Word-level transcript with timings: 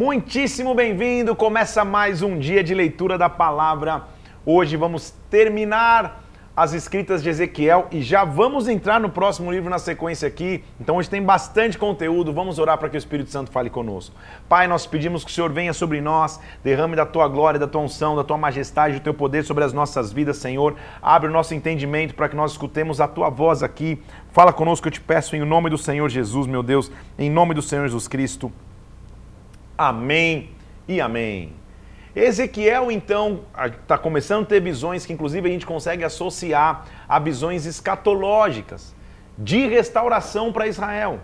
Muitíssimo 0.00 0.74
bem-vindo! 0.74 1.36
Começa 1.36 1.84
mais 1.84 2.22
um 2.22 2.38
dia 2.38 2.64
de 2.64 2.72
leitura 2.72 3.18
da 3.18 3.28
palavra. 3.28 4.04
Hoje 4.46 4.74
vamos 4.74 5.10
terminar 5.28 6.24
as 6.56 6.72
escritas 6.72 7.22
de 7.22 7.28
Ezequiel 7.28 7.86
e 7.90 8.00
já 8.00 8.24
vamos 8.24 8.66
entrar 8.66 8.98
no 8.98 9.10
próximo 9.10 9.52
livro 9.52 9.68
na 9.68 9.78
sequência 9.78 10.26
aqui. 10.26 10.64
Então 10.80 10.96
hoje 10.96 11.10
tem 11.10 11.22
bastante 11.22 11.76
conteúdo. 11.76 12.32
Vamos 12.32 12.58
orar 12.58 12.78
para 12.78 12.88
que 12.88 12.96
o 12.96 12.98
Espírito 12.98 13.28
Santo 13.28 13.50
fale 13.50 13.68
conosco. 13.68 14.16
Pai, 14.48 14.66
nós 14.66 14.86
pedimos 14.86 15.22
que 15.22 15.30
o 15.30 15.34
Senhor 15.34 15.52
venha 15.52 15.74
sobre 15.74 16.00
nós, 16.00 16.40
derrame 16.64 16.96
da 16.96 17.04
tua 17.04 17.28
glória, 17.28 17.60
da 17.60 17.68
tua 17.68 17.82
unção, 17.82 18.16
da 18.16 18.24
tua 18.24 18.38
majestade, 18.38 18.94
do 18.94 19.02
teu 19.02 19.12
poder 19.12 19.44
sobre 19.44 19.64
as 19.64 19.74
nossas 19.74 20.10
vidas, 20.10 20.38
Senhor. 20.38 20.76
Abre 21.02 21.28
o 21.28 21.32
nosso 21.32 21.52
entendimento 21.52 22.14
para 22.14 22.26
que 22.26 22.36
nós 22.36 22.52
escutemos 22.52 23.02
a 23.02 23.06
tua 23.06 23.28
voz 23.28 23.62
aqui. 23.62 24.02
Fala 24.32 24.50
conosco, 24.50 24.88
eu 24.88 24.92
te 24.92 25.00
peço 25.02 25.36
em 25.36 25.40
nome 25.40 25.68
do 25.68 25.76
Senhor 25.76 26.08
Jesus, 26.08 26.46
meu 26.46 26.62
Deus, 26.62 26.90
em 27.18 27.28
nome 27.28 27.52
do 27.52 27.60
Senhor 27.60 27.82
Jesus 27.82 28.08
Cristo. 28.08 28.50
Amém 29.80 30.50
e 30.86 31.00
amém. 31.00 31.54
Ezequiel, 32.14 32.90
então, 32.90 33.46
está 33.80 33.96
começando 33.96 34.42
a 34.42 34.46
ter 34.46 34.60
visões 34.60 35.06
que, 35.06 35.12
inclusive, 35.14 35.48
a 35.48 35.50
gente 35.50 35.64
consegue 35.64 36.04
associar 36.04 36.84
a 37.08 37.18
visões 37.18 37.64
escatológicas 37.64 38.94
de 39.38 39.66
restauração 39.66 40.52
para 40.52 40.66
Israel. 40.66 41.20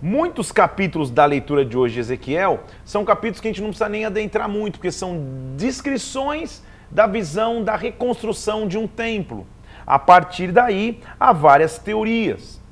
Muitos 0.00 0.52
capítulos 0.52 1.10
da 1.10 1.24
leitura 1.24 1.64
de 1.64 1.76
hoje 1.76 1.94
de 1.94 2.00
Ezequiel 2.00 2.60
são 2.84 3.04
capítulos 3.04 3.40
que 3.40 3.48
a 3.48 3.50
gente 3.50 3.60
não 3.60 3.70
precisa 3.70 3.88
nem 3.88 4.04
adentrar 4.04 4.48
muito, 4.48 4.74
porque 4.74 4.92
são 4.92 5.20
descrições 5.56 6.62
da 6.88 7.08
visão 7.08 7.64
da 7.64 7.74
reconstrução 7.74 8.68
de 8.68 8.78
um 8.78 8.86
templo. 8.86 9.44
A 9.84 9.98
partir 9.98 10.52
daí, 10.52 11.00
há 11.18 11.32
várias 11.32 11.76
teorias. 11.76 12.62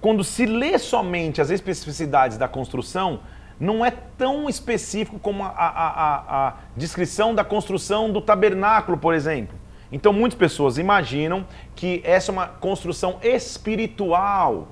Quando 0.00 0.24
se 0.24 0.46
lê 0.46 0.78
somente 0.78 1.40
as 1.40 1.50
especificidades 1.50 2.36
da 2.36 2.48
construção, 2.48 3.20
não 3.62 3.84
é 3.84 3.92
tão 3.92 4.48
específico 4.48 5.20
como 5.20 5.44
a, 5.44 5.46
a, 5.46 5.68
a, 5.68 6.48
a 6.48 6.54
descrição 6.76 7.32
da 7.32 7.44
construção 7.44 8.10
do 8.10 8.20
tabernáculo, 8.20 8.98
por 8.98 9.14
exemplo. 9.14 9.56
Então, 9.92 10.12
muitas 10.12 10.36
pessoas 10.36 10.78
imaginam 10.78 11.46
que 11.76 12.00
essa 12.02 12.32
é 12.32 12.32
uma 12.32 12.48
construção 12.48 13.20
espiritual, 13.22 14.66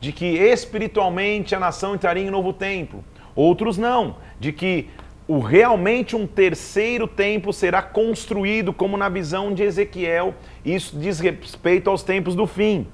de 0.00 0.12
que 0.12 0.26
espiritualmente 0.26 1.54
a 1.54 1.58
nação 1.58 1.94
entraria 1.94 2.26
em 2.26 2.30
novo 2.30 2.52
templo. 2.52 3.02
Outros 3.34 3.78
não, 3.78 4.16
de 4.38 4.52
que 4.52 4.90
o, 5.26 5.38
realmente 5.38 6.14
um 6.14 6.26
terceiro 6.26 7.08
templo 7.08 7.54
será 7.54 7.80
construído, 7.80 8.70
como 8.70 8.98
na 8.98 9.08
visão 9.08 9.54
de 9.54 9.62
Ezequiel. 9.62 10.34
Isso 10.62 10.98
diz 10.98 11.20
respeito 11.20 11.88
aos 11.88 12.02
tempos 12.02 12.34
do 12.34 12.46
fim. 12.46 12.86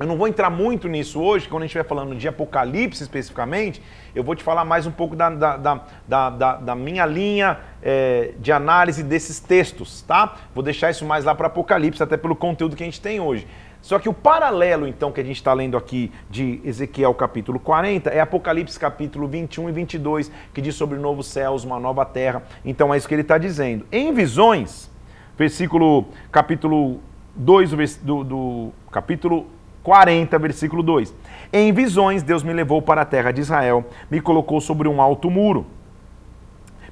Eu 0.00 0.06
não 0.06 0.16
vou 0.16 0.26
entrar 0.26 0.48
muito 0.48 0.88
nisso 0.88 1.20
hoje, 1.20 1.46
quando 1.46 1.62
a 1.62 1.66
gente 1.66 1.76
estiver 1.76 1.86
falando 1.86 2.14
de 2.16 2.26
Apocalipse 2.26 3.02
especificamente, 3.02 3.82
eu 4.14 4.24
vou 4.24 4.34
te 4.34 4.42
falar 4.42 4.64
mais 4.64 4.86
um 4.86 4.90
pouco 4.90 5.14
da, 5.14 5.28
da, 5.28 5.56
da, 5.56 6.30
da, 6.30 6.56
da 6.56 6.74
minha 6.74 7.04
linha 7.04 7.58
é, 7.82 8.32
de 8.38 8.50
análise 8.50 9.02
desses 9.02 9.38
textos, 9.38 10.02
tá? 10.02 10.36
Vou 10.54 10.64
deixar 10.64 10.90
isso 10.90 11.04
mais 11.04 11.24
lá 11.24 11.34
para 11.34 11.46
Apocalipse, 11.46 12.02
até 12.02 12.16
pelo 12.16 12.34
conteúdo 12.34 12.74
que 12.74 12.82
a 12.82 12.86
gente 12.86 13.00
tem 13.00 13.20
hoje. 13.20 13.46
Só 13.82 13.98
que 13.98 14.08
o 14.08 14.14
paralelo, 14.14 14.86
então, 14.86 15.12
que 15.12 15.20
a 15.20 15.24
gente 15.24 15.36
está 15.36 15.52
lendo 15.52 15.76
aqui 15.76 16.10
de 16.30 16.60
Ezequiel 16.64 17.12
capítulo 17.14 17.58
40 17.58 18.10
é 18.10 18.20
Apocalipse 18.20 18.78
capítulo 18.78 19.26
21 19.28 19.68
e 19.68 19.72
22, 19.72 20.32
que 20.54 20.60
diz 20.60 20.74
sobre 20.74 20.98
novos 20.98 21.26
céus, 21.26 21.64
uma 21.64 21.78
nova 21.78 22.04
terra. 22.06 22.44
Então 22.64 22.94
é 22.94 22.96
isso 22.96 23.08
que 23.08 23.14
ele 23.14 23.22
está 23.22 23.38
dizendo. 23.38 23.84
Em 23.90 24.12
visões, 24.14 24.88
versículo 25.36 26.06
capítulo 26.30 27.00
2 27.34 27.96
do, 27.96 28.24
do 28.24 28.72
capítulo 28.90 29.46
40, 29.82 30.38
versículo 30.38 30.82
2. 30.82 31.14
Em 31.52 31.72
visões, 31.72 32.22
Deus 32.22 32.42
me 32.42 32.52
levou 32.52 32.80
para 32.80 33.02
a 33.02 33.04
terra 33.04 33.32
de 33.32 33.40
Israel, 33.40 33.84
me 34.10 34.20
colocou 34.20 34.60
sobre 34.60 34.88
um 34.88 35.00
alto 35.00 35.30
muro, 35.30 35.66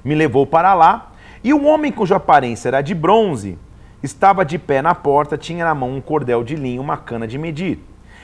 me 0.03 0.13
levou 0.13 0.45
para 0.45 0.73
lá, 0.73 1.11
e 1.43 1.53
um 1.53 1.67
homem 1.67 1.91
cuja 1.91 2.17
aparência 2.17 2.69
era 2.69 2.81
de 2.81 2.93
bronze 2.93 3.57
estava 4.03 4.43
de 4.43 4.57
pé 4.57 4.81
na 4.81 4.95
porta, 4.95 5.37
tinha 5.37 5.65
na 5.65 5.75
mão 5.75 5.95
um 5.95 6.01
cordel 6.01 6.43
de 6.43 6.55
linho, 6.55 6.81
uma 6.81 6.97
cana 6.97 7.27
de 7.27 7.37
medir. 7.37 7.79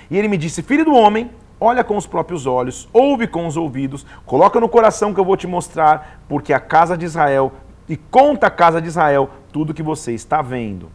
E 0.09 0.18
ele 0.18 0.28
me 0.28 0.38
disse: 0.38 0.62
Filho 0.62 0.86
do 0.86 0.94
homem, 0.94 1.30
olha 1.59 1.84
com 1.84 1.96
os 1.97 2.08
próprios 2.08 2.46
olhos, 2.46 2.88
ouve 2.92 3.28
com 3.28 3.46
os 3.46 3.58
ouvidos, 3.58 4.06
coloca 4.25 4.59
no 4.59 4.69
coração 4.69 5.13
que 5.13 5.19
eu 5.19 5.25
vou 5.25 5.38
te 5.38 5.47
mostrar, 5.47 6.22
porque 6.28 6.53
a 6.53 6.59
casa 6.59 6.97
de 6.97 7.06
Israel, 7.06 7.52
e 7.88 7.96
conta 7.96 8.47
a 8.47 8.52
casa 8.52 8.81
de 8.81 8.88
Israel 8.88 9.30
tudo 9.52 9.74
que 9.74 9.84
você 9.84 10.13
está 10.13 10.42
vendo 10.42 10.90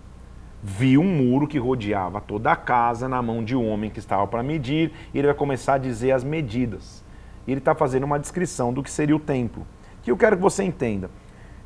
viu 0.62 1.00
um 1.00 1.16
muro 1.16 1.48
que 1.48 1.58
rodeava 1.58 2.20
toda 2.20 2.52
a 2.52 2.56
casa 2.56 3.08
na 3.08 3.20
mão 3.20 3.42
de 3.42 3.56
um 3.56 3.68
homem 3.68 3.90
que 3.90 3.98
estava 3.98 4.26
para 4.26 4.42
medir, 4.42 4.92
e 5.12 5.18
ele 5.18 5.26
vai 5.26 5.34
começar 5.34 5.74
a 5.74 5.78
dizer 5.78 6.12
as 6.12 6.22
medidas. 6.22 7.02
Ele 7.48 7.58
está 7.58 7.74
fazendo 7.74 8.04
uma 8.04 8.18
descrição 8.18 8.72
do 8.72 8.82
que 8.82 8.90
seria 8.90 9.16
o 9.16 9.18
templo. 9.18 9.66
Que 10.02 10.10
eu 10.10 10.16
quero 10.16 10.36
que 10.36 10.42
você 10.42 10.62
entenda. 10.62 11.10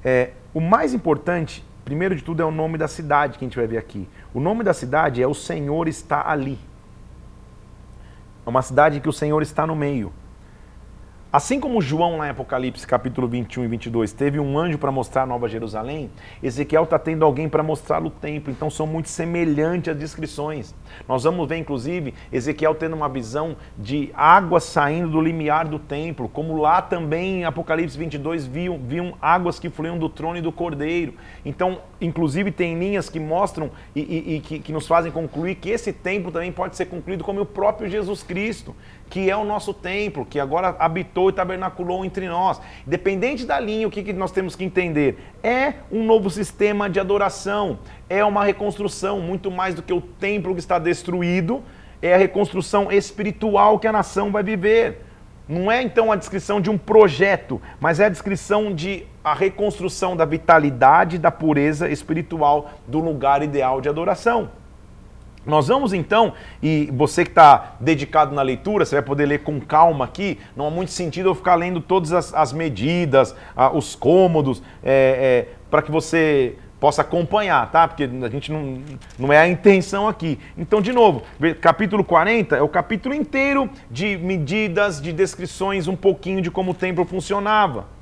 É, 0.02 0.30
o 0.54 0.60
mais 0.60 0.94
importante, 0.94 1.62
primeiro 1.84 2.16
de 2.16 2.24
tudo, 2.24 2.42
é 2.42 2.44
o 2.44 2.50
nome 2.50 2.78
da 2.78 2.88
cidade 2.88 3.38
que 3.38 3.44
a 3.44 3.48
gente 3.48 3.56
vai 3.56 3.66
ver 3.66 3.76
aqui. 3.76 4.08
O 4.32 4.40
nome 4.40 4.64
da 4.64 4.72
cidade 4.72 5.22
é 5.22 5.26
O 5.26 5.34
Senhor 5.34 5.88
está 5.88 6.30
ali. 6.30 6.58
É 8.46 8.48
uma 8.48 8.62
cidade 8.62 9.00
que 9.00 9.08
o 9.08 9.12
Senhor 9.12 9.42
está 9.42 9.66
no 9.66 9.76
meio. 9.76 10.12
Assim 11.32 11.58
como 11.58 11.82
João, 11.82 12.18
lá 12.18 12.28
em 12.28 12.30
Apocalipse, 12.30 12.86
capítulo 12.86 13.26
21 13.26 13.64
e 13.64 13.66
22, 13.66 14.12
teve 14.12 14.38
um 14.38 14.56
anjo 14.56 14.78
para 14.78 14.92
mostrar 14.92 15.24
a 15.24 15.26
Nova 15.26 15.48
Jerusalém, 15.48 16.08
Ezequiel 16.40 16.84
está 16.84 17.00
tendo 17.00 17.24
alguém 17.24 17.48
para 17.48 17.64
mostrar 17.64 18.02
o 18.02 18.08
templo. 18.08 18.52
Então 18.52 18.70
são 18.70 18.86
muito 18.86 19.08
semelhantes 19.08 19.92
as 19.92 19.98
descrições. 19.98 20.72
Nós 21.06 21.24
vamos 21.24 21.48
ver, 21.48 21.56
inclusive, 21.56 22.14
Ezequiel 22.32 22.76
tendo 22.76 22.94
uma 22.94 23.08
visão 23.08 23.56
de 23.76 24.10
água 24.14 24.60
saindo 24.60 25.10
do 25.10 25.20
limiar 25.20 25.66
do 25.66 25.80
templo, 25.80 26.28
como 26.28 26.56
lá 26.56 26.80
também 26.80 27.40
em 27.40 27.44
Apocalipse 27.44 27.98
22 27.98 28.46
viam, 28.46 28.78
viam 28.78 29.14
águas 29.20 29.58
que 29.58 29.68
fluíam 29.68 29.98
do 29.98 30.08
trono 30.08 30.38
e 30.38 30.40
do 30.40 30.52
cordeiro. 30.52 31.14
Então, 31.44 31.80
inclusive, 32.00 32.52
tem 32.52 32.78
linhas 32.78 33.10
que 33.10 33.18
mostram 33.18 33.72
e, 33.96 34.00
e, 34.00 34.36
e 34.36 34.40
que, 34.40 34.58
que 34.60 34.72
nos 34.72 34.86
fazem 34.86 35.10
concluir 35.10 35.56
que 35.56 35.70
esse 35.70 35.92
templo 35.92 36.30
também 36.30 36.52
pode 36.52 36.76
ser 36.76 36.86
concluído 36.86 37.24
como 37.24 37.40
o 37.40 37.46
próprio 37.46 37.90
Jesus 37.90 38.22
Cristo 38.22 38.76
que 39.08 39.30
é 39.30 39.36
o 39.36 39.44
nosso 39.44 39.72
templo, 39.72 40.26
que 40.26 40.40
agora 40.40 40.74
habitou 40.78 41.30
e 41.30 41.32
tabernaculou 41.32 42.04
entre 42.04 42.28
nós. 42.28 42.60
Independente 42.86 43.44
da 43.44 43.58
linha, 43.58 43.86
o 43.86 43.90
que, 43.90 44.02
que 44.02 44.12
nós 44.12 44.32
temos 44.32 44.56
que 44.56 44.64
entender? 44.64 45.18
É 45.42 45.74
um 45.90 46.04
novo 46.04 46.28
sistema 46.28 46.90
de 46.90 46.98
adoração, 46.98 47.78
é 48.08 48.24
uma 48.24 48.44
reconstrução, 48.44 49.20
muito 49.20 49.50
mais 49.50 49.74
do 49.74 49.82
que 49.82 49.92
o 49.92 50.00
templo 50.00 50.54
que 50.54 50.60
está 50.60 50.78
destruído, 50.78 51.62
é 52.02 52.14
a 52.14 52.18
reconstrução 52.18 52.90
espiritual 52.90 53.78
que 53.78 53.86
a 53.86 53.92
nação 53.92 54.30
vai 54.30 54.42
viver. 54.42 55.02
Não 55.48 55.70
é 55.70 55.80
então 55.80 56.10
a 56.10 56.16
descrição 56.16 56.60
de 56.60 56.68
um 56.68 56.76
projeto, 56.76 57.60
mas 57.80 58.00
é 58.00 58.06
a 58.06 58.08
descrição 58.08 58.74
de 58.74 59.06
a 59.22 59.32
reconstrução 59.32 60.16
da 60.16 60.24
vitalidade, 60.24 61.18
da 61.18 61.30
pureza 61.30 61.88
espiritual 61.88 62.70
do 62.86 62.98
lugar 62.98 63.42
ideal 63.42 63.80
de 63.80 63.88
adoração. 63.88 64.50
Nós 65.46 65.68
vamos 65.68 65.92
então, 65.92 66.32
e 66.60 66.90
você 66.92 67.24
que 67.24 67.30
está 67.30 67.76
dedicado 67.78 68.34
na 68.34 68.42
leitura, 68.42 68.84
você 68.84 68.96
vai 68.96 69.02
poder 69.02 69.26
ler 69.26 69.44
com 69.44 69.60
calma 69.60 70.04
aqui, 70.04 70.38
não 70.56 70.66
há 70.66 70.70
muito 70.70 70.90
sentido 70.90 71.28
eu 71.28 71.34
ficar 71.34 71.54
lendo 71.54 71.80
todas 71.80 72.12
as, 72.12 72.34
as 72.34 72.52
medidas, 72.52 73.34
os 73.72 73.94
cômodos, 73.94 74.60
é, 74.82 75.46
é, 75.48 75.54
para 75.70 75.82
que 75.82 75.90
você 75.90 76.56
possa 76.80 77.02
acompanhar, 77.02 77.70
tá? 77.70 77.88
Porque 77.88 78.04
a 78.04 78.28
gente 78.28 78.52
não, 78.52 78.78
não 79.18 79.32
é 79.32 79.38
a 79.38 79.48
intenção 79.48 80.08
aqui. 80.08 80.38
Então, 80.58 80.80
de 80.80 80.92
novo, 80.92 81.22
capítulo 81.60 82.04
40 82.04 82.56
é 82.56 82.62
o 82.62 82.68
capítulo 82.68 83.14
inteiro 83.14 83.70
de 83.90 84.18
medidas, 84.18 85.00
de 85.00 85.12
descrições, 85.12 85.88
um 85.88 85.96
pouquinho 85.96 86.42
de 86.42 86.50
como 86.50 86.72
o 86.72 86.74
templo 86.74 87.04
funcionava. 87.04 87.95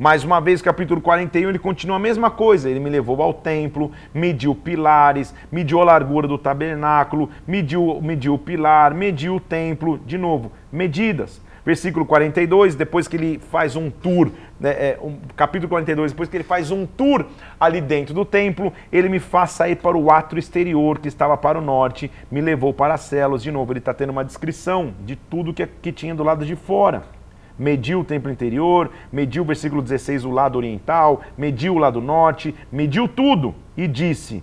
Mais 0.00 0.24
uma 0.24 0.40
vez, 0.40 0.62
capítulo 0.62 0.98
41, 0.98 1.50
ele 1.50 1.58
continua 1.58 1.96
a 1.96 1.98
mesma 1.98 2.30
coisa. 2.30 2.70
Ele 2.70 2.80
me 2.80 2.88
levou 2.88 3.20
ao 3.20 3.34
templo, 3.34 3.92
mediu 4.14 4.54
pilares, 4.54 5.34
mediu 5.52 5.78
a 5.78 5.84
largura 5.84 6.26
do 6.26 6.38
tabernáculo, 6.38 7.28
mediu, 7.46 8.00
mediu 8.00 8.32
o 8.32 8.38
pilar, 8.38 8.94
mediu 8.94 9.34
o 9.36 9.40
templo. 9.40 9.98
De 9.98 10.16
novo, 10.16 10.52
medidas. 10.72 11.42
Versículo 11.66 12.06
42, 12.06 12.74
depois 12.76 13.06
que 13.06 13.14
ele 13.14 13.38
faz 13.50 13.76
um 13.76 13.90
tour, 13.90 14.30
né, 14.58 14.70
é, 14.70 14.98
um, 15.02 15.18
capítulo 15.36 15.68
42, 15.68 16.12
depois 16.12 16.30
que 16.30 16.36
ele 16.38 16.44
faz 16.44 16.70
um 16.70 16.86
tour 16.86 17.26
ali 17.60 17.82
dentro 17.82 18.14
do 18.14 18.24
templo, 18.24 18.72
ele 18.90 19.10
me 19.10 19.18
faz 19.18 19.50
sair 19.50 19.76
para 19.76 19.98
o 19.98 20.10
átrio 20.10 20.38
exterior 20.38 20.98
que 20.98 21.08
estava 21.08 21.36
para 21.36 21.58
o 21.58 21.60
norte, 21.60 22.10
me 22.30 22.40
levou 22.40 22.72
para 22.72 22.94
as 22.94 23.02
celas. 23.02 23.42
De 23.42 23.50
novo, 23.50 23.70
ele 23.70 23.80
está 23.80 23.92
tendo 23.92 24.08
uma 24.08 24.24
descrição 24.24 24.94
de 25.04 25.14
tudo 25.14 25.52
que, 25.52 25.66
que 25.66 25.92
tinha 25.92 26.14
do 26.14 26.24
lado 26.24 26.46
de 26.46 26.56
fora 26.56 27.19
mediu 27.58 28.00
o 28.00 28.04
templo 28.04 28.30
interior, 28.30 28.90
mediu 29.12 29.42
o 29.42 29.46
versículo 29.46 29.82
16, 29.82 30.24
o 30.24 30.30
lado 30.30 30.56
oriental, 30.56 31.20
mediu 31.36 31.74
o 31.74 31.78
lado 31.78 32.00
norte, 32.00 32.54
mediu 32.70 33.06
tudo 33.06 33.54
e 33.76 33.86
disse: 33.86 34.42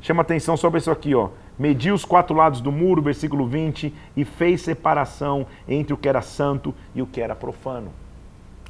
chama 0.00 0.22
atenção 0.22 0.56
sobre 0.56 0.78
isso 0.78 0.90
aqui, 0.90 1.14
ó. 1.14 1.30
Mediu 1.58 1.94
os 1.94 2.04
quatro 2.04 2.34
lados 2.34 2.60
do 2.60 2.72
muro, 2.72 3.02
versículo 3.02 3.46
20, 3.46 3.94
e 4.16 4.24
fez 4.24 4.62
separação 4.62 5.46
entre 5.68 5.92
o 5.92 5.96
que 5.96 6.08
era 6.08 6.22
santo 6.22 6.74
e 6.94 7.02
o 7.02 7.06
que 7.06 7.20
era 7.20 7.34
profano. 7.34 7.92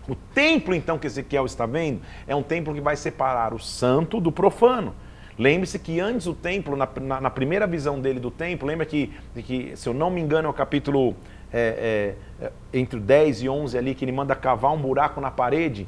O 0.08 0.16
templo, 0.16 0.74
então, 0.74 0.98
que 0.98 1.06
Ezequiel 1.06 1.46
está 1.46 1.64
vendo, 1.64 2.00
é 2.26 2.34
um 2.34 2.42
templo 2.42 2.74
que 2.74 2.80
vai 2.80 2.96
separar 2.96 3.54
o 3.54 3.58
santo 3.58 4.20
do 4.20 4.32
profano. 4.32 4.92
Lembre-se 5.38 5.78
que 5.78 6.00
antes 6.00 6.26
o 6.26 6.34
templo, 6.34 6.76
na, 6.76 6.88
na, 7.00 7.20
na, 7.20 7.30
primeira 7.30 7.66
visão 7.66 8.00
dele 8.00 8.20
do 8.20 8.30
templo, 8.30 8.66
lembra 8.66 8.84
que, 8.84 9.12
que, 9.34 9.74
se 9.76 9.88
eu 9.88 9.94
não 9.94 10.10
me 10.10 10.20
engano, 10.20 10.48
é 10.48 10.50
o 10.50 10.54
capítulo 10.54 11.14
é, 11.52 12.16
é, 12.40 12.46
é 12.46 12.52
entre 12.72 12.98
o 12.98 13.00
10 13.02 13.42
e 13.42 13.48
11 13.48 13.76
ali, 13.76 13.94
que 13.94 14.04
ele 14.04 14.12
manda 14.12 14.34
cavar 14.34 14.72
um 14.72 14.78
buraco 14.78 15.20
na 15.20 15.30
parede 15.30 15.86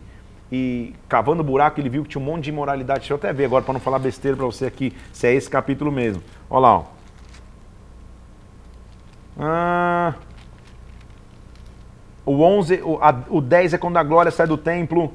e 0.53 0.95
cavando 1.09 1.43
o 1.43 1.45
buraco 1.45 1.81
ele 1.81 1.89
viu 1.89 2.03
que 2.03 2.11
tinha 2.11 2.23
um 2.23 2.25
monte 2.25 2.45
de 2.45 2.51
imoralidade. 2.51 3.01
Deixa 3.01 3.13
eu 3.13 3.17
até 3.17 3.33
ver 3.33 3.47
agora 3.47 3.65
para 3.65 3.73
não 3.73 3.81
falar 3.81 3.99
besteira 3.99 4.37
para 4.37 4.47
você 4.47 4.67
aqui, 4.67 4.93
se 5.13 5.27
é 5.27 5.35
esse 5.35 5.49
capítulo 5.49 5.91
mesmo. 5.91 6.23
Olha 6.49 6.61
lá, 6.61 6.79
ó. 6.79 6.85
Ah, 9.37 10.15
o 12.25 12.41
11, 12.41 12.83
o, 12.83 12.99
a, 13.03 13.23
o 13.29 13.41
10 13.41 13.75
é 13.75 13.79
quando 13.79 13.97
a 13.97 14.03
glória 14.03 14.31
sai 14.31 14.47
do 14.47 14.57
templo. 14.57 15.13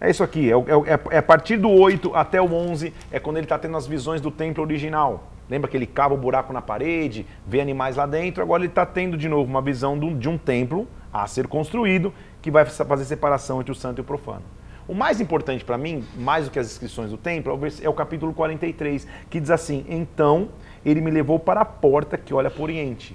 É 0.00 0.10
isso 0.10 0.24
aqui, 0.24 0.50
é, 0.50 0.54
é, 0.54 1.00
é 1.14 1.18
a 1.18 1.22
partir 1.22 1.56
do 1.56 1.70
8 1.70 2.16
até 2.16 2.42
o 2.42 2.52
11 2.52 2.92
é 3.12 3.20
quando 3.20 3.36
ele 3.36 3.44
está 3.44 3.56
tendo 3.56 3.76
as 3.76 3.86
visões 3.86 4.20
do 4.20 4.32
templo 4.32 4.64
original. 4.64 5.28
Lembra 5.52 5.70
que 5.70 5.76
ele 5.76 5.84
cava 5.86 6.14
o 6.14 6.16
buraco 6.16 6.50
na 6.50 6.62
parede, 6.62 7.26
vê 7.46 7.60
animais 7.60 7.96
lá 7.96 8.06
dentro? 8.06 8.42
Agora 8.42 8.62
ele 8.62 8.70
está 8.70 8.86
tendo 8.86 9.18
de 9.18 9.28
novo 9.28 9.50
uma 9.50 9.60
visão 9.60 9.98
de 9.98 10.26
um 10.26 10.38
templo 10.38 10.88
a 11.12 11.26
ser 11.26 11.46
construído 11.46 12.10
que 12.40 12.50
vai 12.50 12.64
fazer 12.64 13.04
separação 13.04 13.60
entre 13.60 13.70
o 13.70 13.74
santo 13.74 13.98
e 13.98 14.00
o 14.00 14.04
profano. 14.04 14.40
O 14.88 14.94
mais 14.94 15.20
importante 15.20 15.62
para 15.62 15.76
mim, 15.76 16.06
mais 16.16 16.46
do 16.46 16.50
que 16.50 16.58
as 16.58 16.68
inscrições 16.68 17.10
do 17.10 17.18
templo, 17.18 17.52
é 17.82 17.86
o 17.86 17.92
capítulo 17.92 18.32
43, 18.32 19.06
que 19.28 19.38
diz 19.38 19.50
assim: 19.50 19.84
Então 19.90 20.48
ele 20.86 21.02
me 21.02 21.10
levou 21.10 21.38
para 21.38 21.60
a 21.60 21.66
porta 21.66 22.16
que 22.16 22.32
olha 22.32 22.50
para 22.50 22.60
o 22.60 22.62
oriente. 22.62 23.14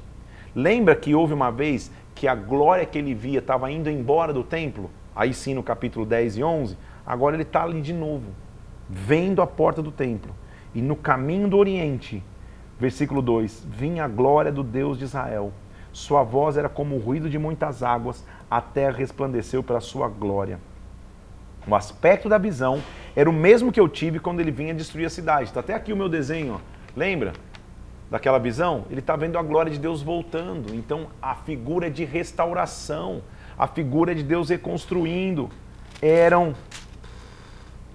Lembra 0.53 0.95
que 0.95 1.15
houve 1.15 1.33
uma 1.33 1.49
vez 1.49 1.91
que 2.13 2.27
a 2.27 2.35
glória 2.35 2.85
que 2.85 2.99
ele 2.99 3.15
via 3.15 3.39
estava 3.39 3.71
indo 3.71 3.89
embora 3.89 4.31
do 4.31 4.43
templo? 4.43 4.91
Aí 5.15 5.33
sim, 5.33 5.55
no 5.55 5.63
capítulo 5.63 6.05
10 6.05 6.37
e 6.37 6.43
11. 6.43 6.77
Agora 7.03 7.35
ele 7.35 7.41
está 7.41 7.63
ali 7.63 7.81
de 7.81 7.93
novo, 7.93 8.29
vendo 8.87 9.41
a 9.41 9.47
porta 9.47 9.81
do 9.81 9.91
templo. 9.91 10.35
E 10.77 10.81
no 10.81 10.95
caminho 10.95 11.47
do 11.47 11.57
oriente, 11.57 12.23
versículo 12.79 13.19
2: 13.19 13.65
Vinha 13.67 14.05
a 14.05 14.07
glória 14.07 14.51
do 14.51 14.61
Deus 14.61 14.99
de 14.99 15.05
Israel. 15.05 15.51
Sua 15.91 16.21
voz 16.21 16.55
era 16.55 16.69
como 16.69 16.95
o 16.95 16.99
ruído 16.99 17.27
de 17.27 17.39
muitas 17.39 17.81
águas, 17.81 18.23
a 18.47 18.61
terra 18.61 18.95
resplandeceu 18.95 19.63
pela 19.63 19.81
sua 19.81 20.07
glória. 20.07 20.59
O 21.67 21.73
aspecto 21.73 22.29
da 22.29 22.37
visão 22.37 22.79
era 23.15 23.27
o 23.27 23.33
mesmo 23.33 23.71
que 23.71 23.79
eu 23.79 23.89
tive 23.89 24.19
quando 24.19 24.39
ele 24.39 24.51
vinha 24.51 24.71
destruir 24.71 25.07
a 25.07 25.09
cidade. 25.09 25.45
Está 25.45 25.61
até 25.61 25.73
aqui 25.73 25.91
o 25.91 25.97
meu 25.97 26.07
desenho, 26.07 26.53
ó. 26.53 26.59
lembra? 26.95 27.33
Daquela 28.11 28.37
visão? 28.37 28.85
Ele 28.91 28.99
está 28.99 29.15
vendo 29.15 29.39
a 29.39 29.41
glória 29.41 29.71
de 29.71 29.79
Deus 29.79 30.03
voltando. 30.03 30.75
Então 30.75 31.07
a 31.19 31.33
figura 31.33 31.89
de 31.89 32.05
restauração, 32.05 33.23
a 33.57 33.65
figura 33.65 34.13
de 34.13 34.21
Deus 34.21 34.49
reconstruindo, 34.49 35.49
eram 35.99 36.53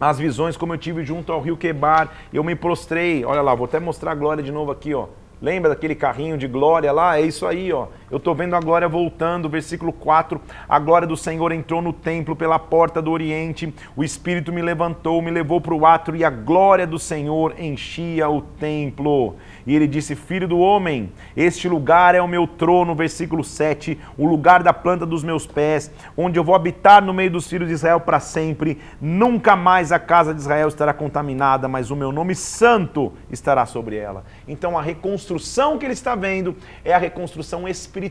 as 0.02 0.18
visões 0.18 0.56
como 0.56 0.74
eu 0.74 0.78
tive 0.78 1.04
junto 1.04 1.32
ao 1.32 1.40
rio 1.40 1.56
Quebar. 1.56 2.10
Eu 2.32 2.42
me 2.42 2.56
prostrei. 2.56 3.24
Olha 3.24 3.40
lá, 3.40 3.54
vou 3.54 3.66
até 3.66 3.78
mostrar 3.78 4.10
a 4.10 4.14
glória 4.16 4.42
de 4.42 4.50
novo 4.50 4.72
aqui, 4.72 4.92
ó. 4.92 5.06
Lembra 5.40 5.70
daquele 5.70 5.94
carrinho 5.94 6.36
de 6.36 6.48
glória 6.48 6.90
lá? 6.90 7.18
É 7.18 7.20
isso 7.20 7.46
aí, 7.46 7.72
ó. 7.72 7.86
Eu 8.12 8.18
estou 8.18 8.34
vendo 8.34 8.54
a 8.54 8.60
glória 8.60 8.86
voltando, 8.86 9.48
versículo 9.48 9.90
4. 9.90 10.38
A 10.68 10.78
glória 10.78 11.08
do 11.08 11.16
Senhor 11.16 11.50
entrou 11.50 11.80
no 11.80 11.94
templo 11.94 12.36
pela 12.36 12.58
porta 12.58 13.00
do 13.00 13.10
oriente. 13.10 13.72
O 13.96 14.04
Espírito 14.04 14.52
me 14.52 14.60
levantou, 14.60 15.22
me 15.22 15.30
levou 15.30 15.62
para 15.62 15.72
o 15.72 15.86
átrio 15.86 16.16
e 16.16 16.22
a 16.22 16.28
glória 16.28 16.86
do 16.86 16.98
Senhor 16.98 17.54
enchia 17.58 18.28
o 18.28 18.42
templo. 18.42 19.36
E 19.66 19.74
ele 19.74 19.86
disse: 19.86 20.14
Filho 20.14 20.46
do 20.46 20.58
homem, 20.58 21.10
este 21.34 21.70
lugar 21.70 22.14
é 22.14 22.20
o 22.20 22.28
meu 22.28 22.46
trono, 22.46 22.94
versículo 22.94 23.42
7, 23.42 23.98
o 24.18 24.26
lugar 24.26 24.62
da 24.62 24.74
planta 24.74 25.06
dos 25.06 25.24
meus 25.24 25.46
pés, 25.46 25.90
onde 26.14 26.38
eu 26.38 26.44
vou 26.44 26.54
habitar 26.54 27.02
no 27.02 27.14
meio 27.14 27.30
dos 27.30 27.48
filhos 27.48 27.68
de 27.68 27.74
Israel 27.74 28.00
para 28.00 28.20
sempre. 28.20 28.78
Nunca 29.00 29.56
mais 29.56 29.90
a 29.90 29.98
casa 29.98 30.34
de 30.34 30.40
Israel 30.40 30.68
estará 30.68 30.92
contaminada, 30.92 31.66
mas 31.66 31.90
o 31.90 31.96
meu 31.96 32.12
nome 32.12 32.34
santo 32.34 33.10
estará 33.30 33.64
sobre 33.64 33.96
ela. 33.96 34.22
Então 34.46 34.78
a 34.78 34.82
reconstrução 34.82 35.78
que 35.78 35.86
ele 35.86 35.94
está 35.94 36.14
vendo 36.14 36.54
é 36.84 36.92
a 36.92 36.98
reconstrução 36.98 37.66
espiritual 37.66 38.01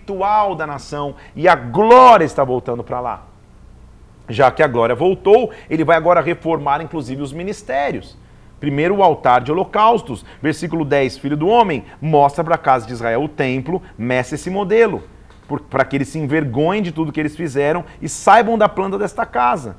da 0.57 0.67
nação 0.67 1.15
e 1.35 1.47
a 1.47 1.55
glória 1.55 2.25
está 2.25 2.43
voltando 2.43 2.83
para 2.83 2.99
lá. 2.99 3.23
Já 4.29 4.49
que 4.51 4.63
a 4.63 4.67
glória 4.67 4.95
voltou, 4.95 5.51
ele 5.69 5.83
vai 5.83 5.97
agora 5.97 6.21
reformar 6.21 6.81
inclusive 6.81 7.21
os 7.21 7.33
ministérios. 7.33 8.17
Primeiro, 8.61 8.97
o 8.97 9.03
altar 9.03 9.41
de 9.41 9.51
holocaustos. 9.51 10.23
Versículo 10.41 10.85
10, 10.85 11.17
filho 11.17 11.35
do 11.35 11.47
homem, 11.47 11.83
mostra 11.99 12.43
para 12.43 12.55
a 12.55 12.59
casa 12.59 12.85
de 12.85 12.93
Israel 12.93 13.23
o 13.23 13.27
templo, 13.27 13.81
meça 13.97 14.35
esse 14.35 14.51
modelo, 14.51 15.03
para 15.67 15.83
que 15.83 15.97
eles 15.97 16.09
se 16.09 16.19
envergonhem 16.19 16.83
de 16.83 16.91
tudo 16.91 17.11
que 17.11 17.19
eles 17.19 17.35
fizeram 17.35 17.83
e 17.99 18.07
saibam 18.07 18.57
da 18.57 18.69
planta 18.69 18.99
desta 18.99 19.25
casa. 19.25 19.75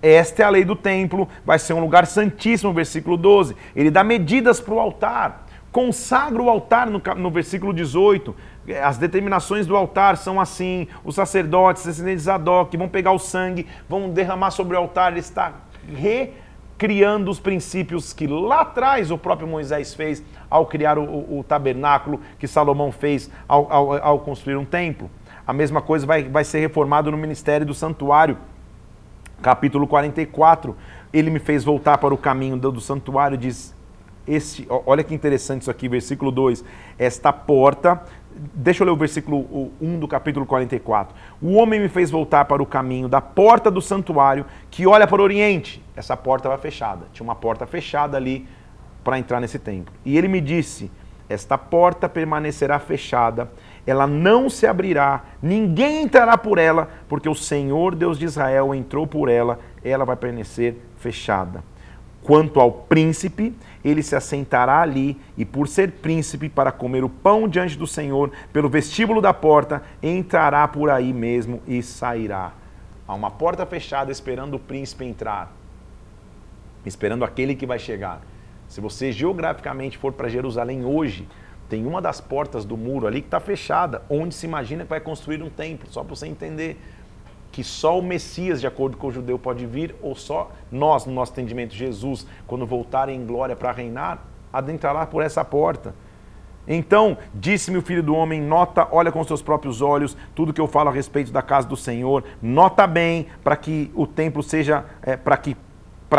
Esta 0.00 0.42
é 0.42 0.46
a 0.46 0.50
lei 0.50 0.64
do 0.64 0.76
templo, 0.76 1.28
vai 1.44 1.58
ser 1.58 1.74
um 1.74 1.80
lugar 1.80 2.06
santíssimo, 2.06 2.72
versículo 2.72 3.16
12. 3.16 3.56
Ele 3.74 3.90
dá 3.90 4.02
medidas 4.02 4.60
para 4.60 4.74
o 4.74 4.80
altar, 4.80 5.46
consagra 5.72 6.40
o 6.40 6.48
altar 6.48 6.88
no, 6.88 7.02
no 7.16 7.30
versículo 7.30 7.74
18. 7.74 8.34
As 8.82 8.98
determinações 8.98 9.66
do 9.66 9.76
altar 9.76 10.16
são 10.16 10.40
assim: 10.40 10.86
os 11.04 11.14
sacerdotes, 11.14 11.84
descendentes 11.84 12.22
de 12.22 12.26
Zadok, 12.26 12.76
vão 12.76 12.88
pegar 12.88 13.12
o 13.12 13.18
sangue, 13.18 13.66
vão 13.88 14.10
derramar 14.10 14.50
sobre 14.50 14.76
o 14.76 14.78
altar, 14.78 15.12
ele 15.12 15.20
está 15.20 15.54
re 15.88 16.32
criando 16.80 17.30
os 17.30 17.38
princípios 17.38 18.14
que 18.14 18.26
lá 18.26 18.62
atrás 18.62 19.10
o 19.10 19.18
próprio 19.18 19.46
Moisés 19.46 19.92
fez 19.92 20.22
ao 20.48 20.64
criar 20.64 20.96
o, 20.96 21.04
o, 21.04 21.40
o 21.40 21.44
tabernáculo, 21.44 22.22
que 22.38 22.48
Salomão 22.48 22.90
fez 22.90 23.30
ao, 23.46 23.70
ao, 23.70 23.92
ao, 24.02 24.18
construir 24.20 24.56
um 24.56 24.64
templo. 24.64 25.10
A 25.46 25.52
mesma 25.52 25.82
coisa 25.82 26.06
vai, 26.06 26.22
vai 26.24 26.42
ser 26.42 26.58
reformado 26.60 27.10
no 27.10 27.18
ministério 27.18 27.66
do 27.66 27.74
santuário. 27.74 28.38
Capítulo 29.42 29.86
44, 29.86 30.74
ele 31.12 31.28
me 31.28 31.38
fez 31.38 31.62
voltar 31.64 31.98
para 31.98 32.14
o 32.14 32.18
caminho 32.18 32.56
do, 32.56 32.72
do 32.72 32.80
santuário, 32.80 33.36
diz, 33.36 33.74
esse, 34.26 34.66
olha 34.86 35.04
que 35.04 35.14
interessante 35.14 35.62
isso 35.62 35.70
aqui, 35.70 35.86
versículo 35.86 36.30
2. 36.30 36.64
Esta 36.98 37.30
porta 37.30 38.02
Deixa 38.32 38.82
eu 38.82 38.86
ler 38.86 38.92
o 38.92 38.96
versículo 38.96 39.72
1 39.80 39.98
do 39.98 40.06
capítulo 40.06 40.46
44. 40.46 41.14
O 41.42 41.54
homem 41.54 41.80
me 41.80 41.88
fez 41.88 42.10
voltar 42.10 42.44
para 42.44 42.62
o 42.62 42.66
caminho 42.66 43.08
da 43.08 43.20
porta 43.20 43.70
do 43.70 43.82
santuário 43.82 44.46
que 44.70 44.86
olha 44.86 45.06
para 45.06 45.20
o 45.20 45.24
oriente. 45.24 45.82
Essa 45.96 46.16
porta 46.16 46.46
estava 46.46 46.62
fechada. 46.62 47.06
Tinha 47.12 47.24
uma 47.24 47.34
porta 47.34 47.66
fechada 47.66 48.16
ali 48.16 48.46
para 49.02 49.18
entrar 49.18 49.40
nesse 49.40 49.58
templo. 49.58 49.92
E 50.04 50.16
ele 50.16 50.28
me 50.28 50.40
disse: 50.40 50.90
Esta 51.28 51.58
porta 51.58 52.08
permanecerá 52.08 52.78
fechada, 52.78 53.50
ela 53.86 54.06
não 54.06 54.48
se 54.48 54.66
abrirá, 54.66 55.24
ninguém 55.42 56.02
entrará 56.02 56.38
por 56.38 56.58
ela, 56.58 56.88
porque 57.08 57.28
o 57.28 57.34
Senhor 57.34 57.94
Deus 57.94 58.18
de 58.18 58.26
Israel 58.26 58.74
entrou 58.74 59.06
por 59.06 59.28
ela, 59.28 59.58
ela 59.82 60.04
vai 60.04 60.16
permanecer 60.16 60.76
fechada. 60.98 61.64
Quanto 62.22 62.60
ao 62.60 62.70
príncipe, 62.70 63.54
ele 63.84 64.02
se 64.02 64.14
assentará 64.14 64.80
ali 64.80 65.18
e, 65.36 65.44
por 65.44 65.68
ser 65.68 65.92
príncipe, 65.92 66.48
para 66.48 66.70
comer 66.72 67.04
o 67.04 67.08
pão 67.08 67.48
diante 67.48 67.76
do 67.76 67.86
Senhor, 67.86 68.30
pelo 68.52 68.68
vestíbulo 68.68 69.20
da 69.20 69.32
porta, 69.32 69.82
entrará 70.02 70.66
por 70.68 70.90
aí 70.90 71.12
mesmo 71.12 71.62
e 71.66 71.82
sairá. 71.82 72.52
Há 73.06 73.14
uma 73.14 73.30
porta 73.30 73.64
fechada 73.66 74.12
esperando 74.12 74.54
o 74.54 74.58
príncipe 74.58 75.04
entrar, 75.04 75.52
esperando 76.84 77.24
aquele 77.24 77.54
que 77.54 77.66
vai 77.66 77.78
chegar. 77.78 78.20
Se 78.68 78.80
você 78.80 79.10
geograficamente 79.10 79.98
for 79.98 80.12
para 80.12 80.28
Jerusalém 80.28 80.84
hoje, 80.84 81.26
tem 81.68 81.86
uma 81.86 82.02
das 82.02 82.20
portas 82.20 82.64
do 82.64 82.76
muro 82.76 83.06
ali 83.06 83.20
que 83.20 83.26
está 83.26 83.40
fechada, 83.40 84.02
onde 84.08 84.34
se 84.34 84.46
imagina 84.46 84.84
que 84.84 84.90
vai 84.90 85.00
construir 85.00 85.42
um 85.42 85.50
templo, 85.50 85.88
só 85.90 86.02
para 86.04 86.14
você 86.14 86.26
entender 86.26 86.80
que 87.52 87.64
só 87.64 87.98
o 87.98 88.02
Messias, 88.02 88.60
de 88.60 88.66
acordo 88.66 88.96
com 88.96 89.08
o 89.08 89.12
judeu, 89.12 89.38
pode 89.38 89.66
vir, 89.66 89.94
ou 90.00 90.14
só 90.14 90.50
nós, 90.70 91.04
no 91.04 91.12
nosso 91.12 91.32
entendimento, 91.32 91.74
Jesus, 91.74 92.26
quando 92.46 92.66
voltar 92.66 93.08
em 93.08 93.24
glória 93.24 93.56
para 93.56 93.72
reinar, 93.72 94.24
adentrará 94.52 95.06
por 95.06 95.22
essa 95.22 95.44
porta. 95.44 95.94
Então, 96.66 97.18
disse-me 97.34 97.78
o 97.78 97.82
filho 97.82 98.02
do 98.02 98.14
homem: 98.14 98.40
nota, 98.40 98.86
olha 98.92 99.10
com 99.10 99.24
seus 99.24 99.42
próprios 99.42 99.82
olhos 99.82 100.16
tudo 100.34 100.52
que 100.52 100.60
eu 100.60 100.68
falo 100.68 100.88
a 100.88 100.92
respeito 100.92 101.32
da 101.32 101.42
casa 101.42 101.66
do 101.66 101.76
Senhor, 101.76 102.22
nota 102.40 102.86
bem 102.86 103.26
para 103.42 103.56
que 103.56 103.90
o 103.94 104.06
templo 104.06 104.42
seja, 104.42 104.84
é, 105.02 105.16
para 105.16 105.36
que, 105.36 105.56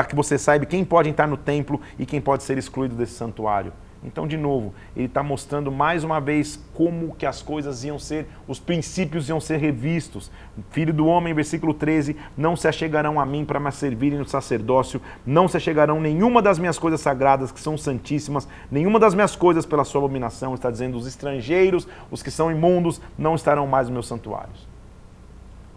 que 0.10 0.16
você 0.16 0.38
saiba 0.38 0.66
quem 0.66 0.84
pode 0.84 1.10
entrar 1.10 1.28
no 1.28 1.38
templo 1.38 1.80
e 1.98 2.06
quem 2.06 2.20
pode 2.20 2.44
ser 2.44 2.58
excluído 2.58 2.96
desse 2.96 3.14
santuário. 3.14 3.72
Então, 4.04 4.28
de 4.28 4.36
novo, 4.36 4.74
ele 4.96 5.06
está 5.06 5.22
mostrando 5.22 5.72
mais 5.72 6.04
uma 6.04 6.20
vez 6.20 6.60
como 6.74 7.14
que 7.14 7.26
as 7.26 7.42
coisas 7.42 7.84
iam 7.84 8.00
ser, 8.00 8.28
os 8.48 8.60
princípios 8.60 9.30
iam 9.30 9.40
ser 9.40 9.58
revistos. 9.58 10.32
Filho 10.72 10.92
do 10.92 11.06
homem, 11.06 11.36
versículo 11.36 11.72
13, 11.72 12.16
não 12.36 12.56
se 12.56 12.68
achegarão 12.68 13.20
a 13.20 13.26
mim 13.26 13.46
para 13.46 13.60
me 13.60 13.72
servirem 13.72 14.18
no 14.18 14.26
sacerdócio, 14.26 15.00
não 15.24 15.48
se 15.48 15.58
achegarão 15.58 16.02
nenhuma 16.02 16.42
das 16.42 16.58
minhas 16.58 16.80
coisas 16.80 17.00
sagradas 17.00 17.52
que 17.52 17.60
são 17.60 17.78
santíssimas, 17.78 18.48
nenhuma 18.72 19.00
das 19.00 19.14
minhas 19.14 19.36
coisas 19.36 19.68
pela 19.68 19.84
sua 19.84 20.00
abominação, 20.00 20.56
está 20.56 20.72
dizendo, 20.72 20.98
os 20.98 21.06
estrangeiros, 21.06 21.88
os 22.10 22.24
que 22.24 22.32
são 22.32 22.52
imundos, 22.52 23.00
não 23.18 23.36
estarão 23.36 23.68
mais 23.68 23.88
nos 23.88 23.94
meus 23.94 24.08
santuários. 24.08 24.71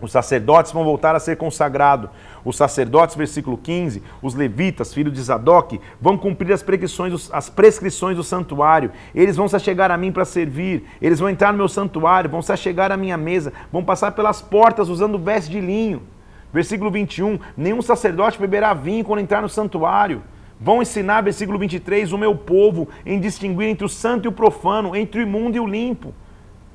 Os 0.00 0.12
sacerdotes 0.12 0.72
vão 0.72 0.84
voltar 0.84 1.14
a 1.14 1.20
ser 1.20 1.36
consagrados. 1.36 2.10
Os 2.44 2.56
sacerdotes, 2.56 3.16
versículo 3.16 3.56
15, 3.56 4.02
os 4.20 4.34
levitas, 4.34 4.92
filhos 4.92 5.12
de 5.12 5.22
Zadok, 5.22 5.80
vão 6.00 6.18
cumprir 6.18 6.52
as 6.52 6.62
prescrições, 6.62 7.30
as 7.32 7.48
prescrições 7.48 8.16
do 8.16 8.22
santuário. 8.22 8.90
Eles 9.14 9.36
vão 9.36 9.48
se 9.48 9.56
achegar 9.56 9.90
a 9.90 9.96
mim 9.96 10.12
para 10.12 10.24
servir. 10.24 10.84
Eles 11.00 11.20
vão 11.20 11.30
entrar 11.30 11.52
no 11.52 11.58
meu 11.58 11.68
santuário, 11.68 12.28
vão 12.28 12.42
se 12.42 12.52
achegar 12.52 12.92
à 12.92 12.96
minha 12.96 13.16
mesa, 13.16 13.52
vão 13.72 13.84
passar 13.84 14.12
pelas 14.12 14.42
portas 14.42 14.88
usando 14.88 15.18
veste 15.18 15.50
de 15.50 15.60
linho. 15.60 16.02
Versículo 16.52 16.90
21, 16.90 17.38
nenhum 17.56 17.82
sacerdote 17.82 18.38
beberá 18.38 18.74
vinho 18.74 19.04
quando 19.04 19.20
entrar 19.20 19.42
no 19.42 19.48
santuário. 19.48 20.22
Vão 20.60 20.80
ensinar, 20.80 21.20
versículo 21.20 21.58
23, 21.58 22.12
o 22.12 22.18
meu 22.18 22.36
povo 22.36 22.88
em 23.04 23.18
distinguir 23.18 23.68
entre 23.68 23.84
o 23.84 23.88
santo 23.88 24.26
e 24.26 24.28
o 24.28 24.32
profano, 24.32 24.94
entre 24.94 25.20
o 25.20 25.22
imundo 25.22 25.56
e 25.56 25.60
o 25.60 25.66
limpo. 25.66 26.14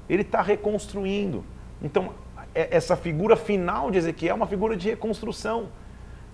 Ele 0.09 0.23
está 0.23 0.41
reconstruindo 0.41 1.45
Então, 1.81 2.09
essa 2.53 2.95
figura 2.95 3.35
final 3.35 3.91
de 3.91 3.97
Ezequiel 3.97 4.31
é 4.31 4.35
uma 4.35 4.47
figura 4.47 4.75
de 4.75 4.89
reconstrução. 4.89 5.69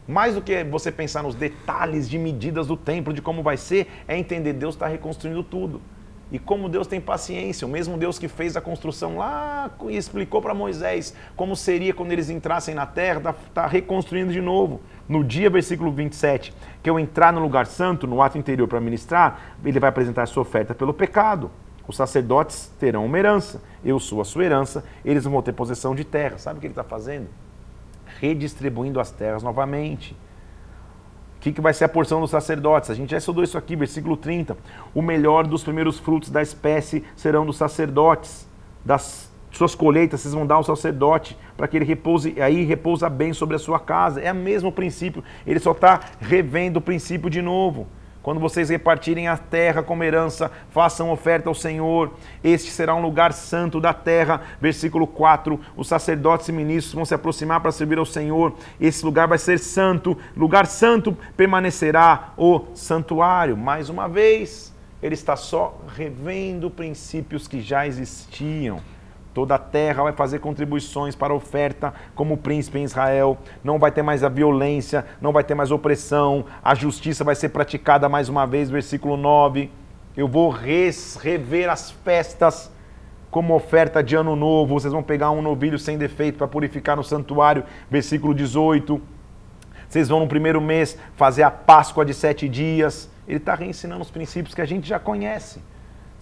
Mais 0.07 0.35
do 0.35 0.41
que 0.41 0.63
você 0.63 0.91
pensar 0.91 1.23
nos 1.23 1.33
detalhes 1.33 2.07
de 2.07 2.17
medidas 2.17 2.67
do 2.67 2.77
templo, 2.77 3.11
de 3.11 3.21
como 3.21 3.41
vai 3.41 3.57
ser, 3.57 3.87
é 4.07 4.17
entender 4.17 4.53
Deus 4.53 4.75
está 4.75 4.87
reconstruindo 4.87 5.43
tudo. 5.43 5.81
E 6.31 6.39
como 6.39 6.67
Deus 6.67 6.87
tem 6.87 6.99
paciência, 6.99 7.67
o 7.67 7.69
mesmo 7.69 7.97
Deus 7.97 8.17
que 8.17 8.27
fez 8.27 8.57
a 8.57 8.61
construção 8.61 9.17
lá 9.17 9.69
e 9.87 9.95
explicou 9.95 10.41
para 10.41 10.53
Moisés 10.53 11.15
como 11.35 11.55
seria 11.55 11.93
quando 11.93 12.11
eles 12.11 12.29
entrassem 12.29 12.73
na 12.73 12.85
terra, 12.85 13.17
está 13.17 13.33
tá 13.53 13.67
reconstruindo 13.67 14.33
de 14.33 14.41
novo. 14.41 14.81
No 15.07 15.23
dia, 15.23 15.49
versículo 15.49 15.91
27, 15.91 16.51
que 16.81 16.89
eu 16.89 16.99
entrar 16.99 17.31
no 17.31 17.39
lugar 17.39 17.67
santo, 17.67 18.07
no 18.07 18.21
ato 18.21 18.39
interior 18.39 18.67
para 18.67 18.81
ministrar, 18.81 19.55
ele 19.63 19.79
vai 19.79 19.89
apresentar 19.89 20.25
sua 20.25 20.41
oferta 20.41 20.73
pelo 20.73 20.93
pecado. 20.93 21.51
Os 21.87 21.95
sacerdotes 21.95 22.71
terão 22.79 23.05
uma 23.05 23.17
herança, 23.17 23.61
eu 23.83 23.99
sou 23.99 24.19
a 24.19 24.25
sua 24.25 24.43
herança, 24.43 24.83
eles 25.03 25.23
vão 25.23 25.41
ter 25.41 25.53
possessão 25.53 25.93
de 25.93 26.03
terra. 26.03 26.37
Sabe 26.37 26.57
o 26.57 26.59
que 26.59 26.67
ele 26.67 26.71
está 26.71 26.83
fazendo? 26.83 27.27
Redistribuindo 28.19 28.99
as 28.99 29.11
terras 29.11 29.43
novamente. 29.43 30.15
O 31.37 31.39
que, 31.41 31.51
que 31.51 31.61
vai 31.61 31.73
ser 31.73 31.83
a 31.85 31.89
porção 31.89 32.19
dos 32.21 32.31
sacerdotes? 32.31 32.89
A 32.89 32.95
gente 32.95 33.11
já 33.11 33.17
estudou 33.17 33.43
isso 33.43 33.57
aqui, 33.57 33.75
versículo 33.75 34.17
30. 34.17 34.57
O 34.95 35.01
melhor 35.01 35.45
dos 35.45 35.63
primeiros 35.63 35.99
frutos 35.99 36.31
da 36.31 36.41
espécie 36.41 37.03
serão 37.15 37.45
dos 37.45 37.57
sacerdotes. 37.57 38.47
Das 38.83 39.31
suas 39.51 39.75
colheitas 39.75 40.21
vocês 40.21 40.33
vão 40.33 40.45
dar 40.45 40.55
ao 40.55 40.63
sacerdote, 40.63 41.37
para 41.55 41.67
que 41.67 41.77
ele 41.77 41.85
repouse, 41.85 42.41
aí 42.41 42.63
repousa 42.63 43.09
bem 43.09 43.31
sobre 43.31 43.55
a 43.55 43.59
sua 43.59 43.79
casa. 43.79 44.19
É 44.19 44.31
o 44.31 44.35
mesmo 44.35 44.71
princípio. 44.71 45.23
Ele 45.45 45.59
só 45.59 45.71
está 45.71 46.01
revendo 46.19 46.79
o 46.79 46.81
princípio 46.81 47.29
de 47.29 47.43
novo. 47.43 47.87
Quando 48.25 48.39
vocês 48.39 48.69
repartirem 48.69 49.27
a 49.27 49.37
terra 49.37 49.83
como 49.83 50.03
herança, 50.03 50.49
façam 50.71 51.11
oferta 51.11 51.47
ao 51.47 51.53
Senhor. 51.53 52.11
Este 52.43 52.71
será 52.71 52.95
um 52.95 53.01
lugar 53.03 53.31
santo 53.31 53.79
da 53.79 53.93
terra. 53.93 54.41
Versículo 54.59 55.05
4: 55.05 55.59
Os 55.77 55.87
sacerdotes 55.87 56.49
e 56.49 56.51
ministros 56.51 56.95
vão 56.95 57.05
se 57.05 57.13
aproximar 57.13 57.61
para 57.61 57.71
servir 57.71 57.99
ao 57.99 58.05
Senhor. 58.05 58.55
Esse 58.81 59.05
lugar 59.05 59.27
vai 59.27 59.37
ser 59.37 59.59
santo. 59.59 60.17
Lugar 60.35 60.65
santo 60.65 61.15
permanecerá 61.37 62.33
o 62.35 62.61
santuário. 62.73 63.55
Mais 63.55 63.89
uma 63.89 64.09
vez, 64.09 64.73
ele 65.03 65.13
está 65.13 65.35
só 65.35 65.79
revendo 65.95 66.71
princípios 66.71 67.47
que 67.47 67.61
já 67.61 67.85
existiam. 67.85 68.81
Toda 69.35 69.55
a 69.55 69.59
terra 69.59 70.03
vai 70.03 70.13
fazer 70.13 70.39
contribuições 70.39 71.13
para 71.13 71.33
a 71.33 71.35
oferta 71.35 71.93
como 72.15 72.37
príncipe 72.37 72.79
em 72.79 72.85
Israel. 72.85 73.37
Não 73.61 73.77
vai 73.77 73.91
ter 73.91 74.01
mais 74.01 74.23
a 74.23 74.29
violência, 74.29 75.05
não 75.19 75.33
vai 75.33 75.43
ter 75.43 75.53
mais 75.53 75.71
opressão. 75.71 76.45
A 76.63 76.73
justiça 76.73 77.21
vai 77.21 77.35
ser 77.35 77.49
praticada 77.49 78.07
mais 78.07 78.29
uma 78.29 78.47
vez. 78.47 78.69
Versículo 78.69 79.17
9. 79.17 79.69
Eu 80.15 80.25
vou 80.25 80.49
res, 80.49 81.19
rever 81.21 81.69
as 81.69 81.91
festas 81.91 82.71
como 83.29 83.53
oferta 83.53 84.01
de 84.01 84.15
ano 84.15 84.37
novo. 84.37 84.79
Vocês 84.79 84.93
vão 84.93 85.03
pegar 85.03 85.31
um 85.31 85.41
novilho 85.41 85.77
sem 85.77 85.97
defeito 85.97 86.37
para 86.37 86.47
purificar 86.47 86.95
no 86.95 87.03
santuário. 87.03 87.65
Versículo 87.91 88.33
18. 88.33 89.01
Vocês 89.89 90.07
vão 90.07 90.21
no 90.21 90.29
primeiro 90.29 90.61
mês 90.61 90.97
fazer 91.17 91.43
a 91.43 91.51
Páscoa 91.51 92.05
de 92.05 92.13
sete 92.13 92.47
dias. 92.47 93.11
Ele 93.27 93.39
está 93.39 93.53
reensinando 93.53 94.01
os 94.01 94.09
princípios 94.09 94.55
que 94.55 94.61
a 94.61 94.65
gente 94.65 94.87
já 94.87 94.97
conhece. 94.97 95.59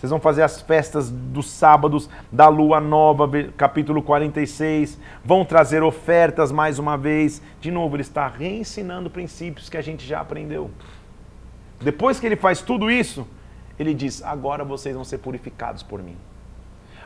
Vocês 0.04 0.12
vão 0.12 0.20
fazer 0.20 0.42
as 0.42 0.60
festas 0.60 1.10
dos 1.10 1.50
sábados 1.50 2.10
da 2.30 2.50
lua 2.50 2.82
nova, 2.82 3.26
capítulo 3.56 4.04
46. 4.04 5.00
Vão 5.24 5.46
trazer 5.46 5.82
ofertas 5.82 6.52
mais 6.52 6.78
uma 6.78 6.98
vez. 6.98 7.42
De 7.62 7.72
novo, 7.72 7.96
ele 7.96 8.02
está 8.02 8.28
reensinando 8.28 9.10
princípios 9.10 9.70
que 9.70 9.78
a 9.78 9.82
gente 9.82 10.06
já 10.06 10.20
aprendeu. 10.20 10.70
Depois 11.80 12.20
que 12.20 12.26
ele 12.26 12.36
faz 12.36 12.62
tudo 12.62 12.92
isso, 12.92 13.26
ele 13.80 13.94
diz: 13.94 14.22
Agora 14.22 14.66
vocês 14.66 14.94
vão 14.94 15.06
ser 15.06 15.20
purificados 15.20 15.82
por 15.84 16.04
mim. 16.04 16.18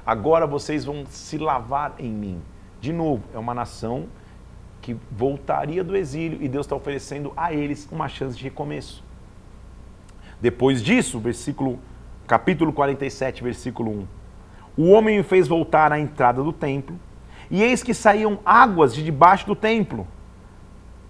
Agora 0.04 0.48
vocês 0.48 0.84
vão 0.84 1.06
se 1.06 1.38
lavar 1.38 1.94
em 2.00 2.10
mim. 2.10 2.42
De 2.82 2.92
novo, 2.92 3.22
é 3.32 3.38
uma 3.38 3.54
nação 3.54 4.08
que 4.82 4.98
voltaria 5.12 5.84
do 5.84 5.96
exílio 5.96 6.42
e 6.42 6.50
Deus 6.50 6.66
está 6.66 6.76
oferecendo 6.76 7.32
a 7.38 7.54
eles 7.54 7.88
uma 7.92 8.10
chance 8.10 8.36
de 8.36 8.44
recomeço. 8.44 9.04
Depois 10.42 10.82
disso, 10.82 11.20
versículo 11.20 11.78
capítulo 12.28 12.74
47, 12.74 13.42
versículo 13.42 13.92
1. 13.92 14.08
O 14.78 14.92
homem 14.92 15.18
me 15.18 15.24
fez 15.24 15.48
voltar 15.48 15.92
à 15.92 16.00
entrada 16.00 16.44
do 16.44 16.52
templo, 16.54 17.00
e 17.50 17.64
eis 17.64 17.82
que 17.82 17.94
saíam 17.94 18.40
águas 18.46 18.94
de 18.94 19.02
debaixo 19.02 19.48
do 19.48 19.56
templo, 19.56 20.06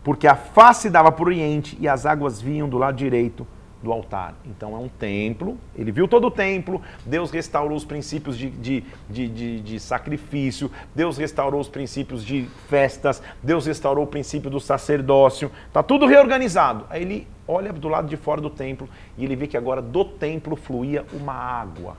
porque 0.03 0.27
a 0.27 0.35
face 0.35 0.89
dava 0.89 1.11
para 1.11 1.23
o 1.23 1.25
oriente 1.25 1.75
e 1.81 1.87
as 1.87 2.05
águas 2.05 2.39
vinham 2.39 2.69
do 2.69 2.77
lado 2.77 2.95
direito 2.95 3.45
do 3.81 3.91
altar. 3.91 4.35
Então 4.45 4.75
é 4.75 4.79
um 4.79 4.87
templo, 4.87 5.57
ele 5.75 5.91
viu 5.91 6.07
todo 6.07 6.27
o 6.27 6.31
templo, 6.31 6.81
Deus 7.05 7.29
restaurou 7.31 7.77
os 7.77 7.85
princípios 7.85 8.37
de, 8.37 8.49
de, 8.49 8.83
de, 9.09 9.27
de, 9.27 9.59
de 9.61 9.79
sacrifício, 9.79 10.71
Deus 10.95 11.17
restaurou 11.17 11.61
os 11.61 11.69
princípios 11.69 12.25
de 12.25 12.47
festas, 12.67 13.21
Deus 13.41 13.65
restaurou 13.67 14.03
o 14.03 14.07
princípio 14.07 14.49
do 14.49 14.59
sacerdócio, 14.59 15.51
está 15.67 15.83
tudo 15.83 16.05
reorganizado. 16.05 16.85
Aí 16.89 17.01
ele 17.01 17.27
olha 17.47 17.71
do 17.71 17.87
lado 17.87 18.07
de 18.07 18.17
fora 18.17 18.41
do 18.41 18.49
templo 18.49 18.89
e 19.17 19.23
ele 19.23 19.35
vê 19.35 19.47
que 19.47 19.57
agora 19.57 19.81
do 19.81 20.03
templo 20.03 20.55
fluía 20.55 21.05
uma 21.13 21.33
água. 21.33 21.95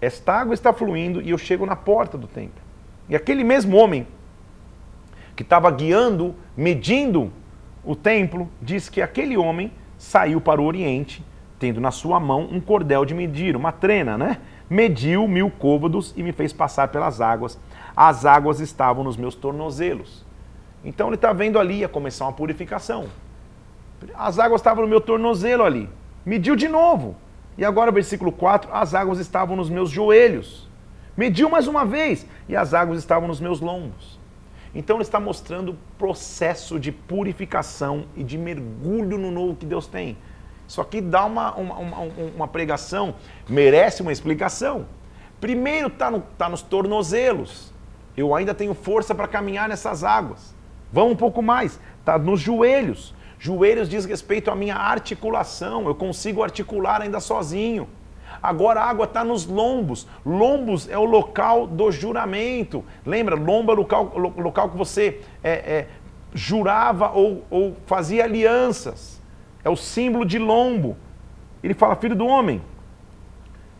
Esta 0.00 0.34
água 0.34 0.52
está 0.52 0.72
fluindo 0.72 1.22
e 1.22 1.30
eu 1.30 1.38
chego 1.38 1.64
na 1.64 1.76
porta 1.76 2.18
do 2.18 2.26
templo. 2.26 2.60
E 3.08 3.14
aquele 3.14 3.44
mesmo 3.44 3.76
homem 3.76 4.06
que 5.34 5.42
estava 5.42 5.70
guiando, 5.70 6.34
medindo 6.56 7.30
o 7.84 7.94
templo, 7.94 8.50
diz 8.60 8.88
que 8.88 9.00
aquele 9.00 9.36
homem 9.36 9.70
saiu 9.98 10.40
para 10.40 10.60
o 10.60 10.64
oriente, 10.64 11.24
tendo 11.58 11.80
na 11.80 11.90
sua 11.90 12.20
mão 12.20 12.48
um 12.50 12.60
cordel 12.60 13.04
de 13.04 13.14
medir, 13.14 13.56
uma 13.56 13.72
trena, 13.72 14.16
né? 14.18 14.38
Mediu 14.68 15.26
mil 15.28 15.50
côvados 15.50 16.12
e 16.16 16.22
me 16.22 16.32
fez 16.32 16.52
passar 16.52 16.88
pelas 16.88 17.20
águas. 17.20 17.58
As 17.96 18.26
águas 18.26 18.60
estavam 18.60 19.04
nos 19.04 19.16
meus 19.16 19.34
tornozelos. 19.34 20.24
Então 20.84 21.08
ele 21.08 21.16
está 21.16 21.32
vendo 21.32 21.58
ali, 21.58 21.78
ia 21.78 21.88
começar 21.88 22.26
uma 22.26 22.32
purificação. 22.32 23.06
As 24.14 24.38
águas 24.38 24.60
estavam 24.60 24.82
no 24.82 24.88
meu 24.88 25.00
tornozelo 25.00 25.62
ali. 25.62 25.88
Mediu 26.24 26.56
de 26.56 26.68
novo. 26.68 27.16
E 27.56 27.64
agora, 27.64 27.90
versículo 27.90 28.30
4: 28.30 28.70
as 28.72 28.94
águas 28.94 29.18
estavam 29.18 29.56
nos 29.56 29.70
meus 29.70 29.90
joelhos. 29.90 30.68
Mediu 31.16 31.48
mais 31.48 31.66
uma 31.66 31.84
vez, 31.84 32.26
e 32.46 32.54
as 32.54 32.74
águas 32.74 32.98
estavam 32.98 33.26
nos 33.26 33.40
meus 33.40 33.60
lombos. 33.60 34.15
Então 34.74 34.96
ele 34.96 35.02
está 35.02 35.18
mostrando 35.18 35.72
o 35.72 35.76
processo 35.98 36.78
de 36.78 36.92
purificação 36.92 38.06
e 38.14 38.22
de 38.22 38.36
mergulho 38.36 39.18
no 39.18 39.30
novo 39.30 39.56
que 39.56 39.66
Deus 39.66 39.86
tem. 39.86 40.16
Isso 40.68 40.80
aqui 40.80 41.00
dá 41.00 41.24
uma, 41.24 41.54
uma, 41.54 41.78
uma, 41.78 41.98
uma 42.34 42.48
pregação, 42.48 43.14
merece 43.48 44.02
uma 44.02 44.12
explicação. 44.12 44.86
Primeiro 45.40 45.88
está 45.88 46.10
no, 46.10 46.20
tá 46.20 46.48
nos 46.48 46.62
tornozelos. 46.62 47.72
Eu 48.16 48.34
ainda 48.34 48.54
tenho 48.54 48.74
força 48.74 49.14
para 49.14 49.28
caminhar 49.28 49.68
nessas 49.68 50.02
águas. 50.02 50.54
Vamos 50.92 51.12
um 51.12 51.16
pouco 51.16 51.42
mais. 51.42 51.78
Está 52.00 52.18
nos 52.18 52.40
joelhos. 52.40 53.14
Joelhos 53.38 53.88
diz 53.88 54.06
respeito 54.06 54.50
à 54.50 54.56
minha 54.56 54.76
articulação. 54.76 55.86
Eu 55.86 55.94
consigo 55.94 56.42
articular 56.42 57.02
ainda 57.02 57.20
sozinho. 57.20 57.88
Agora 58.42 58.80
a 58.80 58.84
água 58.88 59.04
está 59.04 59.24
nos 59.24 59.46
lombos. 59.46 60.06
Lombos 60.24 60.88
é 60.88 60.98
o 60.98 61.04
local 61.04 61.66
do 61.66 61.90
juramento. 61.90 62.84
Lembra? 63.04 63.34
Lombo 63.34 63.72
é 63.72 63.74
o 63.74 63.78
local, 63.78 64.12
local 64.16 64.70
que 64.70 64.76
você 64.76 65.20
é, 65.42 65.50
é, 65.50 65.88
jurava 66.34 67.10
ou, 67.12 67.44
ou 67.50 67.76
fazia 67.86 68.24
alianças. 68.24 69.22
É 69.64 69.70
o 69.70 69.76
símbolo 69.76 70.24
de 70.24 70.38
lombo. 70.38 70.96
Ele 71.62 71.74
fala, 71.74 71.96
filho 71.96 72.14
do 72.14 72.26
homem, 72.26 72.62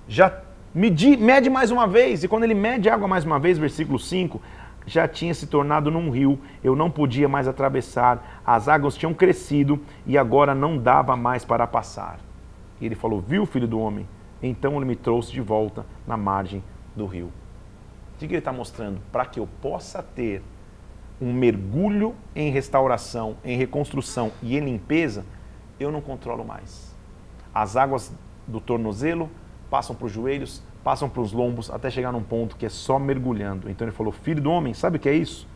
já 0.09 0.41
medi, 0.75 1.17
mede 1.17 1.49
mais 1.49 1.71
uma 1.71 1.87
vez. 1.87 2.25
E 2.25 2.29
quando 2.29 2.45
ele 2.45 2.55
mede 2.55 2.89
água 2.89 3.07
mais 3.07 3.25
uma 3.25 3.39
vez, 3.39 3.59
versículo 3.59 3.99
5, 3.99 4.41
já 4.87 5.09
tinha 5.09 5.35
se 5.35 5.47
tornado 5.47 5.91
num 5.91 6.11
rio, 6.11 6.39
eu 6.63 6.77
não 6.77 6.91
podia 6.91 7.29
mais 7.29 7.49
atravessar, 7.49 8.41
as 8.47 8.69
águas 8.69 8.97
tinham 8.97 9.13
crescido 9.13 9.81
e 10.07 10.17
agora 10.17 10.55
não 10.55 10.79
dava 10.79 11.17
mais 11.17 11.45
para 11.45 11.67
passar. 11.67 12.21
E 12.81 12.87
ele 12.87 12.95
falou: 12.95 13.21
Viu, 13.21 13.45
filho 13.45 13.67
do 13.67 13.81
homem? 13.81 14.09
Então 14.47 14.77
ele 14.77 14.85
me 14.85 14.97
trouxe 14.97 15.33
de 15.33 15.41
volta 15.41 15.85
na 16.07 16.17
margem 16.17 16.63
do 16.95 17.07
rio. 17.07 17.33
O 18.15 18.19
que 18.19 18.27
ele 18.27 18.39
está 18.39 18.53
mostrando? 18.53 19.01
Para 19.13 19.27
que 19.27 19.41
eu 19.41 19.49
possa 19.61 20.03
ter 20.03 20.43
um 21.21 21.33
mergulho 21.33 22.15
em 22.35 22.51
restauração, 22.51 23.37
em 23.45 23.57
reconstrução 23.57 24.33
e 24.43 24.57
em 24.57 24.61
limpeza, 24.61 25.25
eu 25.81 25.91
não 25.91 26.01
controlo 26.01 26.45
mais. 26.45 26.95
As 27.55 27.77
águas 27.77 28.13
do 28.47 28.61
tornozelo 28.61 29.29
passam 29.69 29.97
para 29.97 30.07
os 30.07 30.13
joelhos, 30.13 30.63
passam 30.85 31.09
para 31.09 31.21
os 31.21 31.33
lombos, 31.33 31.71
até 31.71 31.91
chegar 31.91 32.13
num 32.13 32.23
ponto 32.23 32.57
que 32.57 32.65
é 32.65 32.69
só 32.69 32.99
mergulhando. 32.99 33.69
Então 33.69 33.87
ele 33.87 33.95
falou: 33.95 34.13
Filho 34.13 34.41
do 34.41 34.51
homem, 34.51 34.73
sabe 34.73 34.97
o 34.97 35.01
que 35.01 35.09
é 35.09 35.15
isso? 35.15 35.47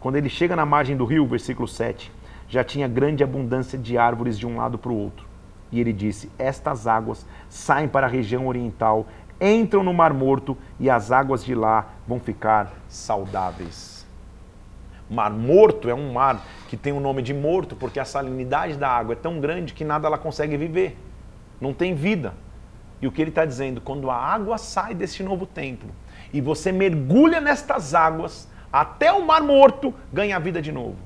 Quando 0.00 0.16
ele 0.16 0.28
chega 0.28 0.56
na 0.56 0.66
margem 0.66 0.96
do 0.96 1.04
rio, 1.04 1.26
versículo 1.26 1.68
7, 1.68 2.10
já 2.48 2.62
tinha 2.62 2.86
grande 2.88 3.22
abundância 3.22 3.78
de 3.78 3.96
árvores 3.96 4.38
de 4.38 4.46
um 4.46 4.56
lado 4.56 4.76
para 4.76 4.90
o 4.90 4.96
outro. 4.96 5.33
E 5.74 5.80
ele 5.80 5.92
disse: 5.92 6.30
Estas 6.38 6.86
águas 6.86 7.26
saem 7.48 7.88
para 7.88 8.06
a 8.06 8.08
região 8.08 8.46
oriental, 8.46 9.08
entram 9.40 9.82
no 9.82 9.92
Mar 9.92 10.14
Morto 10.14 10.56
e 10.78 10.88
as 10.88 11.10
águas 11.10 11.44
de 11.44 11.52
lá 11.52 11.88
vão 12.06 12.20
ficar 12.20 12.72
saudáveis. 12.88 14.06
Mar 15.10 15.32
Morto 15.32 15.90
é 15.90 15.94
um 15.94 16.12
mar 16.12 16.40
que 16.68 16.76
tem 16.76 16.92
o 16.92 17.00
nome 17.00 17.22
de 17.22 17.34
morto 17.34 17.74
porque 17.74 17.98
a 17.98 18.04
salinidade 18.04 18.76
da 18.76 18.88
água 18.88 19.14
é 19.14 19.16
tão 19.16 19.40
grande 19.40 19.74
que 19.74 19.84
nada 19.84 20.06
ela 20.06 20.16
consegue 20.16 20.56
viver. 20.56 20.96
Não 21.60 21.74
tem 21.74 21.92
vida. 21.92 22.34
E 23.02 23.08
o 23.08 23.10
que 23.10 23.20
ele 23.20 23.30
está 23.30 23.44
dizendo? 23.44 23.80
Quando 23.80 24.12
a 24.12 24.16
água 24.16 24.56
sai 24.58 24.94
desse 24.94 25.24
novo 25.24 25.44
templo 25.44 25.90
e 26.32 26.40
você 26.40 26.70
mergulha 26.70 27.40
nestas 27.40 27.96
águas, 27.96 28.48
até 28.72 29.12
o 29.12 29.26
Mar 29.26 29.42
Morto 29.42 29.92
ganha 30.12 30.38
vida 30.38 30.62
de 30.62 30.70
novo. 30.70 30.98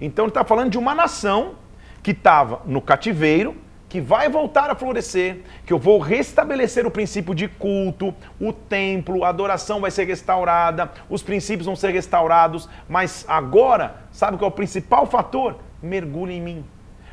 Então 0.00 0.26
ele 0.26 0.30
está 0.30 0.44
falando 0.44 0.70
de 0.70 0.78
uma 0.78 0.94
nação 0.94 1.56
que 2.04 2.12
estava 2.12 2.62
no 2.64 2.80
cativeiro, 2.80 3.65
que 3.88 4.00
vai 4.00 4.28
voltar 4.28 4.68
a 4.68 4.74
florescer, 4.74 5.42
que 5.64 5.72
eu 5.72 5.78
vou 5.78 5.98
restabelecer 5.98 6.86
o 6.86 6.90
princípio 6.90 7.34
de 7.34 7.46
culto, 7.46 8.14
o 8.40 8.52
templo, 8.52 9.24
a 9.24 9.28
adoração 9.28 9.80
vai 9.80 9.90
ser 9.90 10.04
restaurada, 10.04 10.90
os 11.08 11.22
princípios 11.22 11.66
vão 11.66 11.76
ser 11.76 11.92
restaurados, 11.92 12.68
mas 12.88 13.24
agora, 13.28 13.96
sabe 14.10 14.36
qual 14.36 14.50
é 14.50 14.52
o 14.52 14.56
principal 14.56 15.06
fator? 15.06 15.56
Mergulhe 15.80 16.34
em 16.34 16.42
mim, 16.42 16.64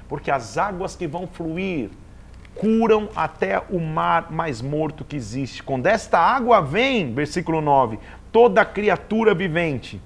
porque 0.10 0.32
as 0.32 0.58
águas 0.58 0.96
que 0.96 1.06
vão 1.06 1.28
fluir 1.28 1.92
curam 2.56 3.10
até 3.16 3.62
o 3.70 3.80
mar 3.80 4.32
mais 4.32 4.62
morto 4.62 5.04
que 5.04 5.16
existe. 5.16 5.64
Quando 5.64 5.88
esta 5.88 6.20
água 6.20 6.62
vem, 6.62 7.14
versículo 7.14 7.62
9, 7.62 8.00
toda 8.32 8.66
criatura 8.66 9.34
vivente 9.34 10.02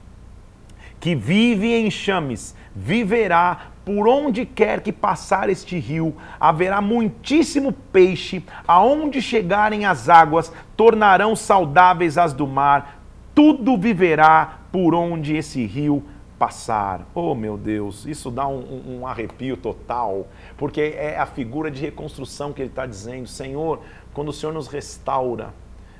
que 0.99 1.15
vive 1.15 1.73
em 1.73 1.91
chames 1.91 2.55
viverá 2.75 3.71
por 3.87 4.05
onde 4.05 4.45
quer 4.45 4.81
que 4.81 4.91
passar 4.91 5.49
este 5.49 5.79
rio, 5.79 6.13
haverá 6.37 6.81
muitíssimo 6.81 7.71
peixe, 7.71 8.43
aonde 8.67 9.21
chegarem 9.21 9.85
as 9.85 10.09
águas, 10.09 10.51
tornarão 10.75 11.37
saudáveis 11.37 12.17
as 12.17 12.33
do 12.33 12.45
mar, 12.45 13.01
tudo 13.33 13.77
viverá 13.77 14.59
por 14.73 14.93
onde 14.93 15.37
esse 15.37 15.65
rio 15.65 16.03
passar. 16.37 17.07
Oh 17.15 17.33
meu 17.33 17.57
Deus, 17.57 18.05
isso 18.05 18.29
dá 18.29 18.45
um, 18.45 18.99
um, 18.99 19.07
arrepio 19.07 19.55
total, 19.55 20.27
porque 20.57 20.93
é 20.97 21.17
a 21.17 21.25
figura 21.25 21.71
de 21.71 21.79
reconstrução 21.79 22.51
que 22.51 22.61
ele 22.61 22.69
está 22.69 22.85
dizendo. 22.85 23.25
Senhor, 23.25 23.79
quando 24.13 24.27
o 24.27 24.33
Senhor 24.33 24.51
nos 24.51 24.67
restaura, 24.67 25.53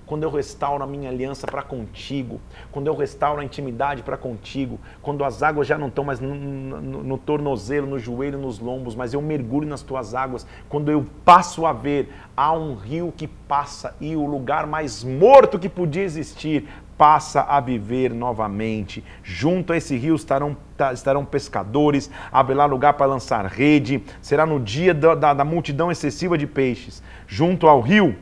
quando 0.07 0.23
eu 0.23 0.31
restauro 0.31 0.83
a 0.83 0.87
minha 0.87 1.09
aliança 1.09 1.45
para 1.45 1.61
contigo, 1.61 2.39
quando 2.71 2.87
eu 2.87 2.95
restauro 2.95 3.41
a 3.41 3.43
intimidade 3.43 4.01
para 4.01 4.17
contigo, 4.17 4.79
quando 5.01 5.23
as 5.23 5.43
águas 5.43 5.67
já 5.67 5.77
não 5.77 5.89
estão 5.89 6.03
mais 6.03 6.19
no, 6.19 6.33
no, 6.33 7.03
no, 7.03 7.17
tornozelo, 7.17 7.85
no 7.85 7.99
joelho, 7.99 8.39
nos 8.39 8.57
lombos, 8.57 8.95
mas 8.95 9.13
eu 9.13 9.21
mergulho 9.21 9.67
nas 9.67 9.81
tuas 9.81 10.15
águas, 10.15 10.47
quando 10.69 10.89
eu 10.89 11.05
passo 11.25 11.65
a 11.65 11.73
ver, 11.73 12.09
há 12.35 12.53
um 12.53 12.73
rio 12.73 13.13
que 13.15 13.27
passa 13.27 13.95
e 13.99 14.15
o 14.15 14.25
lugar 14.25 14.65
mais 14.65 15.03
morto 15.03 15.59
que 15.59 15.69
podia 15.69 16.03
existir 16.03 16.67
passa 16.97 17.41
a 17.41 17.59
viver 17.59 18.13
novamente. 18.13 19.03
Junto 19.21 19.71
a 19.71 19.77
esse 19.77 19.95
rio 19.95 20.15
estarão, 20.15 20.57
estarão 20.93 21.23
pescadores, 21.23 22.09
haverá 22.31 22.65
lugar 22.65 22.93
para 22.93 23.05
lançar 23.05 23.45
rede, 23.45 24.03
será 24.21 24.45
no 24.45 24.59
dia 24.59 24.93
da, 24.93 25.13
da, 25.13 25.33
da 25.33 25.45
multidão 25.45 25.91
excessiva 25.91 26.37
de 26.37 26.47
peixes. 26.47 27.03
Junto 27.27 27.67
ao 27.67 27.81
rio, 27.81 28.15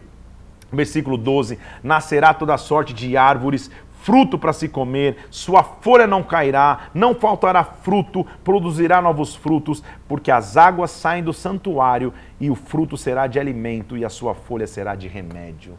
Versículo 0.75 1.17
12: 1.17 1.58
Nascerá 1.82 2.34
toda 2.34 2.58
sorte 2.58 2.94
de 2.94 3.15
árvores, 3.15 3.72
fruto 4.05 4.38
para 4.38 4.53
se 4.53 4.70
comer, 4.70 5.17
sua 5.32 5.63
folha 5.63 6.05
não 6.05 6.22
cairá, 6.22 6.89
não 6.94 7.15
faltará 7.15 7.63
fruto, 7.63 8.24
produzirá 8.44 9.01
novos 9.01 9.36
frutos, 9.36 9.84
porque 10.08 10.29
as 10.29 10.55
águas 10.55 10.91
saem 10.91 11.24
do 11.24 11.34
santuário 11.34 12.13
e 12.39 12.51
o 12.51 12.55
fruto 12.55 12.96
será 12.96 13.25
de 13.25 13.39
alimento 13.39 13.98
e 13.98 14.05
a 14.05 14.10
sua 14.10 14.36
folha 14.36 14.67
será 14.67 14.94
de 14.94 15.08
remédio. 15.08 15.75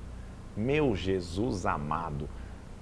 Meu 0.56 0.96
Jesus 0.96 1.64
amado, 1.64 2.28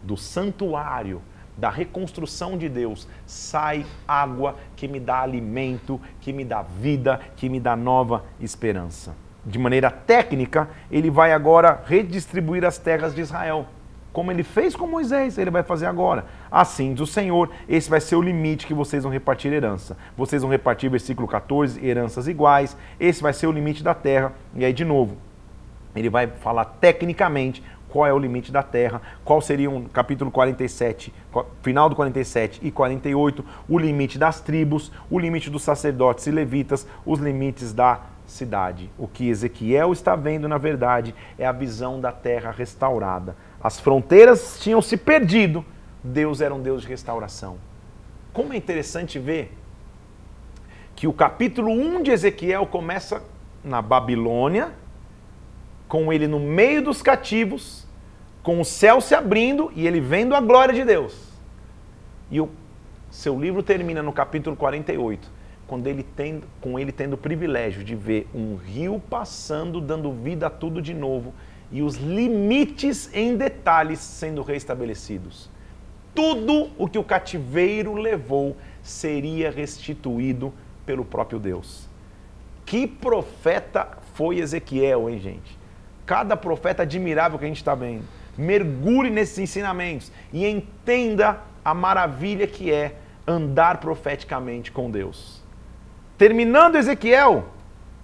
do 0.02 0.16
santuário, 0.16 1.20
da 1.58 1.68
reconstrução 1.68 2.56
de 2.56 2.70
Deus, 2.70 3.06
sai 3.26 3.84
água 4.08 4.56
que 4.74 4.88
me 4.88 4.98
dá 4.98 5.20
alimento, 5.20 6.00
que 6.22 6.32
me 6.32 6.44
dá 6.44 6.62
vida, 6.62 7.20
que 7.36 7.50
me 7.50 7.60
dá 7.60 7.76
nova 7.76 8.24
esperança 8.40 9.23
de 9.44 9.58
maneira 9.58 9.90
técnica, 9.90 10.68
ele 10.90 11.10
vai 11.10 11.32
agora 11.32 11.82
redistribuir 11.86 12.64
as 12.64 12.78
terras 12.78 13.14
de 13.14 13.20
Israel. 13.20 13.66
Como 14.12 14.30
ele 14.30 14.44
fez 14.44 14.76
com 14.76 14.86
Moisés, 14.86 15.38
ele 15.38 15.50
vai 15.50 15.64
fazer 15.64 15.86
agora. 15.86 16.24
Assim 16.50 16.94
diz 16.94 17.00
o 17.00 17.06
Senhor, 17.06 17.50
esse 17.68 17.90
vai 17.90 18.00
ser 18.00 18.14
o 18.14 18.22
limite 18.22 18.64
que 18.64 18.72
vocês 18.72 19.02
vão 19.02 19.12
repartir 19.12 19.52
herança. 19.52 19.96
Vocês 20.16 20.40
vão 20.40 20.50
repartir, 20.50 20.88
versículo 20.88 21.26
14, 21.26 21.84
heranças 21.84 22.28
iguais. 22.28 22.76
Esse 23.00 23.20
vai 23.20 23.32
ser 23.32 23.48
o 23.48 23.52
limite 23.52 23.82
da 23.82 23.92
terra. 23.92 24.32
E 24.54 24.64
aí, 24.64 24.72
de 24.72 24.84
novo, 24.84 25.16
ele 25.96 26.08
vai 26.08 26.28
falar 26.28 26.64
tecnicamente 26.64 27.60
qual 27.88 28.06
é 28.06 28.12
o 28.12 28.18
limite 28.18 28.50
da 28.50 28.62
terra, 28.62 29.00
qual 29.24 29.40
seria 29.40 29.70
um 29.70 29.84
capítulo 29.84 30.28
47, 30.28 31.14
final 31.62 31.88
do 31.88 31.94
47 31.94 32.60
e 32.62 32.70
48, 32.70 33.44
o 33.68 33.78
limite 33.78 34.18
das 34.18 34.40
tribos, 34.40 34.90
o 35.08 35.16
limite 35.16 35.48
dos 35.48 35.62
sacerdotes 35.62 36.26
e 36.26 36.32
levitas, 36.32 36.86
os 37.06 37.20
limites 37.20 37.72
da 37.72 38.00
cidade. 38.34 38.90
O 38.98 39.06
que 39.06 39.28
Ezequiel 39.28 39.92
está 39.92 40.16
vendo, 40.16 40.48
na 40.48 40.58
verdade, 40.58 41.14
é 41.38 41.46
a 41.46 41.52
visão 41.52 42.00
da 42.00 42.12
terra 42.12 42.50
restaurada. 42.50 43.36
As 43.62 43.80
fronteiras 43.80 44.58
tinham 44.60 44.82
se 44.82 44.96
perdido, 44.96 45.64
Deus 46.02 46.40
era 46.40 46.54
um 46.54 46.60
Deus 46.60 46.82
de 46.82 46.88
restauração. 46.88 47.56
Como 48.32 48.52
é 48.52 48.56
interessante 48.56 49.18
ver 49.18 49.56
que 50.96 51.06
o 51.06 51.12
capítulo 51.12 51.70
1 51.70 52.02
de 52.02 52.10
Ezequiel 52.10 52.66
começa 52.66 53.22
na 53.62 53.80
Babilônia, 53.80 54.72
com 55.88 56.12
ele 56.12 56.26
no 56.26 56.40
meio 56.40 56.82
dos 56.82 57.00
cativos, 57.00 57.86
com 58.42 58.60
o 58.60 58.64
céu 58.64 59.00
se 59.00 59.14
abrindo 59.14 59.72
e 59.74 59.86
ele 59.86 60.00
vendo 60.00 60.34
a 60.34 60.40
glória 60.40 60.74
de 60.74 60.84
Deus. 60.84 61.32
E 62.30 62.40
o 62.40 62.50
seu 63.10 63.38
livro 63.40 63.62
termina 63.62 64.02
no 64.02 64.12
capítulo 64.12 64.56
48 64.56 65.43
quando 65.66 65.86
ele 65.86 66.02
tem, 66.02 66.42
com 66.60 66.78
ele 66.78 66.92
tendo 66.92 67.14
o 67.14 67.18
privilégio 67.18 67.82
de 67.82 67.94
ver 67.94 68.28
um 68.34 68.56
rio 68.56 69.00
passando, 69.10 69.80
dando 69.80 70.12
vida 70.12 70.46
a 70.46 70.50
tudo 70.50 70.82
de 70.82 70.92
novo 70.92 71.32
e 71.72 71.82
os 71.82 71.96
limites 71.96 73.10
em 73.12 73.36
detalhes 73.36 73.98
sendo 73.98 74.42
restabelecidos. 74.42 75.50
Tudo 76.14 76.70
o 76.78 76.88
que 76.88 76.98
o 76.98 77.04
cativeiro 77.04 77.94
levou 77.94 78.56
seria 78.82 79.50
restituído 79.50 80.52
pelo 80.86 81.04
próprio 81.04 81.40
Deus. 81.40 81.88
Que 82.64 82.86
profeta 82.86 83.98
foi 84.14 84.38
Ezequiel, 84.38 85.10
hein, 85.10 85.18
gente? 85.18 85.58
Cada 86.06 86.36
profeta 86.36 86.82
admirável 86.82 87.38
que 87.38 87.44
a 87.44 87.48
gente 87.48 87.56
está 87.56 87.74
vendo. 87.74 88.04
Mergulhe 88.38 89.10
nesses 89.10 89.38
ensinamentos 89.38 90.12
e 90.32 90.46
entenda 90.46 91.40
a 91.64 91.74
maravilha 91.74 92.46
que 92.46 92.70
é 92.70 92.96
andar 93.26 93.80
profeticamente 93.80 94.70
com 94.70 94.90
Deus. 94.90 95.43
Terminando 96.16 96.76
Ezequiel, 96.76 97.44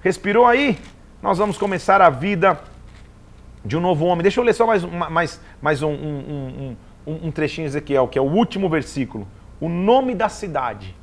respirou 0.01 0.44
aí? 0.44 0.77
Nós 1.23 1.38
vamos 1.38 1.57
começar 1.57 2.01
a 2.01 2.11
vida 2.11 2.61
de 3.64 3.77
um 3.77 3.81
novo 3.81 4.05
homem. 4.05 4.23
Deixa 4.23 4.40
eu 4.40 4.44
ler 4.44 4.53
só 4.53 4.66
mais, 4.66 4.83
mais, 4.85 5.40
mais 5.62 5.83
um, 5.83 5.92
um, 5.92 6.77
um, 7.07 7.27
um 7.27 7.31
trechinho 7.31 7.68
de 7.68 7.70
Ezequiel, 7.70 8.09
que 8.09 8.18
é 8.18 8.23
o 8.23 8.25
último 8.25 8.68
versículo. 8.68 9.29
O 9.61 9.68
nome 9.68 10.16
da 10.16 10.29
cidade 10.29 10.96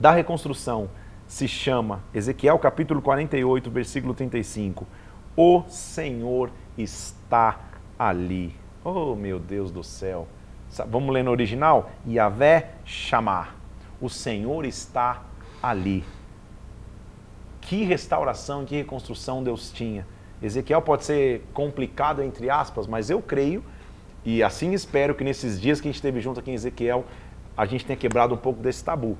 da 0.00 0.10
reconstrução 0.10 0.90
se 1.28 1.46
chama, 1.46 2.02
Ezequiel 2.12 2.58
capítulo 2.58 3.00
48, 3.00 3.70
versículo 3.70 4.12
35. 4.12 4.86
O 5.36 5.62
Senhor 5.68 6.50
está 6.76 7.60
ali. 7.96 8.56
Oh, 8.82 9.14
meu 9.14 9.38
Deus 9.38 9.70
do 9.70 9.84
céu. 9.84 10.26
Vamos 10.88 11.14
ler 11.14 11.22
no 11.22 11.30
original? 11.30 11.92
Yahvé 12.08 12.72
chamar. 12.84 13.54
O 14.00 14.08
Senhor 14.08 14.64
está 14.64 15.22
ali. 15.62 16.04
Que 17.64 17.82
restauração, 17.82 18.64
que 18.64 18.76
reconstrução 18.76 19.42
Deus 19.42 19.72
tinha. 19.72 20.06
Ezequiel 20.42 20.82
pode 20.82 21.04
ser 21.04 21.42
complicado, 21.52 22.22
entre 22.22 22.50
aspas, 22.50 22.86
mas 22.86 23.10
eu 23.10 23.22
creio 23.22 23.64
e 24.24 24.42
assim 24.42 24.72
espero 24.72 25.14
que 25.14 25.22
nesses 25.22 25.60
dias 25.60 25.80
que 25.80 25.88
a 25.88 25.90
gente 25.90 25.96
esteve 25.96 26.18
junto 26.18 26.40
aqui 26.40 26.50
em 26.50 26.54
Ezequiel, 26.54 27.04
a 27.54 27.66
gente 27.66 27.84
tenha 27.84 27.96
quebrado 27.96 28.34
um 28.34 28.38
pouco 28.38 28.62
desse 28.62 28.82
tabu. 28.82 29.18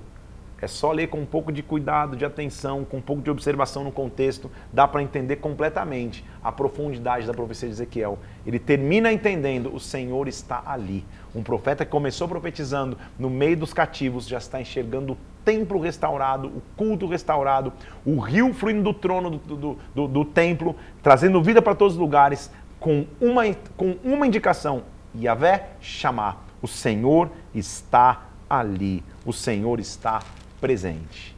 É 0.63 0.67
só 0.67 0.93
ler 0.93 1.09
com 1.09 1.21
um 1.21 1.27
pouco 1.27 1.53
de 1.53 1.63
cuidado, 1.63 2.17
de 2.17 2.25
atenção, 2.25 2.87
com 2.87 2.97
um 2.97 3.03
pouco 3.03 3.21
de 3.21 3.31
observação 3.31 3.85
no 3.85 3.93
contexto, 3.93 4.51
dá 4.73 4.89
para 4.89 5.03
entender 5.03 5.37
completamente 5.37 6.25
a 6.43 6.51
profundidade 6.51 7.27
da 7.27 7.35
profecia 7.35 7.69
de 7.69 7.75
Ezequiel. 7.75 8.19
Ele 8.47 8.59
termina 8.59 9.13
entendendo: 9.13 9.75
o 9.75 9.79
Senhor 9.79 10.27
está 10.27 10.63
ali. 10.67 11.05
Um 11.35 11.43
profeta 11.43 11.85
que 11.85 11.91
começou 11.91 12.27
profetizando 12.27 12.97
no 13.19 13.29
meio 13.29 13.59
dos 13.59 13.75
cativos 13.75 14.27
já 14.27 14.39
está 14.39 14.59
enxergando 14.59 15.19
templo 15.45 15.81
restaurado, 15.81 16.49
o 16.49 16.63
culto 16.77 17.07
restaurado, 17.07 17.73
o 18.05 18.19
rio 18.19 18.53
fluindo 18.55 18.83
do 18.83 18.95
trono 18.95 19.31
do, 19.31 19.57
do, 19.57 19.79
do, 19.95 20.09
do 20.09 20.25
templo, 20.25 20.75
trazendo 21.03 21.43
vida 21.43 21.61
para 21.61 21.75
todos 21.75 21.95
os 21.95 22.01
lugares, 22.01 22.51
com 22.81 23.07
uma, 23.21 23.43
com 23.77 23.97
uma 24.03 24.27
indicação: 24.27 24.83
Yahvé 25.17 25.71
chamar. 25.81 26.45
O 26.61 26.67
Senhor 26.67 27.31
está 27.55 28.23
ali. 28.49 29.03
O 29.25 29.33
Senhor 29.33 29.79
está 29.81 30.23
presente. 30.61 31.37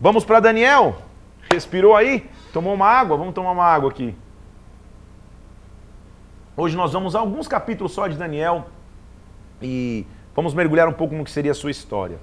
Vamos 0.00 0.24
para 0.24 0.40
Daniel? 0.40 0.96
Respirou 1.52 1.94
aí? 1.94 2.28
Tomou 2.52 2.74
uma 2.74 2.86
água? 2.86 3.16
Vamos 3.16 3.34
tomar 3.34 3.52
uma 3.52 3.64
água 3.64 3.90
aqui. 3.90 4.14
Hoje 6.56 6.76
nós 6.76 6.92
vamos 6.92 7.14
a 7.14 7.20
alguns 7.20 7.48
capítulos 7.48 7.92
só 7.92 8.06
de 8.06 8.16
Daniel 8.16 8.66
e 9.60 10.06
vamos 10.34 10.52
mergulhar 10.52 10.88
um 10.88 10.92
pouco 10.92 11.14
no 11.14 11.24
que 11.24 11.30
seria 11.30 11.52
a 11.52 11.54
sua 11.54 11.70
história. 11.70 12.18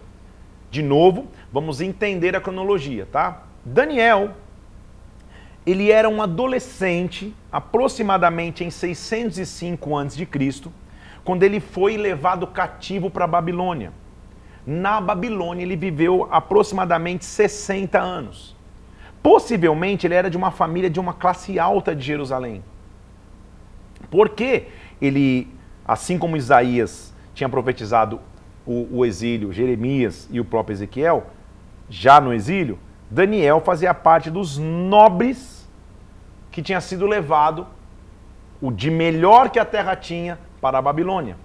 De 0.71 0.81
novo, 0.81 1.27
vamos 1.51 1.81
entender 1.81 2.35
a 2.35 2.41
cronologia, 2.41 3.07
tá? 3.11 3.43
Daniel, 3.65 4.31
ele 5.65 5.91
era 5.91 6.07
um 6.07 6.21
adolescente, 6.21 7.35
aproximadamente 7.51 8.63
em 8.63 8.69
605 8.69 9.97
a.C., 9.97 10.27
quando 11.23 11.43
ele 11.43 11.59
foi 11.59 11.97
levado 11.97 12.47
cativo 12.47 13.09
para 13.09 13.25
a 13.25 13.27
Babilônia. 13.27 13.91
Na 14.65 15.01
Babilônia 15.01 15.63
ele 15.63 15.75
viveu 15.75 16.27
aproximadamente 16.31 17.25
60 17.25 17.99
anos. 17.99 18.55
Possivelmente 19.21 20.07
ele 20.07 20.15
era 20.15 20.29
de 20.29 20.37
uma 20.37 20.51
família 20.51 20.89
de 20.89 20.99
uma 20.99 21.13
classe 21.13 21.59
alta 21.59 21.95
de 21.95 22.05
Jerusalém. 22.05 22.63
Porque 24.09 24.67
ele, 25.01 25.47
assim 25.85 26.17
como 26.17 26.37
Isaías 26.37 27.13
tinha 27.33 27.49
profetizado 27.49 28.19
o, 28.69 28.99
o 28.99 29.05
exílio, 29.05 29.51
Jeremias 29.51 30.29
e 30.31 30.39
o 30.39 30.45
próprio 30.45 30.75
Ezequiel, 30.75 31.25
já 31.89 32.21
no 32.21 32.31
exílio, 32.31 32.77
Daniel 33.09 33.59
fazia 33.61 33.91
parte 33.95 34.29
dos 34.29 34.59
nobres 34.59 35.67
que 36.51 36.61
tinha 36.61 36.79
sido 36.79 37.07
levado, 37.07 37.65
o 38.61 38.69
de 38.69 38.91
melhor 38.91 39.49
que 39.49 39.57
a 39.57 39.65
terra 39.65 39.95
tinha, 39.95 40.37
para 40.61 40.77
a 40.77 40.81
Babilônia. 40.83 41.35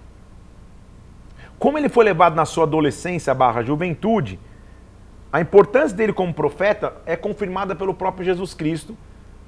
Como 1.57 1.79
ele 1.79 1.89
foi 1.89 2.05
levado 2.05 2.35
na 2.35 2.45
sua 2.45 2.65
adolescência 2.65 3.33
barra 3.33 3.63
juventude, 3.63 4.39
a 5.33 5.41
importância 5.41 5.97
dele 5.97 6.13
como 6.13 6.31
profeta 6.31 6.93
é 7.07 7.15
confirmada 7.15 7.75
pelo 7.75 7.93
próprio 7.95 8.23
Jesus 8.23 8.53
Cristo, 8.53 8.95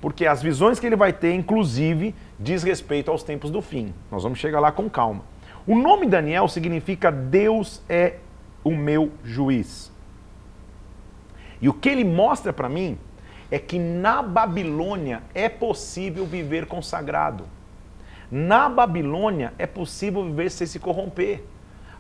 porque 0.02 0.26
as 0.26 0.42
visões 0.42 0.80
que 0.80 0.88
ele 0.88 0.96
vai 0.96 1.14
ter, 1.14 1.34
inclusive, 1.34 2.16
diz 2.40 2.64
respeito 2.64 3.12
aos 3.12 3.22
tempos 3.22 3.52
do 3.52 3.62
fim. 3.62 3.94
Nós 4.12 4.24
vamos 4.24 4.40
chegar 4.40 4.60
lá 4.60 4.72
com 4.72 4.90
calma. 4.90 5.22
O 5.68 5.76
nome 5.76 6.06
Daniel 6.06 6.48
significa 6.48 7.12
Deus 7.12 7.82
é 7.90 8.20
o 8.64 8.72
meu 8.72 9.12
juiz. 9.22 9.92
E 11.62 11.68
o 11.68 11.74
que 11.74 11.90
ele 11.90 12.06
mostra 12.06 12.54
para 12.54 12.70
mim 12.70 12.98
é 13.52 13.60
que 13.60 13.78
na 13.78 14.22
Babilônia 14.22 15.22
é 15.36 15.50
possível 15.50 16.26
viver 16.26 16.68
consagrado. 16.68 17.44
Na 18.32 18.70
Babilônia 18.70 19.54
é 19.58 19.68
possível 19.68 20.24
viver 20.24 20.50
sem 20.52 20.66
se 20.66 20.80
corromper. 20.80 21.44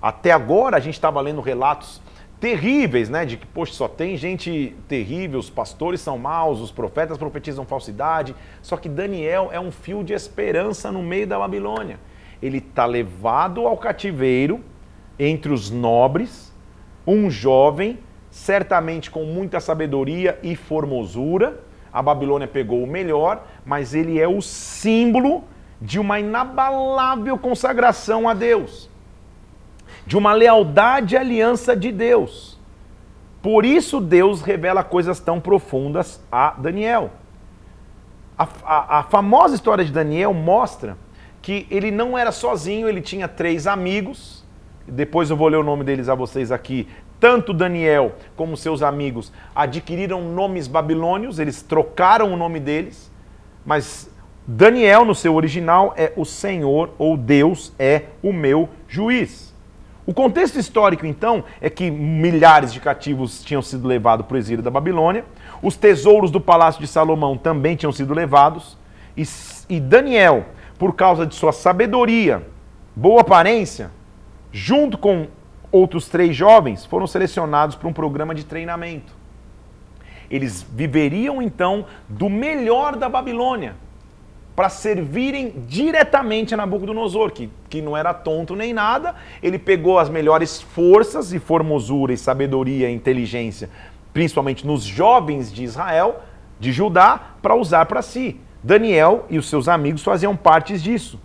Até 0.01 0.32
agora 0.32 0.77
a 0.77 0.80
gente 0.80 0.93
estava 0.93 1.19
lendo 1.19 1.41
relatos 1.41 2.01
terríveis, 2.39 3.10
né? 3.10 3.25
De 3.25 3.36
que, 3.36 3.47
poxa, 3.47 3.73
só 3.73 3.89
tem 3.89 4.15
gente 4.15 4.75
terrível, 4.88 5.39
os 5.39 5.49
pastores 5.49 5.99
são 5.99 6.17
maus, 6.17 6.62
os 6.62 6.71
profetas 6.71 7.17
profetizam 7.17 7.65
falsidade. 7.65 8.34
Só 8.62 8.77
que 8.77 8.88
Daniel 8.88 9.49
é 9.51 9.60
um 9.60 9.71
fio 9.71 10.06
de 10.06 10.13
esperança 10.13 10.89
no 10.89 11.03
meio 11.03 11.27
da 11.27 11.38
Babilônia. 11.38 11.99
Ele 12.41 12.58
está 12.60 12.86
levado 12.86 13.67
ao 13.67 13.78
cativeiro 13.78 14.62
entre 15.17 15.52
os 15.52 15.69
nobres, 15.69 16.54
um 17.06 17.30
jovem, 17.30 18.00
certamente 18.30 19.10
com 19.10 19.23
muita 19.23 19.60
sabedoria 19.60 20.38
e 20.43 20.56
formosura. 20.56 21.62
A 21.91 22.02
Babilônia 22.02 22.47
pegou 22.47 22.84
o 22.84 22.88
melhor, 22.88 23.47
mas 23.65 23.93
ele 23.93 24.19
é 24.19 24.28
o 24.28 24.41
símbolo 24.41 25.43
de 25.82 26.00
uma 26.00 26.19
inabalável 26.19 27.38
consagração 27.38 28.28
a 28.28 28.34
Deus 28.34 28.89
de 30.08 30.17
uma 30.17 30.32
lealdade 30.32 31.15
e 31.15 31.17
aliança 31.17 31.76
de 31.76 31.91
Deus. 31.91 32.58
Por 33.41 33.65
isso 33.65 34.00
Deus 34.00 34.41
revela 34.41 34.82
coisas 34.82 35.19
tão 35.19 35.39
profundas 35.39 36.23
a 36.32 36.52
Daniel. 36.58 37.12
A, 38.38 38.47
a, 38.63 39.00
a, 39.00 39.04
famosa 39.04 39.56
história 39.56 39.84
de 39.84 39.91
Daniel 39.91 40.34
mostra 40.34 40.97
que 41.41 41.67
ele 41.69 41.91
não 41.91 42.17
era 42.17 42.32
sozinho, 42.32 42.88
ele 42.89 43.02
tinha 43.02 43.28
três 43.28 43.67
amigos. 43.67 44.45
Depois 44.88 45.30
eu 45.30 45.38
vou 45.38 45.47
ler 45.47 45.58
o 45.58 45.63
nome 45.63 45.84
deles 45.84 46.10
a 46.10 46.15
vocês 46.15 46.52
aqui. 46.52 46.88
Tanto 47.19 47.54
Daniel 47.54 48.13
como 48.36 48.56
seus 48.56 48.84
amigos 48.84 49.32
adquiriram 49.56 50.21
nomes 50.21 50.67
babilônios, 50.67 51.39
eles 51.39 51.62
trocaram 51.62 52.32
o 52.32 52.38
nome 52.38 52.60
deles, 52.60 53.12
mas 53.65 54.10
Daniel, 54.45 55.04
no 55.04 55.13
seu 55.13 55.36
original, 55.36 55.93
é 55.97 56.13
o 56.15 56.23
Senhor 56.23 56.91
ou 56.97 57.17
Deus 57.17 57.73
é 57.78 58.04
o 58.23 58.32
meu 58.32 58.69
juiz. 58.88 59.54
O 60.06 60.13
contexto 60.13 60.58
histórico, 60.58 61.06
então, 61.06 61.43
é 61.60 61.69
que 61.69 61.91
milhares 61.91 62.71
de 62.71 62.80
cativos 62.80 63.43
tinham 63.43 63.62
sido 63.62 63.86
levados 63.86 64.26
para 64.26 64.36
o 64.36 64.38
exílio 64.38 64.63
da 64.63 64.71
Babilônia, 64.71 65.26
os 65.62 65.76
tesouros 65.76 66.32
do 66.32 66.39
palácio 66.39 66.80
de 66.80 66.88
Salomão 66.88 67.36
também 67.36 67.76
tinham 67.76 67.91
sido 67.91 68.13
levados, 68.13 68.78
e, 69.17 69.23
e 69.67 69.82
Daniel, 69.82 70.45
por 70.78 70.96
causa 70.96 71.26
de 71.26 71.36
sua 71.36 71.52
sabedoria, 71.52 72.46
boa 72.96 73.22
aparência, 73.22 73.92
junto 74.52 74.98
com 74.98 75.28
outros 75.72 76.08
três 76.08 76.36
jovens, 76.36 76.86
foram 76.86 77.08
selecionados 77.08 77.76
para 77.76 77.88
um 77.88 77.94
programa 77.94 78.34
de 78.34 78.46
treinamento. 78.46 79.13
Eles 80.30 80.62
viveriam 80.63 81.42
então 81.42 81.86
do 82.08 82.30
melhor 82.30 82.96
da 82.96 83.10
Babilônia, 83.10 83.76
para 84.56 84.70
servirem 84.70 85.54
diretamente 85.68 86.56
a 86.56 86.58
Nabucodonosor, 86.58 87.32
que, 87.32 87.48
que 87.70 87.80
não 87.80 87.96
era 87.96 88.12
tonto 88.12 88.56
nem 88.56 88.74
nada, 88.74 89.13
ele 89.42 89.60
pegou 89.60 90.00
as 90.00 90.10
melhores 90.10 90.60
forças 90.60 91.32
e 91.32 91.38
formosura 91.38 92.12
e 92.12 92.18
sabedoria 92.18 92.90
e 92.90 92.96
inteligência, 92.96 93.70
principalmente 94.12 94.66
nos 94.66 94.84
jovens 94.84 95.54
de 95.54 95.63
Israel, 95.63 96.24
de 96.60 96.72
Judá, 96.72 97.36
para 97.40 97.54
usar 97.54 97.86
para 97.86 98.02
si. 98.02 98.42
Daniel 98.67 99.25
e 99.30 99.38
os 99.38 99.49
seus 99.49 99.69
amigos 99.69 100.03
faziam 100.03 100.36
parte 100.36 100.77
disso. 100.77 101.17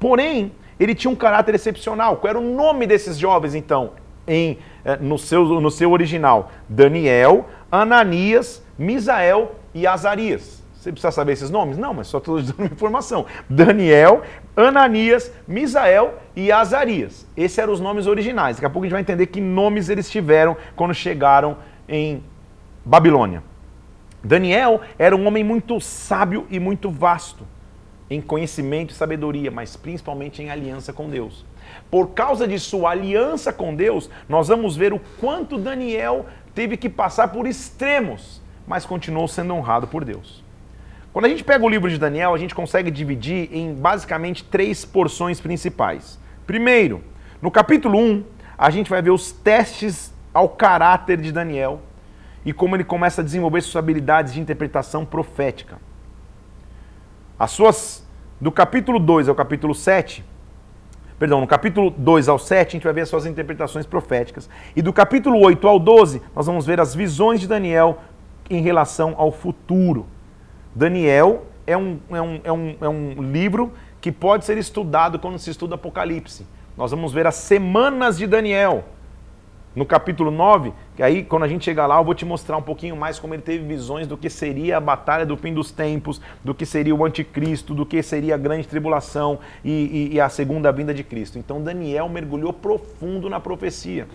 Porém, 0.00 0.50
ele 0.80 0.94
tinha 0.94 1.10
um 1.10 1.14
caráter 1.14 1.54
excepcional. 1.54 2.16
Qual 2.16 2.30
era 2.30 2.38
o 2.38 2.42
nome 2.42 2.86
desses 2.86 3.18
jovens, 3.18 3.54
então, 3.54 3.90
em, 4.26 4.58
eh, 4.82 4.96
no, 4.96 5.18
seu, 5.18 5.44
no 5.60 5.70
seu 5.70 5.92
original? 5.92 6.50
Daniel, 6.66 7.44
Ananias, 7.70 8.64
Misael 8.78 9.56
e 9.74 9.86
Azarias. 9.86 10.64
Você 10.72 10.90
precisa 10.90 11.10
saber 11.10 11.32
esses 11.32 11.50
nomes? 11.50 11.76
Não, 11.76 11.92
mas 11.92 12.06
só 12.06 12.16
estou 12.16 12.40
dando 12.40 12.64
informação. 12.72 13.26
Daniel, 13.46 14.22
Ananias, 14.56 15.30
Misael 15.46 16.14
e 16.34 16.50
Azarias. 16.50 17.26
Esses 17.36 17.58
eram 17.58 17.74
os 17.74 17.80
nomes 17.80 18.06
originais. 18.06 18.56
Daqui 18.56 18.66
a 18.66 18.70
pouco 18.70 18.84
a 18.84 18.86
gente 18.86 18.92
vai 18.92 19.02
entender 19.02 19.26
que 19.26 19.40
nomes 19.40 19.90
eles 19.90 20.08
tiveram 20.08 20.56
quando 20.74 20.94
chegaram 20.94 21.58
em 21.86 22.22
Babilônia. 22.82 23.42
Daniel 24.26 24.80
era 24.98 25.14
um 25.14 25.24
homem 25.24 25.44
muito 25.44 25.80
sábio 25.80 26.48
e 26.50 26.58
muito 26.58 26.90
vasto 26.90 27.46
em 28.10 28.20
conhecimento 28.20 28.90
e 28.90 28.94
sabedoria, 28.94 29.52
mas 29.52 29.76
principalmente 29.76 30.42
em 30.42 30.50
aliança 30.50 30.92
com 30.92 31.08
Deus. 31.08 31.44
Por 31.90 32.08
causa 32.08 32.46
de 32.46 32.58
sua 32.58 32.90
aliança 32.90 33.52
com 33.52 33.74
Deus, 33.74 34.10
nós 34.28 34.48
vamos 34.48 34.76
ver 34.76 34.92
o 34.92 35.00
quanto 35.20 35.58
Daniel 35.58 36.26
teve 36.54 36.76
que 36.76 36.88
passar 36.88 37.28
por 37.28 37.46
extremos, 37.46 38.42
mas 38.66 38.84
continuou 38.84 39.28
sendo 39.28 39.54
honrado 39.54 39.86
por 39.86 40.04
Deus. 40.04 40.44
Quando 41.12 41.26
a 41.26 41.28
gente 41.28 41.44
pega 41.44 41.64
o 41.64 41.68
livro 41.68 41.88
de 41.88 41.98
Daniel, 41.98 42.34
a 42.34 42.38
gente 42.38 42.54
consegue 42.54 42.90
dividir 42.90 43.48
em 43.52 43.74
basicamente 43.74 44.42
três 44.42 44.84
porções 44.84 45.40
principais. 45.40 46.18
Primeiro, 46.46 47.02
no 47.40 47.50
capítulo 47.50 47.98
1, 47.98 48.24
a 48.58 48.70
gente 48.70 48.90
vai 48.90 49.00
ver 49.00 49.10
os 49.10 49.30
testes 49.30 50.12
ao 50.34 50.48
caráter 50.48 51.20
de 51.20 51.30
Daniel 51.30 51.80
e 52.46 52.52
como 52.52 52.76
ele 52.76 52.84
começa 52.84 53.20
a 53.20 53.24
desenvolver 53.24 53.60
suas 53.60 53.76
habilidades 53.76 54.32
de 54.32 54.40
interpretação 54.40 55.04
profética. 55.04 55.78
As 57.36 57.50
suas 57.50 58.06
do 58.40 58.52
capítulo 58.52 59.00
2 59.00 59.28
ao 59.28 59.34
capítulo 59.34 59.74
7, 59.74 60.24
perdão, 61.18 61.40
no 61.40 61.46
capítulo 61.48 61.90
2 61.90 62.28
ao 62.28 62.38
7, 62.38 62.68
a 62.68 62.70
gente 62.70 62.84
vai 62.84 62.92
ver 62.92 63.00
as 63.00 63.08
suas 63.08 63.26
interpretações 63.26 63.84
proféticas. 63.84 64.48
E 64.76 64.80
do 64.80 64.92
capítulo 64.92 65.40
8 65.40 65.66
ao 65.66 65.80
12, 65.80 66.22
nós 66.36 66.46
vamos 66.46 66.64
ver 66.64 66.80
as 66.80 66.94
visões 66.94 67.40
de 67.40 67.48
Daniel 67.48 67.98
em 68.48 68.62
relação 68.62 69.16
ao 69.18 69.32
futuro. 69.32 70.06
Daniel 70.72 71.46
é 71.66 71.76
um, 71.76 71.98
é, 72.10 72.22
um, 72.22 72.40
é, 72.44 72.52
um, 72.52 72.76
é 72.80 72.88
um 72.88 73.22
livro 73.22 73.72
que 74.00 74.12
pode 74.12 74.44
ser 74.44 74.56
estudado 74.56 75.18
quando 75.18 75.36
se 75.40 75.50
estuda 75.50 75.74
Apocalipse. 75.74 76.46
Nós 76.76 76.92
vamos 76.92 77.12
ver 77.12 77.26
as 77.26 77.34
semanas 77.34 78.16
de 78.16 78.26
Daniel. 78.28 78.84
No 79.76 79.84
capítulo 79.84 80.30
9, 80.30 80.72
que 80.96 81.02
aí 81.02 81.22
quando 81.22 81.42
a 81.42 81.48
gente 81.48 81.62
chegar 81.62 81.86
lá 81.86 81.98
eu 81.98 82.04
vou 82.04 82.14
te 82.14 82.24
mostrar 82.24 82.56
um 82.56 82.62
pouquinho 82.62 82.96
mais 82.96 83.18
como 83.18 83.34
ele 83.34 83.42
teve 83.42 83.62
visões 83.62 84.06
do 84.06 84.16
que 84.16 84.30
seria 84.30 84.78
a 84.78 84.80
batalha 84.80 85.26
do 85.26 85.36
fim 85.36 85.52
dos 85.52 85.70
tempos, 85.70 86.18
do 86.42 86.54
que 86.54 86.64
seria 86.64 86.94
o 86.94 87.04
anticristo, 87.04 87.74
do 87.74 87.84
que 87.84 88.02
seria 88.02 88.36
a 88.36 88.38
grande 88.38 88.66
tribulação 88.66 89.38
e, 89.62 89.70
e, 89.70 90.14
e 90.14 90.20
a 90.20 90.30
segunda 90.30 90.72
vinda 90.72 90.94
de 90.94 91.04
Cristo. 91.04 91.38
Então 91.38 91.62
Daniel 91.62 92.08
mergulhou 92.08 92.54
profundo 92.54 93.28
na 93.28 93.38
profecia. 93.38 94.08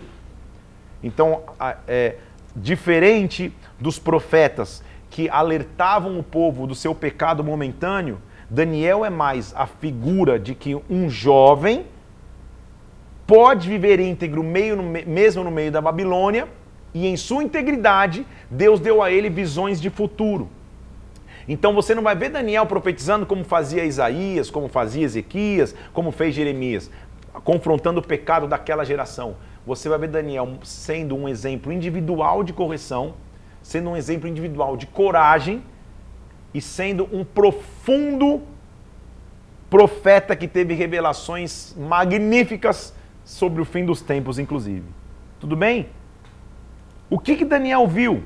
Então, 1.00 1.42
é, 1.86 2.16
diferente 2.56 3.52
dos 3.78 4.00
profetas 4.00 4.82
que 5.10 5.28
alertavam 5.28 6.18
o 6.18 6.24
povo 6.24 6.66
do 6.66 6.74
seu 6.74 6.92
pecado 6.92 7.44
momentâneo, 7.44 8.18
Daniel 8.50 9.04
é 9.04 9.10
mais 9.10 9.54
a 9.54 9.66
figura 9.66 10.40
de 10.40 10.56
que 10.56 10.74
um 10.90 11.08
jovem 11.08 11.86
pode 13.32 13.66
viver 13.66 13.98
íntegro 13.98 14.42
meio 14.42 14.76
no, 14.76 14.82
mesmo 14.82 15.42
no 15.42 15.50
meio 15.50 15.72
da 15.72 15.80
Babilônia 15.80 16.46
e 16.92 17.06
em 17.06 17.16
sua 17.16 17.42
integridade 17.42 18.26
Deus 18.50 18.78
deu 18.78 19.02
a 19.02 19.10
ele 19.10 19.30
visões 19.30 19.80
de 19.80 19.88
futuro. 19.88 20.50
Então 21.48 21.74
você 21.74 21.94
não 21.94 22.02
vai 22.02 22.14
ver 22.14 22.28
Daniel 22.28 22.66
profetizando 22.66 23.24
como 23.24 23.42
fazia 23.42 23.86
Isaías, 23.86 24.50
como 24.50 24.68
fazia 24.68 25.06
Ezequias, 25.06 25.74
como 25.94 26.12
fez 26.12 26.34
Jeremias, 26.34 26.90
confrontando 27.42 28.00
o 28.00 28.06
pecado 28.06 28.46
daquela 28.46 28.84
geração. 28.84 29.36
Você 29.66 29.88
vai 29.88 29.98
ver 29.98 30.08
Daniel 30.08 30.58
sendo 30.62 31.16
um 31.16 31.26
exemplo 31.26 31.72
individual 31.72 32.44
de 32.44 32.52
correção 32.52 33.14
sendo 33.62 33.90
um 33.90 33.96
exemplo 33.96 34.28
individual 34.28 34.76
de 34.76 34.86
coragem 34.86 35.62
e 36.52 36.60
sendo 36.60 37.08
um 37.12 37.24
profundo 37.24 38.42
profeta 39.70 40.36
que 40.36 40.46
teve 40.46 40.74
revelações 40.74 41.74
magníficas 41.78 42.92
sobre 43.24 43.60
o 43.60 43.64
fim 43.64 43.84
dos 43.84 44.00
tempos, 44.00 44.38
inclusive. 44.38 44.84
Tudo 45.40 45.56
bem? 45.56 45.88
O 47.08 47.18
que, 47.18 47.36
que 47.36 47.44
Daniel 47.44 47.86
viu 47.86 48.22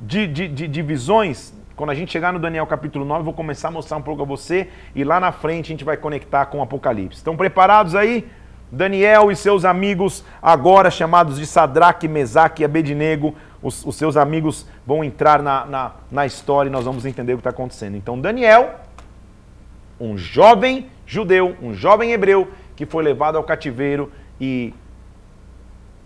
de, 0.00 0.26
de, 0.26 0.48
de, 0.48 0.68
de 0.68 0.82
visões? 0.82 1.54
Quando 1.76 1.90
a 1.90 1.94
gente 1.94 2.10
chegar 2.10 2.32
no 2.32 2.38
Daniel 2.38 2.66
capítulo 2.66 3.04
9, 3.04 3.20
eu 3.20 3.24
vou 3.24 3.34
começar 3.34 3.68
a 3.68 3.70
mostrar 3.70 3.98
um 3.98 4.02
pouco 4.02 4.22
a 4.22 4.24
você 4.24 4.68
e 4.94 5.04
lá 5.04 5.20
na 5.20 5.30
frente 5.30 5.66
a 5.66 5.68
gente 5.68 5.84
vai 5.84 5.96
conectar 5.96 6.46
com 6.46 6.58
o 6.58 6.62
Apocalipse. 6.62 7.18
Estão 7.18 7.36
preparados 7.36 7.94
aí? 7.94 8.26
Daniel 8.70 9.30
e 9.30 9.36
seus 9.36 9.64
amigos, 9.64 10.24
agora 10.42 10.90
chamados 10.90 11.38
de 11.38 11.46
Sadraque, 11.46 12.08
Mesaque 12.08 12.62
e 12.62 12.64
Abednego, 12.64 13.34
os, 13.62 13.84
os, 13.86 13.94
seus 13.94 14.16
amigos 14.16 14.66
vão 14.84 15.04
entrar 15.04 15.42
na, 15.42 15.64
na, 15.66 15.92
na 16.10 16.26
história 16.26 16.68
e 16.68 16.72
nós 16.72 16.84
vamos 16.84 17.06
entender 17.06 17.34
o 17.34 17.36
que 17.36 17.40
está 17.40 17.50
acontecendo. 17.50 17.96
Então, 17.96 18.20
Daniel, 18.20 18.80
um 20.00 20.18
jovem 20.18 20.88
judeu, 21.06 21.56
um 21.62 21.72
jovem 21.72 22.12
hebreu, 22.12 22.48
que 22.76 22.86
foi 22.86 23.02
levado 23.02 23.36
ao 23.36 23.42
cativeiro 23.42 24.12
e 24.40 24.72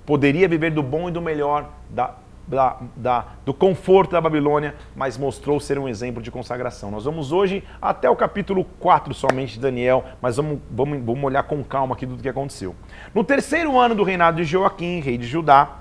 poderia 0.06 0.48
viver 0.48 0.70
do 0.70 0.82
bom 0.82 1.08
e 1.08 1.12
do 1.12 1.20
melhor, 1.20 1.68
da, 1.90 2.14
da, 2.46 2.78
da, 2.96 3.26
do 3.44 3.52
conforto 3.52 4.12
da 4.12 4.20
Babilônia, 4.20 4.74
mas 4.96 5.18
mostrou 5.18 5.60
ser 5.60 5.78
um 5.78 5.88
exemplo 5.88 6.22
de 6.22 6.30
consagração. 6.30 6.90
Nós 6.90 7.04
vamos 7.04 7.32
hoje 7.32 7.62
até 7.80 8.08
o 8.08 8.16
capítulo 8.16 8.64
4 8.78 9.12
somente 9.12 9.54
de 9.54 9.60
Daniel, 9.60 10.04
mas 10.22 10.36
vamos, 10.36 10.58
vamos, 10.70 11.02
vamos 11.04 11.24
olhar 11.24 11.42
com 11.42 11.62
calma 11.62 11.94
aqui 11.94 12.06
tudo 12.06 12.20
o 12.20 12.22
que 12.22 12.28
aconteceu. 12.28 12.74
No 13.14 13.22
terceiro 13.22 13.78
ano 13.78 13.94
do 13.94 14.02
reinado 14.02 14.38
de 14.38 14.44
Joaquim, 14.44 15.00
rei 15.00 15.18
de 15.18 15.26
Judá, 15.26 15.78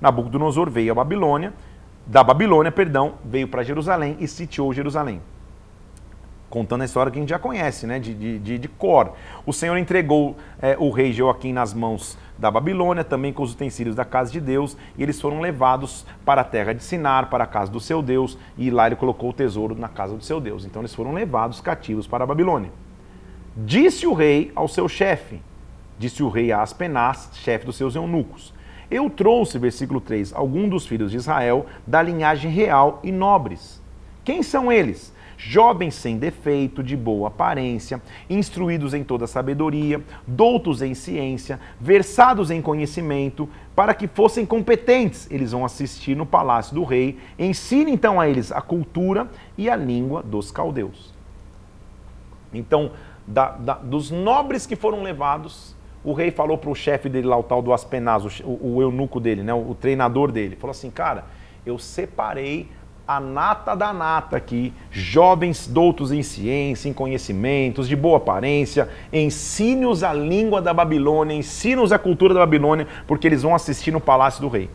Nabucodonosor 0.00 0.70
veio 0.70 0.92
à 0.92 0.94
Babilônia, 0.94 1.52
da 2.06 2.24
Babilônia, 2.24 2.72
perdão, 2.72 3.14
veio 3.24 3.48
para 3.48 3.62
Jerusalém 3.62 4.16
e 4.18 4.26
sitiou 4.26 4.72
Jerusalém. 4.72 5.20
Contando 6.50 6.82
a 6.82 6.84
história 6.86 7.12
que 7.12 7.18
a 7.18 7.20
gente 7.20 7.28
já 7.28 7.38
conhece, 7.38 7.86
né, 7.86 7.98
de, 7.98 8.38
de, 8.38 8.58
de 8.58 8.68
Cor. 8.68 9.12
O 9.44 9.52
Senhor 9.52 9.76
entregou 9.76 10.36
é, 10.62 10.76
o 10.78 10.90
rei 10.90 11.12
Joaquim 11.12 11.52
nas 11.52 11.74
mãos 11.74 12.16
da 12.38 12.50
Babilônia, 12.50 13.04
também 13.04 13.32
com 13.32 13.42
os 13.42 13.52
utensílios 13.52 13.94
da 13.94 14.04
casa 14.04 14.32
de 14.32 14.40
Deus, 14.40 14.76
e 14.96 15.02
eles 15.02 15.20
foram 15.20 15.40
levados 15.40 16.06
para 16.24 16.40
a 16.40 16.44
terra 16.44 16.72
de 16.72 16.82
Sinar, 16.82 17.28
para 17.28 17.44
a 17.44 17.46
casa 17.46 17.70
do 17.70 17.80
seu 17.80 18.00
Deus, 18.00 18.38
e 18.56 18.70
lá 18.70 18.86
ele 18.86 18.96
colocou 18.96 19.30
o 19.30 19.32
tesouro 19.32 19.74
na 19.74 19.88
casa 19.88 20.16
do 20.16 20.24
seu 20.24 20.40
Deus. 20.40 20.64
Então 20.64 20.80
eles 20.80 20.94
foram 20.94 21.12
levados 21.12 21.60
cativos 21.60 22.06
para 22.06 22.24
a 22.24 22.26
Babilônia. 22.26 22.70
Disse 23.56 24.06
o 24.06 24.14
rei 24.14 24.52
ao 24.54 24.68
seu 24.68 24.88
chefe, 24.88 25.42
disse 25.98 26.22
o 26.22 26.28
rei 26.28 26.52
a 26.52 26.62
Aspenaz, 26.62 27.30
chefe 27.34 27.66
dos 27.66 27.76
seus 27.76 27.96
eunucos: 27.96 28.54
Eu 28.88 29.10
trouxe, 29.10 29.58
versículo 29.58 30.00
3, 30.00 30.32
algum 30.32 30.68
dos 30.68 30.86
filhos 30.86 31.10
de 31.10 31.16
Israel 31.16 31.66
da 31.84 32.00
linhagem 32.00 32.50
real 32.50 33.00
e 33.02 33.10
nobres. 33.10 33.82
Quem 34.24 34.44
são 34.44 34.70
eles? 34.70 35.12
Jovens 35.38 35.94
sem 35.94 36.18
defeito, 36.18 36.82
de 36.82 36.96
boa 36.96 37.28
aparência, 37.28 38.02
instruídos 38.28 38.92
em 38.92 39.04
toda 39.04 39.26
sabedoria, 39.26 40.02
doutos 40.26 40.82
em 40.82 40.92
ciência, 40.94 41.60
versados 41.80 42.50
em 42.50 42.60
conhecimento, 42.60 43.48
para 43.74 43.94
que 43.94 44.08
fossem 44.08 44.44
competentes. 44.44 45.30
Eles 45.30 45.52
vão 45.52 45.64
assistir 45.64 46.16
no 46.16 46.26
palácio 46.26 46.74
do 46.74 46.82
rei. 46.82 47.18
Ensine 47.38 47.92
então 47.92 48.20
a 48.20 48.28
eles 48.28 48.50
a 48.50 48.60
cultura 48.60 49.28
e 49.56 49.70
a 49.70 49.76
língua 49.76 50.22
dos 50.22 50.50
caldeus. 50.50 51.14
Então, 52.52 52.90
da, 53.24 53.50
da, 53.52 53.74
dos 53.74 54.10
nobres 54.10 54.66
que 54.66 54.74
foram 54.74 55.02
levados, 55.02 55.76
o 56.02 56.12
rei 56.12 56.30
falou 56.30 56.58
para 56.58 56.70
o 56.70 56.74
chefe 56.74 57.08
dele 57.08 57.28
lá, 57.28 57.36
o 57.36 57.42
tal 57.42 57.62
do 57.62 57.72
Aspenaz, 57.72 58.24
o, 58.40 58.58
o 58.60 58.82
eunuco 58.82 59.20
dele, 59.20 59.42
né, 59.42 59.54
o, 59.54 59.70
o 59.70 59.74
treinador 59.74 60.32
dele, 60.32 60.56
falou 60.56 60.72
assim, 60.72 60.90
cara, 60.90 61.24
eu 61.66 61.78
separei 61.78 62.68
a 63.08 63.18
nata 63.18 63.74
da 63.74 63.90
nata 63.90 64.36
aqui, 64.36 64.70
jovens 64.90 65.66
doutos 65.66 66.12
em 66.12 66.22
ciência, 66.22 66.90
em 66.90 66.92
conhecimentos, 66.92 67.88
de 67.88 67.96
boa 67.96 68.18
aparência, 68.18 68.86
ensine-os 69.10 70.04
a 70.04 70.12
língua 70.12 70.60
da 70.60 70.74
Babilônia, 70.74 71.34
ensine-os 71.34 71.90
a 71.90 71.98
cultura 71.98 72.34
da 72.34 72.40
Babilônia, 72.40 72.86
porque 73.06 73.26
eles 73.26 73.42
vão 73.42 73.54
assistir 73.54 73.90
no 73.92 73.98
palácio 73.98 74.42
do 74.42 74.48
rei. 74.48 74.68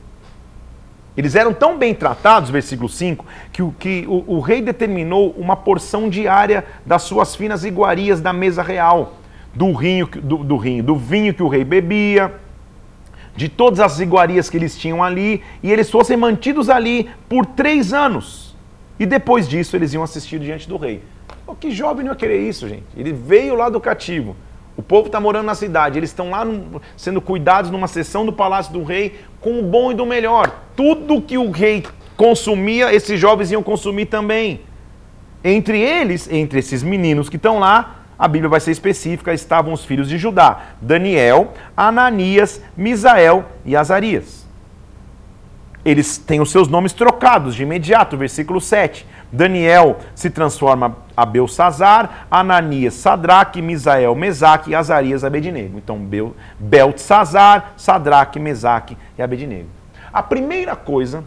Eles 1.16 1.36
eram 1.36 1.54
tão 1.54 1.78
bem 1.78 1.94
tratados, 1.94 2.50
versículo 2.50 2.90
5, 2.90 3.24
que, 3.52 3.62
o, 3.62 3.72
que 3.78 4.04
o, 4.08 4.38
o 4.38 4.40
rei 4.40 4.64
determinou 4.64 5.30
uma 5.38 5.56
porção 5.56 6.10
diária 6.10 6.66
das 6.84 7.04
suas 7.04 7.36
finas 7.36 7.64
iguarias 7.64 8.20
da 8.20 8.34
mesa 8.34 8.64
real, 8.64 9.14
do, 9.54 9.72
rinho, 9.74 10.08
do, 10.08 10.38
do, 10.38 10.58
rinho, 10.58 10.84
do 10.84 10.96
vinho 10.96 11.36
que 11.36 11.44
o 11.44 11.48
rei 11.48 11.64
bebia, 11.64 12.34
de 13.36 13.50
todas 13.50 13.80
as 13.80 14.00
iguarias 14.00 14.50
que 14.50 14.58
eles 14.58 14.78
tinham 14.78 15.04
ali, 15.04 15.42
e 15.62 15.72
eles 15.72 15.90
fossem 15.90 16.16
mantidos 16.16 16.70
ali 16.70 17.10
por 17.28 17.46
três 17.46 17.94
anos. 17.94 18.56
E 19.00 19.06
depois 19.06 19.48
disso 19.48 19.76
eles 19.76 19.94
iam 19.94 20.04
assistir 20.04 20.40
diante 20.40 20.70
do 20.70 20.78
rei. 20.78 21.02
Oh, 21.46 21.56
que 21.56 21.72
jovem 21.72 22.06
não 22.06 22.14
ia 22.14 22.18
querer 22.18 22.48
isso, 22.48 22.70
gente? 22.70 22.86
Ele 22.96 23.12
veio 23.12 23.56
lá 23.56 23.70
do 23.70 23.80
cativo. 23.80 24.36
O 24.76 24.82
povo 24.82 25.08
está 25.08 25.20
morando 25.20 25.46
na 25.46 25.56
cidade, 25.56 26.00
eles 26.00 26.10
estão 26.10 26.32
lá 26.32 26.44
no, 26.44 26.82
sendo 26.98 27.22
cuidados 27.22 27.70
numa 27.70 27.88
sessão 27.88 28.26
do 28.26 28.34
palácio 28.34 28.74
do 28.74 28.84
rei 28.84 29.20
com 29.40 29.60
o 29.60 29.64
bom 29.64 29.92
e 29.92 29.96
do 29.96 30.06
melhor. 30.06 30.64
Tudo 30.76 31.22
que 31.22 31.38
o 31.38 31.52
rei 31.52 31.84
consumia, 32.18 32.94
esses 32.94 33.20
jovens 33.20 33.52
iam 33.52 33.62
consumir 33.62 34.06
também. 34.08 34.62
Entre 35.44 35.80
eles, 35.80 36.32
entre 36.32 36.60
esses 36.60 36.82
meninos 36.82 37.30
que 37.30 37.36
estão 37.36 37.60
lá, 37.60 38.03
a 38.24 38.28
Bíblia 38.30 38.48
vai 38.48 38.62
ser 38.62 38.72
específica, 38.72 39.34
estavam 39.34 39.74
os 39.74 39.84
filhos 39.84 40.08
de 40.08 40.18
Judá: 40.18 40.62
Daniel, 40.80 41.52
Ananias, 41.76 42.62
Misael 42.78 43.44
e 43.66 43.76
Azarias. 43.76 44.48
Eles 45.84 46.18
têm 46.20 46.40
os 46.40 46.50
seus 46.50 46.70
nomes 46.70 46.94
trocados 46.94 47.54
de 47.54 47.64
imediato, 47.64 48.16
versículo 48.16 48.62
7. 48.62 49.06
Daniel 49.30 49.98
se 50.16 50.30
transforma 50.30 51.00
a 51.18 51.26
Belsazar, 51.26 52.26
Ananias, 52.32 52.94
Sadraque, 52.94 53.62
Misael, 53.62 54.16
Mesaque 54.16 54.72
e 54.72 54.76
Azarias, 54.76 55.26
Abednego. 55.26 55.78
Então, 55.78 56.00
Bel, 56.00 56.34
Beltzazar, 56.58 57.74
Sadraque, 57.76 58.40
Mesaque 58.40 58.98
e 59.18 59.22
Abednego. 59.22 59.68
A 60.14 60.24
primeira 60.24 60.78
coisa, 60.78 61.26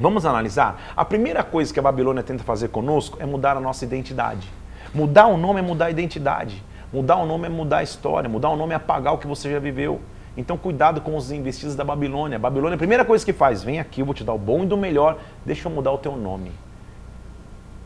vamos 0.00 0.26
analisar, 0.26 0.80
a 0.96 1.04
primeira 1.04 1.44
coisa 1.44 1.72
que 1.72 1.78
a 1.78 1.82
Babilônia 1.82 2.24
tenta 2.24 2.42
fazer 2.42 2.70
conosco 2.70 3.18
é 3.20 3.24
mudar 3.24 3.56
a 3.56 3.60
nossa 3.60 3.84
identidade. 3.84 4.57
Mudar 4.94 5.26
o 5.26 5.36
nome 5.36 5.60
é 5.60 5.62
mudar 5.62 5.86
a 5.86 5.90
identidade. 5.90 6.62
Mudar 6.92 7.16
o 7.16 7.26
nome 7.26 7.46
é 7.46 7.48
mudar 7.48 7.78
a 7.78 7.82
história. 7.82 8.28
Mudar 8.28 8.50
o 8.50 8.56
nome 8.56 8.72
é 8.72 8.76
apagar 8.76 9.14
o 9.14 9.18
que 9.18 9.26
você 9.26 9.50
já 9.50 9.58
viveu. 9.58 10.00
Então, 10.36 10.56
cuidado 10.56 11.00
com 11.00 11.16
os 11.16 11.32
investidos 11.32 11.74
da 11.74 11.84
Babilônia. 11.84 12.36
A 12.36 12.38
Babilônia, 12.38 12.76
a 12.76 12.78
primeira 12.78 13.04
coisa 13.04 13.24
que 13.24 13.32
faz, 13.32 13.62
vem 13.62 13.80
aqui, 13.80 14.00
eu 14.02 14.06
vou 14.06 14.14
te 14.14 14.22
dar 14.22 14.32
o 14.32 14.38
bom 14.38 14.62
e 14.62 14.66
do 14.66 14.76
melhor, 14.76 15.18
deixa 15.44 15.68
eu 15.68 15.72
mudar 15.72 15.90
o 15.90 15.98
teu 15.98 16.16
nome. 16.16 16.52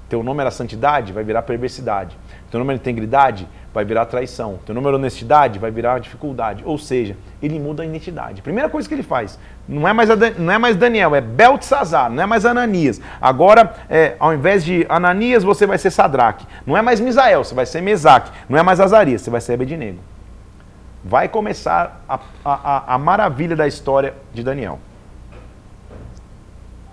Teu 0.09 0.23
nome 0.23 0.43
era 0.43 0.51
santidade, 0.51 1.15
vai 1.15 1.25
virar 1.25 1.43
perversidade. 1.43 2.15
Teu 2.53 2.59
nome 2.59 2.75
era 2.75 2.81
integridade, 2.83 3.49
vai 3.73 3.83
virar 3.83 4.05
traição. 4.05 4.59
Teu 4.67 4.75
nome 4.75 4.87
era 4.87 4.97
honestidade, 4.97 5.59
vai 5.59 5.71
virar 5.71 5.99
dificuldade. 5.99 6.63
Ou 6.67 6.77
seja, 6.77 7.17
ele 7.43 7.59
muda 7.59 7.83
a 7.83 7.87
identidade. 7.87 8.43
Primeira 8.43 8.69
coisa 8.69 8.87
que 8.87 8.95
ele 8.95 9.03
faz, 9.03 9.39
não 9.67 9.89
é 9.89 9.93
mais, 9.95 10.11
não 10.37 10.53
é 10.53 10.59
mais 10.59 10.77
Daniel, 10.77 11.15
é 11.15 11.23
Beltzazar, 11.23 12.11
não 12.11 12.23
é 12.23 12.27
mais 12.27 12.45
Ananias. 12.45 13.01
Agora, 13.19 13.75
é, 13.89 14.17
ao 14.21 14.35
invés 14.35 14.63
de 14.63 14.85
Ananias, 14.91 15.43
você 15.43 15.67
vai 15.67 15.79
ser 15.79 15.91
Sadraque. 15.91 16.47
Não 16.67 16.77
é 16.77 16.83
mais 16.83 17.01
Misael, 17.01 17.43
você 17.43 17.55
vai 17.55 17.65
ser 17.65 17.81
Mesaque. 17.81 18.31
Não 18.51 18.59
é 18.59 18.63
mais 18.63 18.81
Azarias, 18.81 19.23
você 19.23 19.31
vai 19.31 19.41
ser 19.41 19.55
Abednego. 19.55 20.01
Vai 21.03 21.31
começar 21.31 22.05
a, 22.07 22.21
a, 22.45 22.95
a 22.95 22.99
maravilha 22.99 23.57
da 23.57 23.67
história 23.67 24.13
de 24.35 24.43
Daniel. 24.43 24.79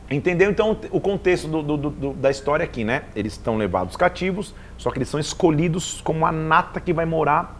Entendeu 0.09 0.49
então 0.49 0.75
o 0.89 0.99
contexto 0.99 1.47
do, 1.47 1.61
do, 1.61 1.77
do, 1.77 2.13
da 2.13 2.31
história 2.31 2.63
aqui, 2.63 2.83
né? 2.83 3.03
Eles 3.15 3.33
estão 3.33 3.57
levados 3.57 3.95
cativos, 3.95 4.55
só 4.79 4.89
que 4.89 4.97
eles 4.97 5.09
são 5.09 5.19
escolhidos 5.19 5.99
como 5.99 6.25
a 6.25 6.31
nata 6.31 6.79
que 6.79 6.93
vai 6.93 7.05
morar 7.05 7.59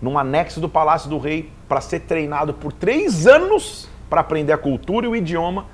num 0.00 0.18
anexo 0.18 0.60
do 0.60 0.68
palácio 0.68 1.10
do 1.10 1.18
rei 1.18 1.52
para 1.68 1.80
ser 1.80 2.00
treinado 2.00 2.54
por 2.54 2.72
três 2.72 3.26
anos 3.26 3.88
para 4.08 4.22
aprender 4.22 4.52
a 4.52 4.58
cultura 4.58 5.06
e 5.06 5.08
o 5.08 5.14
idioma, 5.14 5.66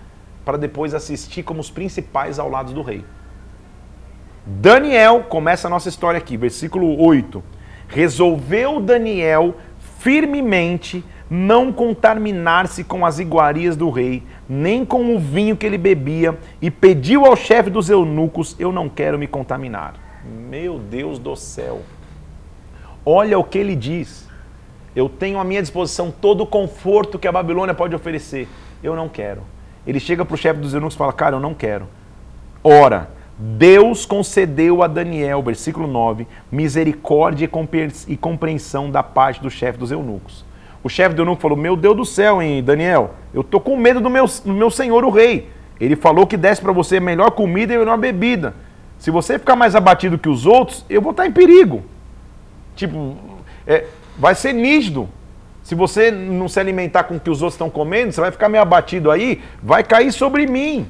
para 0.44 0.58
depois 0.58 0.94
assistir 0.94 1.44
como 1.44 1.60
os 1.60 1.70
principais 1.70 2.40
ao 2.40 2.50
lado 2.50 2.72
do 2.72 2.82
rei. 2.82 3.04
Daniel, 4.44 5.26
começa 5.28 5.68
a 5.68 5.70
nossa 5.70 5.88
história 5.88 6.18
aqui, 6.18 6.36
versículo 6.36 7.00
8. 7.00 7.42
Resolveu 7.86 8.80
Daniel 8.80 9.54
firmemente 10.00 11.04
não 11.30 11.72
contaminar-se 11.72 12.82
com 12.82 13.06
as 13.06 13.20
iguarias 13.20 13.76
do 13.76 13.90
rei, 13.90 14.24
nem 14.48 14.84
com 14.84 15.14
o 15.14 15.20
vinho 15.20 15.56
que 15.56 15.64
ele 15.64 15.78
bebia, 15.78 16.36
e 16.60 16.68
pediu 16.68 17.24
ao 17.24 17.36
chefe 17.36 17.70
dos 17.70 17.88
eunucos: 17.88 18.56
Eu 18.58 18.72
não 18.72 18.88
quero 18.88 19.18
me 19.18 19.28
contaminar. 19.28 20.01
Meu 20.24 20.78
Deus 20.78 21.18
do 21.18 21.34
céu! 21.34 21.82
Olha 23.04 23.38
o 23.38 23.44
que 23.44 23.58
ele 23.58 23.74
diz. 23.74 24.28
Eu 24.94 25.08
tenho 25.08 25.38
à 25.38 25.44
minha 25.44 25.60
disposição 25.60 26.10
todo 26.10 26.42
o 26.42 26.46
conforto 26.46 27.18
que 27.18 27.26
a 27.26 27.32
Babilônia 27.32 27.74
pode 27.74 27.94
oferecer. 27.94 28.48
Eu 28.82 28.94
não 28.94 29.08
quero. 29.08 29.42
Ele 29.86 29.98
chega 29.98 30.24
para 30.24 30.34
o 30.34 30.38
chefe 30.38 30.60
dos 30.60 30.74
eunucos 30.74 30.94
e 30.94 30.98
fala: 30.98 31.12
Cara, 31.12 31.36
eu 31.36 31.40
não 31.40 31.54
quero. 31.54 31.88
Ora, 32.62 33.10
Deus 33.36 34.06
concedeu 34.06 34.82
a 34.82 34.86
Daniel, 34.86 35.42
versículo 35.42 35.88
9, 35.88 36.28
misericórdia 36.50 37.50
e 38.06 38.16
compreensão 38.16 38.90
da 38.90 39.02
parte 39.02 39.40
do 39.40 39.50
chefe 39.50 39.78
dos 39.78 39.90
eunucos. 39.90 40.44
O 40.84 40.88
chefe 40.88 41.14
do 41.14 41.22
eunuco 41.22 41.42
falou: 41.42 41.56
Meu 41.56 41.74
Deus 41.74 41.96
do 41.96 42.04
céu, 42.04 42.40
hein, 42.40 42.62
Daniel? 42.62 43.14
Eu 43.34 43.42
tô 43.42 43.58
com 43.58 43.76
medo 43.76 44.00
do 44.00 44.10
meu, 44.10 44.26
do 44.44 44.52
meu 44.52 44.70
senhor, 44.70 45.04
o 45.04 45.10
rei. 45.10 45.48
Ele 45.80 45.96
falou 45.96 46.26
que 46.26 46.36
desse 46.36 46.62
para 46.62 46.70
você 46.70 47.00
melhor 47.00 47.32
comida 47.32 47.74
e 47.74 47.78
melhor 47.78 47.98
bebida. 47.98 48.54
Se 49.02 49.10
você 49.10 49.36
ficar 49.36 49.56
mais 49.56 49.74
abatido 49.74 50.16
que 50.16 50.28
os 50.28 50.46
outros, 50.46 50.86
eu 50.88 51.02
vou 51.02 51.10
estar 51.10 51.26
em 51.26 51.32
perigo. 51.32 51.82
Tipo, 52.76 53.16
é, 53.66 53.86
vai 54.16 54.32
ser 54.32 54.52
nítido. 54.52 55.08
Se 55.60 55.74
você 55.74 56.12
não 56.12 56.46
se 56.46 56.60
alimentar 56.60 57.02
com 57.02 57.16
o 57.16 57.20
que 57.20 57.28
os 57.28 57.42
outros 57.42 57.54
estão 57.54 57.68
comendo, 57.68 58.12
você 58.12 58.20
vai 58.20 58.30
ficar 58.30 58.48
meio 58.48 58.62
abatido 58.62 59.10
aí, 59.10 59.42
vai 59.60 59.82
cair 59.82 60.12
sobre 60.12 60.46
mim. 60.46 60.86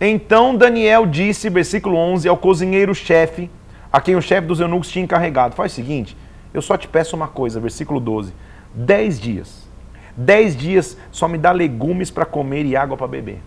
Então 0.00 0.56
Daniel 0.56 1.04
disse, 1.04 1.50
versículo 1.50 1.94
11, 1.98 2.26
ao 2.26 2.38
cozinheiro-chefe, 2.38 3.50
a 3.92 4.00
quem 4.00 4.16
o 4.16 4.22
chefe 4.22 4.46
dos 4.46 4.58
eunucos 4.58 4.88
tinha 4.88 5.04
encarregado: 5.04 5.54
Faz 5.54 5.72
o 5.72 5.74
seguinte, 5.74 6.16
eu 6.54 6.62
só 6.62 6.78
te 6.78 6.88
peço 6.88 7.14
uma 7.14 7.28
coisa, 7.28 7.60
versículo 7.60 8.00
12: 8.00 8.32
dez 8.74 9.20
dias. 9.20 9.68
Dez 10.16 10.56
dias 10.56 10.96
só 11.10 11.28
me 11.28 11.36
dá 11.36 11.52
legumes 11.52 12.10
para 12.10 12.24
comer 12.24 12.64
e 12.64 12.76
água 12.76 12.96
para 12.96 13.08
beber. 13.08 13.40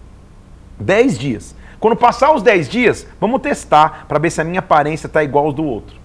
Dez 0.80 1.18
dias. 1.18 1.56
Quando 1.86 1.98
passar 1.98 2.34
os 2.34 2.42
dez 2.42 2.68
dias, 2.68 3.06
vamos 3.22 3.40
testar 3.42 4.08
para 4.08 4.18
ver 4.18 4.32
se 4.32 4.42
a 4.42 4.44
minha 4.44 4.58
aparência 4.58 5.06
está 5.06 5.24
igual 5.24 5.46
aos 5.46 5.54
do 5.54 5.64
outro. 5.64 5.96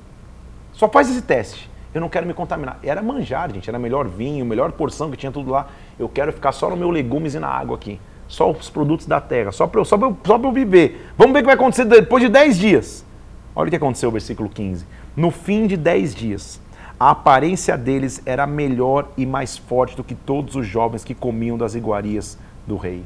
Só 0.74 0.86
faz 0.90 1.08
esse 1.08 1.22
teste. 1.22 1.70
Eu 1.94 2.02
não 2.02 2.08
quero 2.10 2.26
me 2.26 2.34
contaminar. 2.34 2.78
Era 2.82 3.00
manjar, 3.00 3.50
gente. 3.50 3.66
Era 3.66 3.78
melhor 3.78 4.06
vinho, 4.06 4.44
melhor 4.44 4.72
porção 4.72 5.10
que 5.10 5.16
tinha 5.16 5.32
tudo 5.32 5.50
lá. 5.50 5.68
Eu 5.98 6.06
quero 6.06 6.34
ficar 6.34 6.52
só 6.52 6.68
no 6.68 6.76
meu 6.76 6.90
legumes 6.90 7.32
e 7.32 7.38
na 7.38 7.48
água 7.48 7.76
aqui. 7.76 7.98
Só 8.28 8.50
os 8.50 8.68
produtos 8.68 9.06
da 9.06 9.22
terra. 9.22 9.52
Só 9.52 9.66
para 9.66 9.80
eu, 9.80 9.86
só 9.86 9.96
eu, 9.96 10.14
só 10.22 10.36
eu 10.36 10.52
viver. 10.52 11.10
Vamos 11.16 11.32
ver 11.32 11.38
o 11.38 11.42
que 11.44 11.46
vai 11.46 11.54
acontecer 11.54 11.86
depois 11.86 12.22
de 12.22 12.28
dez 12.28 12.58
dias. 12.58 13.02
Olha 13.56 13.68
o 13.68 13.70
que 13.70 13.76
aconteceu, 13.76 14.10
versículo 14.10 14.50
15. 14.50 14.84
No 15.16 15.30
fim 15.30 15.66
de 15.66 15.78
dez 15.78 16.14
dias, 16.14 16.60
a 16.98 17.12
aparência 17.12 17.78
deles 17.78 18.20
era 18.26 18.46
melhor 18.46 19.08
e 19.16 19.24
mais 19.24 19.56
forte 19.56 19.96
do 19.96 20.04
que 20.04 20.14
todos 20.14 20.56
os 20.56 20.66
jovens 20.66 21.04
que 21.04 21.14
comiam 21.14 21.56
das 21.56 21.74
iguarias 21.74 22.38
do 22.66 22.76
rei. 22.76 23.02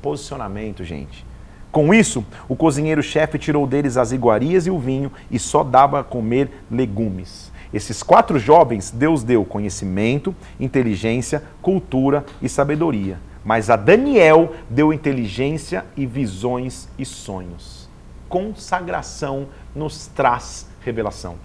Posicionamento, 0.00 0.82
gente. 0.82 1.27
Com 1.70 1.92
isso, 1.92 2.24
o 2.48 2.56
cozinheiro-chefe 2.56 3.38
tirou 3.38 3.66
deles 3.66 3.96
as 3.96 4.12
iguarias 4.12 4.66
e 4.66 4.70
o 4.70 4.78
vinho 4.78 5.12
e 5.30 5.38
só 5.38 5.62
dava 5.62 6.00
a 6.00 6.04
comer 6.04 6.50
legumes. 6.70 7.52
Esses 7.72 8.02
quatro 8.02 8.38
jovens, 8.38 8.90
Deus 8.90 9.22
deu 9.22 9.44
conhecimento, 9.44 10.34
inteligência, 10.58 11.42
cultura 11.60 12.24
e 12.40 12.48
sabedoria. 12.48 13.18
Mas 13.44 13.68
a 13.68 13.76
Daniel 13.76 14.54
deu 14.70 14.92
inteligência 14.92 15.84
e 15.96 16.06
visões 16.06 16.88
e 16.98 17.04
sonhos. 17.04 17.88
Consagração 18.28 19.48
nos 19.74 20.06
traz 20.06 20.68
revelação. 20.80 21.36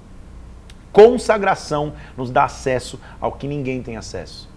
Consagração 0.92 1.94
nos 2.16 2.30
dá 2.30 2.46
acesso 2.46 3.00
ao 3.20 3.34
que 3.34 3.48
ninguém 3.48 3.82
tem 3.82 3.98
acesso. 3.98 4.50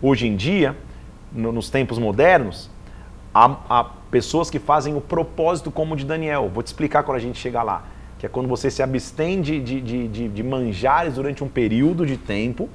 Hoje 0.00 0.26
em 0.26 0.36
dia, 0.36 0.76
no, 1.32 1.52
nos 1.52 1.68
tempos 1.68 1.98
modernos, 1.98 2.70
há, 3.36 3.56
há 3.68 3.84
pessoas 4.10 4.48
que 4.48 4.58
fazem 4.58 4.96
o 4.96 5.00
propósito 5.00 5.70
como 5.70 5.92
o 5.92 5.96
de 5.96 6.06
Daniel. 6.06 6.50
Vou 6.52 6.62
te 6.62 6.68
explicar 6.68 7.02
quando 7.02 7.18
a 7.18 7.20
gente 7.20 7.38
chegar 7.38 7.62
lá. 7.62 7.84
Que 8.18 8.24
é 8.24 8.28
quando 8.28 8.48
você 8.48 8.70
se 8.70 8.82
abstém 8.82 9.42
de, 9.42 9.60
de, 9.60 9.80
de, 9.82 10.28
de 10.28 10.42
manjares 10.42 11.14
durante 11.14 11.44
um 11.44 11.48
período 11.48 12.06
de 12.06 12.16
tempo 12.16 12.68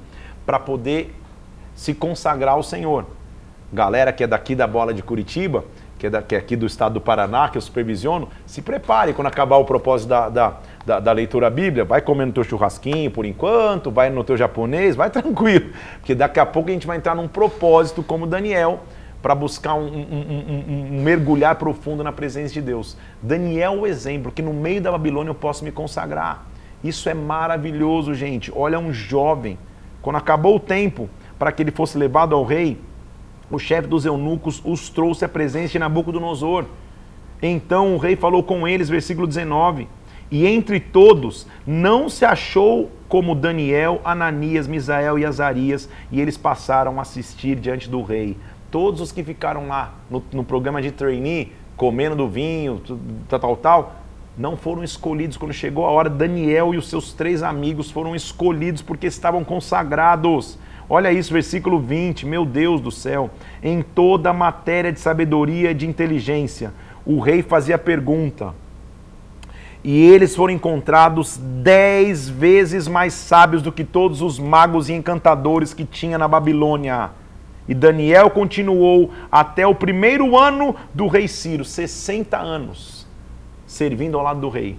para 0.46 0.60
poder 0.60 1.12
se 1.74 1.92
consagrar 1.92 2.54
ao 2.54 2.62
Senhor. 2.62 3.06
Galera 3.72 4.12
que 4.12 4.22
é 4.22 4.26
daqui 4.26 4.54
da 4.54 4.66
bola 4.68 4.94
de 4.94 5.02
Curitiba, 5.02 5.64
que 5.98 6.06
é, 6.06 6.10
da, 6.10 6.22
que 6.22 6.36
é 6.36 6.38
aqui 6.38 6.54
do 6.54 6.66
estado 6.66 6.94
do 6.94 7.00
Paraná, 7.00 7.48
que 7.48 7.58
eu 7.58 7.62
supervisiono, 7.62 8.28
se 8.46 8.62
prepare 8.62 9.12
quando 9.12 9.26
acabar 9.26 9.56
o 9.56 9.64
propósito 9.64 10.10
da, 10.10 10.28
da, 10.28 10.56
da, 10.86 11.00
da 11.00 11.12
leitura 11.12 11.50
Bíblia. 11.50 11.84
Vai 11.84 12.02
comendo 12.02 12.34
teu 12.34 12.44
churrasquinho 12.44 13.10
por 13.10 13.24
enquanto, 13.24 13.90
vai 13.90 14.10
no 14.10 14.22
teu 14.22 14.36
japonês, 14.36 14.94
vai 14.94 15.10
tranquilo. 15.10 15.72
Porque 15.98 16.14
daqui 16.14 16.38
a 16.38 16.46
pouco 16.46 16.68
a 16.70 16.72
gente 16.72 16.86
vai 16.86 16.98
entrar 16.98 17.16
num 17.16 17.26
propósito 17.26 18.02
como 18.02 18.28
Daniel, 18.28 18.80
para 19.22 19.34
buscar 19.34 19.74
um, 19.74 19.86
um, 19.86 20.06
um, 20.10 20.64
um, 20.68 21.02
mergulhar 21.02 21.54
profundo 21.54 22.02
na 22.02 22.10
presença 22.10 22.52
de 22.52 22.60
Deus. 22.60 22.96
Daniel, 23.22 23.80
o 23.80 23.86
exemplo, 23.86 24.32
que 24.32 24.42
no 24.42 24.52
meio 24.52 24.82
da 24.82 24.90
Babilônia 24.90 25.30
eu 25.30 25.34
posso 25.34 25.64
me 25.64 25.70
consagrar. 25.70 26.44
Isso 26.82 27.08
é 27.08 27.14
maravilhoso, 27.14 28.12
gente. 28.12 28.52
Olha 28.54 28.78
um 28.78 28.92
jovem, 28.92 29.56
quando 30.02 30.16
acabou 30.16 30.56
o 30.56 30.60
tempo 30.60 31.08
para 31.38 31.52
que 31.52 31.62
ele 31.62 31.70
fosse 31.70 31.96
levado 31.96 32.34
ao 32.34 32.44
rei, 32.44 32.80
o 33.48 33.58
chefe 33.58 33.86
dos 33.86 34.04
eunucos 34.04 34.60
os 34.64 34.88
trouxe 34.88 35.24
à 35.24 35.28
presença 35.28 35.72
de 35.72 35.78
Nabucodonosor. 35.78 36.64
Então 37.40 37.94
o 37.94 37.98
rei 37.98 38.16
falou 38.16 38.42
com 38.42 38.66
eles, 38.66 38.88
versículo 38.88 39.26
19: 39.26 39.86
E 40.30 40.46
entre 40.46 40.80
todos 40.80 41.46
não 41.64 42.08
se 42.08 42.24
achou 42.24 42.90
como 43.08 43.34
Daniel, 43.34 44.00
Ananias, 44.04 44.66
Misael 44.66 45.18
e 45.18 45.26
Azarias, 45.26 45.88
e 46.10 46.20
eles 46.20 46.38
passaram 46.38 46.98
a 46.98 47.02
assistir 47.02 47.56
diante 47.56 47.88
do 47.90 48.02
rei. 48.02 48.38
Todos 48.72 49.02
os 49.02 49.12
que 49.12 49.22
ficaram 49.22 49.68
lá 49.68 49.92
no, 50.10 50.24
no 50.32 50.42
programa 50.42 50.80
de 50.80 50.90
trainee, 50.90 51.52
comendo 51.76 52.16
do 52.16 52.26
vinho, 52.26 52.80
tal, 53.28 53.38
tal, 53.38 53.56
tal, 53.56 53.96
não 54.36 54.56
foram 54.56 54.82
escolhidos 54.82 55.36
quando 55.36 55.52
chegou 55.52 55.84
a 55.84 55.90
hora. 55.90 56.08
Daniel 56.08 56.72
e 56.72 56.78
os 56.78 56.88
seus 56.88 57.12
três 57.12 57.42
amigos 57.42 57.90
foram 57.90 58.16
escolhidos 58.16 58.80
porque 58.80 59.06
estavam 59.06 59.44
consagrados. 59.44 60.58
Olha 60.88 61.12
isso, 61.12 61.34
versículo 61.34 61.78
20, 61.78 62.24
meu 62.24 62.46
Deus 62.46 62.80
do 62.80 62.90
céu. 62.90 63.30
Em 63.62 63.82
toda 63.82 64.30
a 64.30 64.32
matéria 64.32 64.90
de 64.90 65.00
sabedoria 65.00 65.72
e 65.72 65.74
de 65.74 65.86
inteligência, 65.86 66.72
o 67.04 67.20
rei 67.20 67.42
fazia 67.42 67.76
pergunta. 67.76 68.54
E 69.84 70.02
eles 70.02 70.34
foram 70.34 70.54
encontrados 70.54 71.38
dez 71.38 72.26
vezes 72.26 72.88
mais 72.88 73.12
sábios 73.12 73.60
do 73.60 73.70
que 73.70 73.84
todos 73.84 74.22
os 74.22 74.38
magos 74.38 74.88
e 74.88 74.94
encantadores 74.94 75.74
que 75.74 75.84
tinha 75.84 76.16
na 76.16 76.26
Babilônia. 76.26 77.10
E 77.68 77.74
Daniel 77.74 78.28
continuou 78.30 79.10
até 79.30 79.66
o 79.66 79.74
primeiro 79.74 80.36
ano 80.36 80.74
do 80.92 81.06
rei 81.06 81.28
Ciro, 81.28 81.64
60 81.64 82.36
anos, 82.36 83.06
servindo 83.66 84.18
ao 84.18 84.24
lado 84.24 84.40
do 84.40 84.48
rei, 84.48 84.76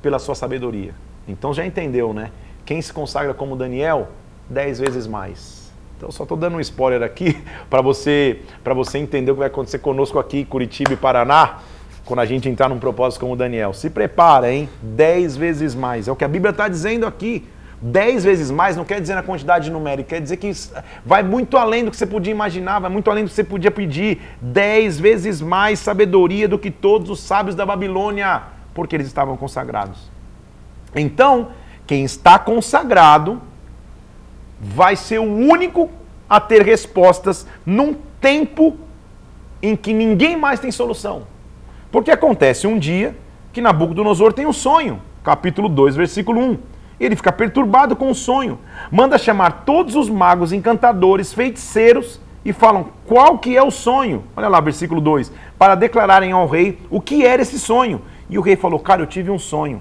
pela 0.00 0.18
sua 0.18 0.34
sabedoria. 0.34 0.94
Então 1.26 1.54
já 1.54 1.64
entendeu, 1.64 2.12
né? 2.12 2.30
Quem 2.64 2.82
se 2.82 2.92
consagra 2.92 3.32
como 3.32 3.56
Daniel 3.56 4.08
dez 4.48 4.78
vezes 4.78 5.06
mais. 5.06 5.72
Então 5.96 6.10
só 6.10 6.24
estou 6.24 6.36
dando 6.36 6.56
um 6.56 6.60
spoiler 6.60 7.02
aqui 7.02 7.40
para 7.70 7.80
você, 7.80 8.40
você 8.74 8.98
entender 8.98 9.30
o 9.30 9.34
que 9.34 9.38
vai 9.38 9.48
acontecer 9.48 9.78
conosco 9.78 10.18
aqui, 10.18 10.44
Curitiba 10.44 10.92
e 10.92 10.96
Paraná, 10.96 11.60
quando 12.04 12.20
a 12.20 12.26
gente 12.26 12.48
entrar 12.48 12.68
num 12.68 12.78
propósito 12.78 13.20
como 13.20 13.36
Daniel. 13.36 13.72
Se 13.72 13.88
prepara, 13.88 14.52
hein? 14.52 14.68
Dez 14.82 15.36
vezes 15.36 15.74
mais. 15.76 16.08
É 16.08 16.12
o 16.12 16.16
que 16.16 16.24
a 16.24 16.28
Bíblia 16.28 16.50
está 16.50 16.66
dizendo 16.66 17.06
aqui. 17.06 17.46
Dez 17.84 18.22
vezes 18.22 18.48
mais 18.48 18.76
não 18.76 18.84
quer 18.84 19.00
dizer 19.00 19.16
na 19.16 19.24
quantidade 19.24 19.68
numérica, 19.68 20.10
quer 20.10 20.20
dizer 20.20 20.36
que 20.36 20.52
vai 21.04 21.20
muito 21.24 21.56
além 21.56 21.84
do 21.84 21.90
que 21.90 21.96
você 21.96 22.06
podia 22.06 22.30
imaginar, 22.30 22.78
vai 22.78 22.88
muito 22.88 23.10
além 23.10 23.24
do 23.24 23.28
que 23.28 23.34
você 23.34 23.42
podia 23.42 23.72
pedir. 23.72 24.20
Dez 24.40 25.00
vezes 25.00 25.40
mais 25.40 25.80
sabedoria 25.80 26.46
do 26.46 26.56
que 26.56 26.70
todos 26.70 27.10
os 27.10 27.18
sábios 27.18 27.56
da 27.56 27.66
Babilônia, 27.66 28.44
porque 28.72 28.94
eles 28.94 29.08
estavam 29.08 29.36
consagrados. 29.36 30.08
Então, 30.94 31.48
quem 31.84 32.04
está 32.04 32.38
consagrado 32.38 33.42
vai 34.60 34.94
ser 34.94 35.18
o 35.18 35.24
único 35.24 35.90
a 36.30 36.38
ter 36.38 36.62
respostas 36.62 37.48
num 37.66 37.96
tempo 38.20 38.76
em 39.60 39.74
que 39.74 39.92
ninguém 39.92 40.36
mais 40.36 40.60
tem 40.60 40.70
solução. 40.70 41.24
Porque 41.90 42.12
acontece 42.12 42.68
um 42.68 42.78
dia 42.78 43.16
que 43.52 43.60
Nabucodonosor 43.60 44.32
tem 44.32 44.46
um 44.46 44.52
sonho, 44.52 45.02
capítulo 45.24 45.68
2, 45.68 45.96
versículo 45.96 46.40
1. 46.40 46.71
Ele 47.00 47.16
fica 47.16 47.32
perturbado 47.32 47.96
com 47.96 48.10
o 48.10 48.14
sonho, 48.14 48.58
manda 48.90 49.18
chamar 49.18 49.64
todos 49.64 49.96
os 49.96 50.08
magos, 50.08 50.52
encantadores, 50.52 51.32
feiticeiros 51.32 52.20
e 52.44 52.52
falam 52.52 52.88
qual 53.06 53.38
que 53.38 53.56
é 53.56 53.62
o 53.62 53.70
sonho. 53.70 54.24
Olha 54.36 54.48
lá, 54.48 54.60
versículo 54.60 55.00
2, 55.00 55.32
para 55.58 55.74
declararem 55.74 56.32
ao 56.32 56.46
rei 56.46 56.78
o 56.90 57.00
que 57.00 57.24
era 57.24 57.42
esse 57.42 57.58
sonho. 57.58 58.02
E 58.28 58.38
o 58.38 58.42
rei 58.42 58.56
falou: 58.56 58.78
"Cara, 58.78 59.02
eu 59.02 59.06
tive 59.06 59.30
um 59.30 59.38
sonho 59.38 59.80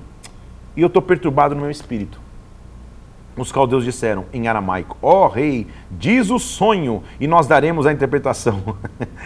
e 0.76 0.82
eu 0.82 0.88
estou 0.88 1.02
perturbado 1.02 1.56
no 1.56 1.62
meu 1.62 1.71
espírito." 1.71 2.19
Os 3.38 3.52
caldeus 3.52 3.86
disseram 3.86 4.26
em 4.34 4.47
aramaico: 4.47 4.97
Ó 5.02 5.26
oh, 5.26 5.28
rei, 5.28 5.67
diz 5.89 6.30
o 6.30 6.38
sonho 6.38 7.02
e 7.19 7.28
nós 7.28 7.47
daremos 7.47 7.86
a 7.86 7.91
interpretação. 7.91 8.62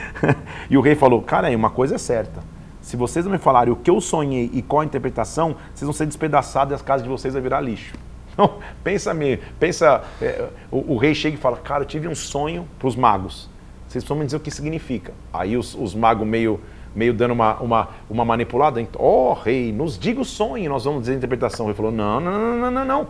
e 0.69 0.77
o 0.77 0.81
rei 0.81 0.95
falou: 0.95 1.21
Cara, 1.21 1.49
uma 1.55 1.69
coisa 1.69 1.95
é 1.95 1.97
certa. 1.97 2.54
Se 2.85 2.95
vocês 2.95 3.25
não 3.25 3.31
me 3.31 3.39
falarem 3.39 3.73
o 3.73 3.75
que 3.75 3.89
eu 3.89 3.99
sonhei 3.99 4.47
e 4.53 4.61
qual 4.61 4.81
a 4.81 4.85
interpretação, 4.85 5.55
vocês 5.73 5.87
vão 5.87 5.91
ser 5.91 6.05
despedaçados 6.05 6.71
e 6.71 6.75
as 6.75 6.83
casas 6.83 7.01
de 7.01 7.09
vocês 7.09 7.33
vão 7.33 7.41
virar 7.41 7.59
lixo. 7.59 7.95
Então, 8.35 8.59
pensa 8.83 9.13
me, 9.13 9.37
pensa, 9.57 10.03
é, 10.21 10.49
o, 10.69 10.93
o, 10.93 10.97
rei 10.97 11.15
chega 11.15 11.37
e 11.37 11.39
fala: 11.39 11.55
Cara, 11.55 11.83
eu 11.83 11.87
tive 11.87 12.05
um 12.05 12.13
sonho 12.13 12.67
para 12.77 12.89
os 12.89 12.93
magos. 12.93 13.49
Vocês 13.87 14.03
precisam 14.03 14.17
me 14.17 14.25
dizer 14.25 14.35
o 14.35 14.41
que 14.41 14.51
significa. 14.51 15.13
Aí 15.33 15.55
os, 15.55 15.73
os 15.73 15.95
magos 15.95 16.27
meio 16.27 16.59
meio 16.93 17.13
dando 17.13 17.31
uma, 17.31 17.55
uma, 17.55 17.89
uma 18.09 18.25
manipulada. 18.25 18.85
Ó 18.97 19.31
oh, 19.31 19.33
rei, 19.33 19.71
nos 19.71 19.97
diga 19.97 20.19
o 20.19 20.25
sonho, 20.25 20.69
nós 20.69 20.83
vamos 20.83 21.01
dizer 21.01 21.13
a 21.13 21.15
interpretação. 21.15 21.67
Ele 21.67 21.75
falou: 21.75 21.93
Não, 21.93 22.19
não, 22.19 22.31
não, 22.31 22.57
não, 22.57 22.71
não. 22.71 22.85
não. 22.85 23.07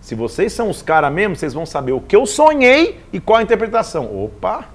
Se 0.00 0.16
vocês 0.16 0.52
são 0.52 0.68
os 0.68 0.82
caras 0.82 1.12
mesmo, 1.12 1.36
vocês 1.36 1.54
vão 1.54 1.64
saber 1.64 1.92
o 1.92 2.00
que 2.00 2.16
eu 2.16 2.26
sonhei 2.26 3.00
e 3.12 3.20
qual 3.20 3.38
a 3.38 3.42
interpretação. 3.42 4.04
Opa! 4.24 4.73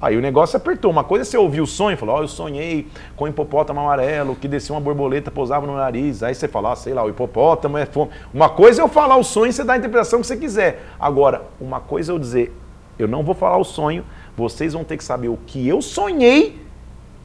Aí 0.00 0.16
o 0.16 0.20
negócio 0.20 0.56
apertou. 0.56 0.90
Uma 0.90 1.04
coisa 1.04 1.22
é 1.22 1.24
você 1.24 1.36
ouvir 1.36 1.60
o 1.60 1.66
sonho 1.66 1.96
falar, 1.96 2.14
ó, 2.14 2.18
oh, 2.18 2.22
eu 2.22 2.28
sonhei 2.28 2.88
com 3.14 3.26
um 3.26 3.28
hipopótamo 3.28 3.80
amarelo 3.80 4.34
que 4.34 4.48
descia 4.48 4.74
uma 4.74 4.80
borboleta, 4.80 5.30
pousava 5.30 5.66
no 5.66 5.76
nariz. 5.76 6.22
Aí 6.22 6.34
você 6.34 6.48
fala, 6.48 6.72
ah, 6.72 6.76
sei 6.76 6.94
lá, 6.94 7.04
o 7.04 7.10
hipopótamo 7.10 7.76
é 7.76 7.84
fome. 7.84 8.10
Uma 8.32 8.48
coisa 8.48 8.80
é 8.80 8.82
eu 8.82 8.88
falar 8.88 9.16
o 9.16 9.24
sonho 9.24 9.52
você 9.52 9.62
dá 9.62 9.74
a 9.74 9.76
interpretação 9.76 10.20
que 10.20 10.26
você 10.26 10.36
quiser. 10.36 10.86
Agora, 10.98 11.42
uma 11.60 11.80
coisa 11.80 12.12
é 12.12 12.14
eu 12.14 12.18
dizer, 12.18 12.56
eu 12.98 13.06
não 13.06 13.22
vou 13.22 13.34
falar 13.34 13.58
o 13.58 13.64
sonho, 13.64 14.04
vocês 14.36 14.72
vão 14.72 14.84
ter 14.84 14.96
que 14.96 15.04
saber 15.04 15.28
o 15.28 15.38
que 15.46 15.68
eu 15.68 15.82
sonhei 15.82 16.58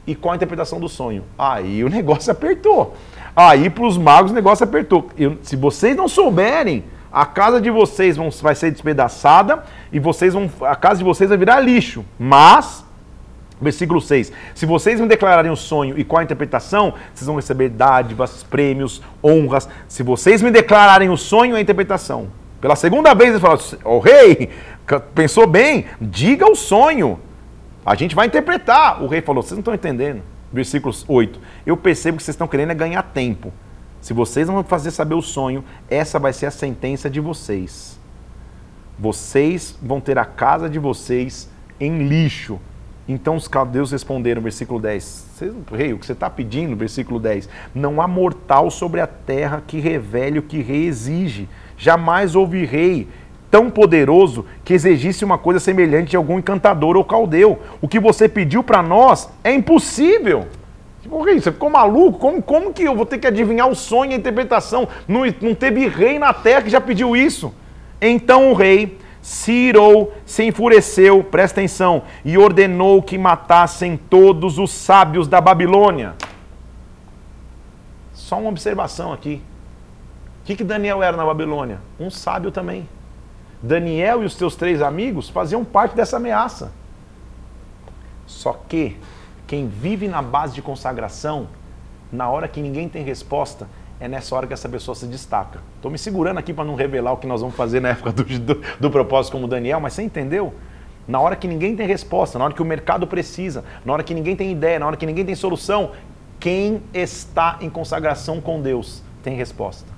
e 0.06 0.14
qual 0.14 0.32
a 0.32 0.36
interpretação 0.36 0.78
do 0.78 0.88
sonho. 0.88 1.24
Aí 1.38 1.82
o 1.82 1.88
negócio 1.90 2.30
apertou. 2.30 2.94
Aí 3.34 3.70
para 3.70 3.84
os 3.86 3.96
magos 3.96 4.32
o 4.32 4.34
negócio 4.34 4.64
apertou. 4.64 5.08
Eu, 5.16 5.38
se 5.42 5.56
vocês 5.56 5.96
não 5.96 6.08
souberem, 6.08 6.84
a 7.12 7.24
casa 7.24 7.60
de 7.60 7.70
vocês 7.70 8.16
vão, 8.16 8.30
vai 8.42 8.54
ser 8.54 8.70
despedaçada 8.70 9.64
e 9.92 9.98
vocês 9.98 10.34
vão, 10.34 10.50
a 10.62 10.76
casa 10.76 10.98
de 10.98 11.04
vocês 11.04 11.28
vai 11.28 11.38
virar 11.38 11.60
lixo. 11.60 12.04
Mas, 12.18 12.84
versículo 13.60 14.00
6: 14.00 14.32
Se 14.54 14.66
vocês 14.66 15.00
me 15.00 15.06
declararem 15.06 15.50
o 15.50 15.56
sonho 15.56 15.98
e 15.98 16.04
qual 16.04 16.20
a 16.20 16.24
interpretação, 16.24 16.94
vocês 17.14 17.26
vão 17.26 17.36
receber 17.36 17.68
dádivas, 17.70 18.42
prêmios, 18.42 19.02
honras. 19.22 19.68
Se 19.88 20.02
vocês 20.02 20.42
me 20.42 20.50
declararem 20.50 21.08
o 21.08 21.16
sonho 21.16 21.54
e 21.54 21.58
a 21.58 21.60
interpretação. 21.60 22.28
Pela 22.60 22.76
segunda 22.76 23.14
vez 23.14 23.30
ele 23.30 23.40
falou: 23.40 23.58
Ô 23.84 23.96
oh, 23.96 23.98
rei, 23.98 24.50
pensou 25.14 25.46
bem, 25.46 25.86
diga 26.00 26.50
o 26.50 26.56
sonho. 26.56 27.20
A 27.84 27.94
gente 27.94 28.14
vai 28.14 28.26
interpretar. 28.26 29.02
O 29.02 29.06
rei 29.06 29.20
falou: 29.20 29.42
Vocês 29.42 29.52
não 29.52 29.60
estão 29.60 29.74
entendendo. 29.74 30.22
Versículos 30.52 31.04
8. 31.06 31.38
Eu 31.64 31.76
percebo 31.76 32.16
que 32.16 32.24
vocês 32.24 32.34
estão 32.34 32.48
querendo 32.48 32.72
é 32.72 32.74
ganhar 32.74 33.02
tempo. 33.02 33.52
Se 34.06 34.12
vocês 34.12 34.46
não 34.46 34.62
fazer 34.62 34.92
saber 34.92 35.16
o 35.16 35.20
sonho, 35.20 35.64
essa 35.90 36.16
vai 36.16 36.32
ser 36.32 36.46
a 36.46 36.50
sentença 36.52 37.10
de 37.10 37.18
vocês. 37.18 37.98
Vocês 38.96 39.76
vão 39.82 40.00
ter 40.00 40.16
a 40.16 40.24
casa 40.24 40.70
de 40.70 40.78
vocês 40.78 41.50
em 41.80 42.06
lixo. 42.06 42.60
Então 43.08 43.34
os 43.34 43.48
caldeus 43.48 43.90
responderam, 43.90 44.40
versículo 44.40 44.78
10. 44.78 45.42
Rei, 45.72 45.92
o 45.92 45.98
que 45.98 46.06
você 46.06 46.12
está 46.12 46.30
pedindo, 46.30 46.76
versículo 46.76 47.18
10. 47.18 47.48
Não 47.74 48.00
há 48.00 48.06
mortal 48.06 48.70
sobre 48.70 49.00
a 49.00 49.08
terra 49.08 49.60
que 49.66 49.80
revele 49.80 50.38
o 50.38 50.42
que 50.42 50.62
rei 50.62 50.86
exige. 50.86 51.48
Jamais 51.76 52.36
houve 52.36 52.64
rei 52.64 53.08
tão 53.50 53.68
poderoso 53.68 54.46
que 54.64 54.72
exigisse 54.72 55.24
uma 55.24 55.36
coisa 55.36 55.58
semelhante 55.58 56.10
de 56.10 56.16
algum 56.16 56.38
encantador 56.38 56.96
ou 56.96 57.04
caldeu. 57.04 57.58
O 57.80 57.88
que 57.88 57.98
você 57.98 58.28
pediu 58.28 58.62
para 58.62 58.84
nós 58.84 59.28
é 59.42 59.52
impossível. 59.52 60.46
Tipo, 61.06 61.22
rei, 61.22 61.40
você 61.40 61.52
ficou 61.52 61.70
maluco? 61.70 62.18
Como, 62.18 62.42
como 62.42 62.72
que 62.72 62.82
eu 62.82 62.96
vou 62.96 63.06
ter 63.06 63.18
que 63.18 63.28
adivinhar 63.28 63.68
o 63.68 63.76
sonho 63.76 64.10
e 64.10 64.14
a 64.14 64.16
interpretação? 64.16 64.88
Não, 65.06 65.20
não 65.40 65.54
teve 65.54 65.86
rei 65.86 66.18
na 66.18 66.34
terra 66.34 66.62
que 66.62 66.68
já 66.68 66.80
pediu 66.80 67.14
isso. 67.14 67.54
Então 68.00 68.50
o 68.50 68.54
rei 68.54 68.98
se 69.22 69.52
irou, 69.52 70.12
se 70.24 70.42
enfureceu, 70.42 71.22
presta 71.22 71.60
atenção, 71.60 72.02
e 72.24 72.36
ordenou 72.36 73.00
que 73.00 73.16
matassem 73.16 73.96
todos 73.96 74.58
os 74.58 74.72
sábios 74.72 75.28
da 75.28 75.40
Babilônia. 75.40 76.14
Só 78.12 78.40
uma 78.40 78.48
observação 78.48 79.12
aqui. 79.12 79.40
O 80.42 80.46
que, 80.46 80.56
que 80.56 80.64
Daniel 80.64 81.04
era 81.04 81.16
na 81.16 81.24
Babilônia? 81.24 81.78
Um 82.00 82.10
sábio 82.10 82.50
também. 82.50 82.88
Daniel 83.62 84.24
e 84.24 84.26
os 84.26 84.34
seus 84.34 84.56
três 84.56 84.82
amigos 84.82 85.28
faziam 85.28 85.64
parte 85.64 85.94
dessa 85.94 86.16
ameaça. 86.16 86.72
Só 88.26 88.52
que 88.68 88.96
quem 89.46 89.68
vive 89.68 90.08
na 90.08 90.20
base 90.20 90.54
de 90.54 90.62
consagração, 90.62 91.48
na 92.12 92.28
hora 92.28 92.48
que 92.48 92.60
ninguém 92.60 92.88
tem 92.88 93.04
resposta, 93.04 93.68
é 93.98 94.08
nessa 94.08 94.34
hora 94.34 94.46
que 94.46 94.52
essa 94.52 94.68
pessoa 94.68 94.94
se 94.94 95.06
destaca. 95.06 95.60
Estou 95.76 95.90
me 95.90 95.98
segurando 95.98 96.38
aqui 96.38 96.52
para 96.52 96.64
não 96.64 96.74
revelar 96.74 97.12
o 97.12 97.16
que 97.16 97.26
nós 97.26 97.40
vamos 97.40 97.56
fazer 97.56 97.80
na 97.80 97.90
época 97.90 98.12
do, 98.12 98.24
do, 98.24 98.62
do, 98.78 98.90
propósito 98.90 99.32
como 99.32 99.48
Daniel, 99.48 99.80
mas 99.80 99.94
você 99.94 100.02
entendeu? 100.02 100.52
Na 101.08 101.20
hora 101.20 101.36
que 101.36 101.46
ninguém 101.46 101.76
tem 101.76 101.86
resposta, 101.86 102.38
na 102.38 102.44
hora 102.44 102.54
que 102.54 102.60
o 102.60 102.64
mercado 102.64 103.06
precisa, 103.06 103.64
na 103.84 103.92
hora 103.92 104.02
que 104.02 104.12
ninguém 104.12 104.36
tem 104.36 104.50
ideia, 104.50 104.78
na 104.78 104.86
hora 104.86 104.96
que 104.96 105.06
ninguém 105.06 105.24
tem 105.24 105.34
solução, 105.34 105.92
quem 106.38 106.82
está 106.92 107.58
em 107.60 107.70
consagração 107.70 108.40
com 108.40 108.60
Deus 108.60 109.02
tem 109.22 109.36
resposta. 109.36 109.96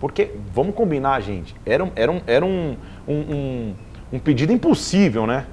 Porque, 0.00 0.32
vamos 0.52 0.74
combinar, 0.74 1.20
gente, 1.20 1.54
era, 1.64 1.84
um, 1.84 1.92
era, 1.94 2.10
um, 2.10 2.20
era 2.26 2.44
um, 2.44 2.76
um, 3.06 3.74
um, 4.12 4.18
pedido 4.18 4.52
impossível, 4.52 5.26
né? 5.26 5.46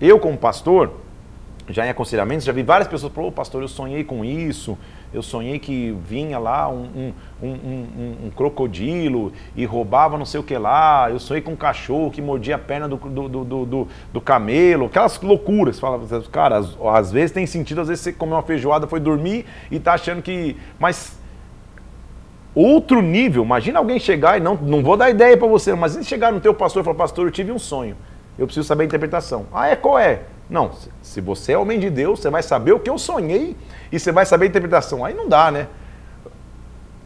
Eu, 0.00 0.18
como 0.18 0.36
pastor, 0.36 0.92
já 1.68 1.86
em 1.86 1.90
aconselhamento, 1.90 2.44
já 2.44 2.52
vi 2.52 2.62
várias 2.62 2.88
pessoas 2.88 3.12
falando, 3.12 3.32
pastor, 3.32 3.62
eu 3.62 3.68
sonhei 3.68 4.04
com 4.04 4.24
isso, 4.24 4.78
eu 5.12 5.22
sonhei 5.22 5.58
que 5.58 5.96
vinha 6.06 6.38
lá 6.38 6.68
um, 6.68 7.12
um, 7.42 7.48
um, 7.48 8.16
um, 8.26 8.30
crocodilo 8.30 9.32
e 9.56 9.64
roubava 9.64 10.16
não 10.16 10.24
sei 10.24 10.38
o 10.38 10.42
que 10.42 10.56
lá, 10.56 11.10
eu 11.10 11.18
sonhei 11.18 11.42
com 11.42 11.52
um 11.52 11.56
cachorro 11.56 12.10
que 12.10 12.22
mordia 12.22 12.54
a 12.54 12.58
perna 12.58 12.88
do, 12.88 12.96
do, 12.96 13.44
do, 13.44 13.88
do, 14.12 14.20
camelo, 14.20 14.86
aquelas 14.86 15.20
loucuras. 15.20 15.80
Fala, 15.80 16.00
cara, 16.30 16.58
às, 16.94 17.10
vezes 17.10 17.32
tem 17.32 17.46
sentido, 17.46 17.80
às 17.80 17.88
vezes 17.88 18.04
você 18.04 18.12
comeu 18.12 18.36
uma 18.36 18.42
feijoada, 18.42 18.86
foi 18.86 19.00
dormir 19.00 19.44
e 19.70 19.80
tá 19.80 19.94
achando 19.94 20.22
que. 20.22 20.56
Mas 20.78 21.18
outro 22.54 23.02
nível. 23.02 23.44
Imagina 23.44 23.78
alguém 23.78 23.98
chegar 23.98 24.38
e 24.38 24.40
não, 24.40 24.54
não 24.54 24.82
vou 24.82 24.96
dar 24.96 25.10
ideia 25.10 25.36
para 25.36 25.46
você, 25.46 25.74
mas 25.74 25.98
chegar 26.06 26.32
no 26.32 26.40
teu 26.40 26.54
pastor 26.54 26.80
e 26.80 26.84
falar, 26.84 26.96
pastor, 26.96 27.26
eu 27.26 27.30
tive 27.30 27.52
um 27.52 27.58
sonho. 27.58 27.96
Eu 28.38 28.46
preciso 28.46 28.66
saber 28.66 28.84
a 28.84 28.86
interpretação. 28.86 29.46
Ah, 29.52 29.68
é 29.68 29.76
qual 29.76 29.98
é? 29.98 30.22
Não, 30.48 30.70
se 31.02 31.20
você 31.20 31.52
é 31.52 31.58
homem 31.58 31.78
de 31.80 31.90
Deus, 31.90 32.20
você 32.20 32.30
vai 32.30 32.42
saber 32.42 32.72
o 32.72 32.78
que 32.78 32.88
eu 32.88 32.98
sonhei 32.98 33.56
e 33.90 33.98
você 33.98 34.12
vai 34.12 34.24
saber 34.24 34.46
a 34.46 34.48
interpretação. 34.48 35.04
Aí 35.04 35.12
não 35.12 35.28
dá, 35.28 35.50
né? 35.50 35.66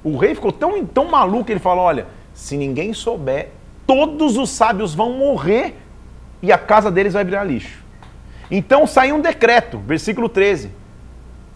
O 0.04 0.16
rei 0.16 0.34
ficou 0.34 0.52
tão, 0.52 0.84
tão 0.84 1.06
maluco 1.06 1.44
que 1.44 1.52
ele 1.52 1.60
falou: 1.60 1.84
olha, 1.84 2.06
se 2.34 2.56
ninguém 2.56 2.92
souber, 2.92 3.50
todos 3.86 4.36
os 4.36 4.50
sábios 4.50 4.94
vão 4.94 5.12
morrer 5.12 5.76
e 6.42 6.52
a 6.52 6.58
casa 6.58 6.90
deles 6.90 7.14
vai 7.14 7.24
virar 7.24 7.44
lixo. 7.44 7.82
Então 8.50 8.86
saiu 8.86 9.16
um 9.16 9.20
decreto, 9.20 9.78
versículo 9.78 10.28
13, 10.28 10.70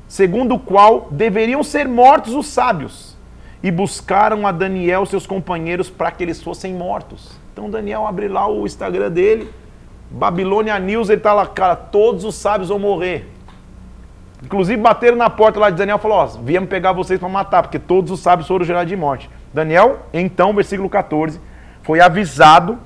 segundo 0.07 0.55
o 0.55 0.59
qual 0.59 1.09
deveriam 1.11 1.63
ser 1.63 1.89
mortos 1.89 2.35
os 2.35 2.47
sábios 2.47 3.17
e 3.63 3.71
buscaram 3.71 4.47
a 4.47 4.53
Daniel, 4.53 5.07
seus 5.07 5.27
companheiros, 5.27 5.91
para 5.91 6.11
que 6.11 6.23
eles 6.23 6.43
fossem 6.43 6.75
mortos. 6.75 7.33
Então 7.53 7.71
Daniel 7.71 8.07
abre 8.07 8.29
lá 8.29 8.47
o 8.47 8.67
Instagram 8.67 9.11
dele, 9.11 9.51
Babilônia 10.15 10.79
News, 10.79 11.09
ele 11.09 11.19
está 11.19 11.33
lá, 11.33 11.45
cara, 11.45 11.75
todos 11.75 12.25
os 12.25 12.37
sábios 12.37 12.69
vão 12.69 12.79
morrer. 12.79 13.29
Inclusive 14.45 14.81
bateram 14.81 15.17
na 15.17 15.29
porta 15.29 15.59
lá 15.59 15.71
de 15.71 15.77
Daniel 15.77 15.97
e 15.97 16.01
falou: 16.01 16.19
Ó, 16.19 16.27
viemos 16.43 16.69
pegar 16.69 16.93
vocês 16.93 17.19
para 17.19 17.29
matar, 17.29 17.63
porque 17.63 17.81
todos 17.81 18.13
os 18.13 18.21
sábios 18.21 18.47
foram 18.47 18.65
gerados 18.65 18.89
de 18.89 18.97
morte. 18.97 19.29
Daniel, 19.53 20.07
então, 20.13 20.55
versículo 20.55 20.89
14, 20.89 21.41
foi 21.83 22.01
avisado 22.01 22.79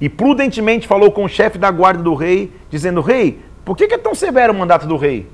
e 0.00 0.08
prudentemente 0.08 0.88
falou 0.88 1.12
com 1.12 1.24
o 1.24 1.28
chefe 1.28 1.58
da 1.58 1.70
guarda 1.70 2.02
do 2.02 2.14
rei, 2.14 2.50
dizendo: 2.70 3.02
Rei, 3.02 3.38
por 3.62 3.76
que, 3.76 3.84
é 3.92 3.98
tão 3.98 4.14
severo 4.14 4.54
o 4.54 4.56
mandato 4.56 4.86
do 4.86 4.96
rei? 4.96 5.28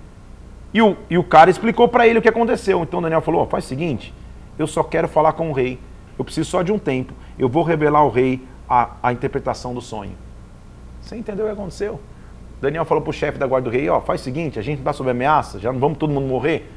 E 0.74 0.82
o, 0.82 0.96
e 1.08 1.16
o 1.16 1.22
cara 1.22 1.48
explicou 1.48 1.86
para 1.86 2.08
ele 2.08 2.18
o 2.18 2.22
que 2.22 2.28
aconteceu. 2.28 2.82
Então 2.82 3.00
Daniel 3.00 3.20
falou: 3.20 3.46
faz 3.46 3.66
o 3.66 3.68
seguinte, 3.68 4.12
eu 4.58 4.66
só 4.66 4.82
quero 4.82 5.06
falar 5.06 5.34
com 5.34 5.48
o 5.50 5.52
rei. 5.52 5.78
Eu 6.18 6.24
preciso 6.24 6.50
só 6.50 6.62
de 6.62 6.72
um 6.72 6.78
tempo. 6.78 7.12
Eu 7.38 7.48
vou 7.48 7.62
revelar 7.62 8.00
ao 8.00 8.10
rei 8.10 8.42
a, 8.68 8.90
a 9.00 9.12
interpretação 9.12 9.72
do 9.72 9.80
sonho. 9.80 10.26
Você 11.08 11.16
entendeu 11.16 11.46
o 11.46 11.48
que 11.48 11.54
aconteceu? 11.54 11.98
Daniel 12.60 12.84
falou 12.84 13.02
para 13.02 13.08
o 13.08 13.14
chefe 13.14 13.38
da 13.38 13.46
guarda 13.46 13.70
do 13.70 13.74
rei, 13.74 13.88
ó, 13.88 13.98
faz 13.98 14.20
o 14.20 14.24
seguinte, 14.24 14.58
a 14.58 14.62
gente 14.62 14.80
está 14.80 14.92
sob 14.92 15.10
ameaça, 15.10 15.58
já 15.58 15.72
não 15.72 15.80
vamos 15.80 15.96
todo 15.96 16.12
mundo 16.12 16.26
morrer. 16.26 16.70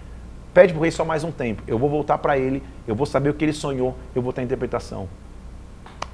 Pede 0.53 0.71
para 0.71 0.79
o 0.79 0.83
rei 0.83 0.91
só 0.91 1.03
mais 1.03 1.25
um 1.25 1.33
tempo. 1.33 1.61
Eu 1.67 1.77
vou 1.77 1.89
voltar 1.89 2.17
para 2.17 2.37
ele, 2.37 2.63
eu 2.87 2.95
vou 2.95 3.05
saber 3.05 3.29
o 3.29 3.33
que 3.33 3.43
ele 3.43 3.51
sonhou, 3.51 3.93
eu 4.15 4.21
vou 4.21 4.31
ter 4.31 4.39
a 4.39 4.43
interpretação. 4.45 5.09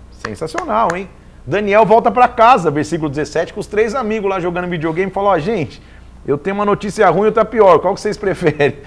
Sensacional, 0.09 0.95
hein? 0.95 1.07
Daniel 1.45 1.85
volta 1.85 2.09
para 2.09 2.27
casa, 2.27 2.71
versículo 2.71 3.07
17, 3.07 3.53
com 3.53 3.59
os 3.59 3.67
três 3.67 3.93
amigos 3.93 4.27
lá 4.27 4.39
jogando 4.39 4.67
videogame, 4.67 5.11
falou, 5.11 5.29
ó, 5.29 5.37
gente, 5.37 5.79
eu 6.25 6.39
tenho 6.39 6.55
uma 6.55 6.65
notícia 6.65 7.07
ruim 7.11 7.25
e 7.25 7.25
outra 7.27 7.45
pior, 7.45 7.77
qual 7.77 7.93
que 7.93 8.01
vocês 8.01 8.17
preferem? 8.17 8.79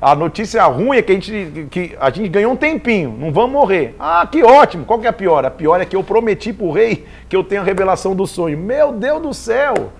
A 0.00 0.14
notícia 0.14 0.64
ruim 0.64 0.96
é 0.96 1.02
que 1.02 1.10
a 1.10 1.14
gente, 1.16 1.66
que 1.72 1.96
a 2.00 2.08
gente 2.08 2.28
ganhou 2.28 2.52
um 2.52 2.56
tempinho, 2.56 3.16
não 3.18 3.32
vamos 3.32 3.50
morrer. 3.50 3.96
Ah, 3.98 4.26
que 4.30 4.44
ótimo. 4.44 4.84
Qual 4.84 5.00
que 5.00 5.06
é 5.06 5.10
a 5.10 5.12
pior? 5.12 5.44
A 5.44 5.50
pior 5.50 5.80
é 5.80 5.84
que 5.84 5.96
eu 5.96 6.04
prometi 6.04 6.52
para 6.52 6.66
o 6.66 6.70
rei 6.70 7.04
que 7.28 7.34
eu 7.34 7.42
tenho 7.42 7.62
a 7.62 7.64
revelação 7.64 8.14
do 8.14 8.24
sonho. 8.24 8.56
Meu 8.56 8.92
Deus 8.92 9.20
do 9.20 9.34
céu! 9.34 9.92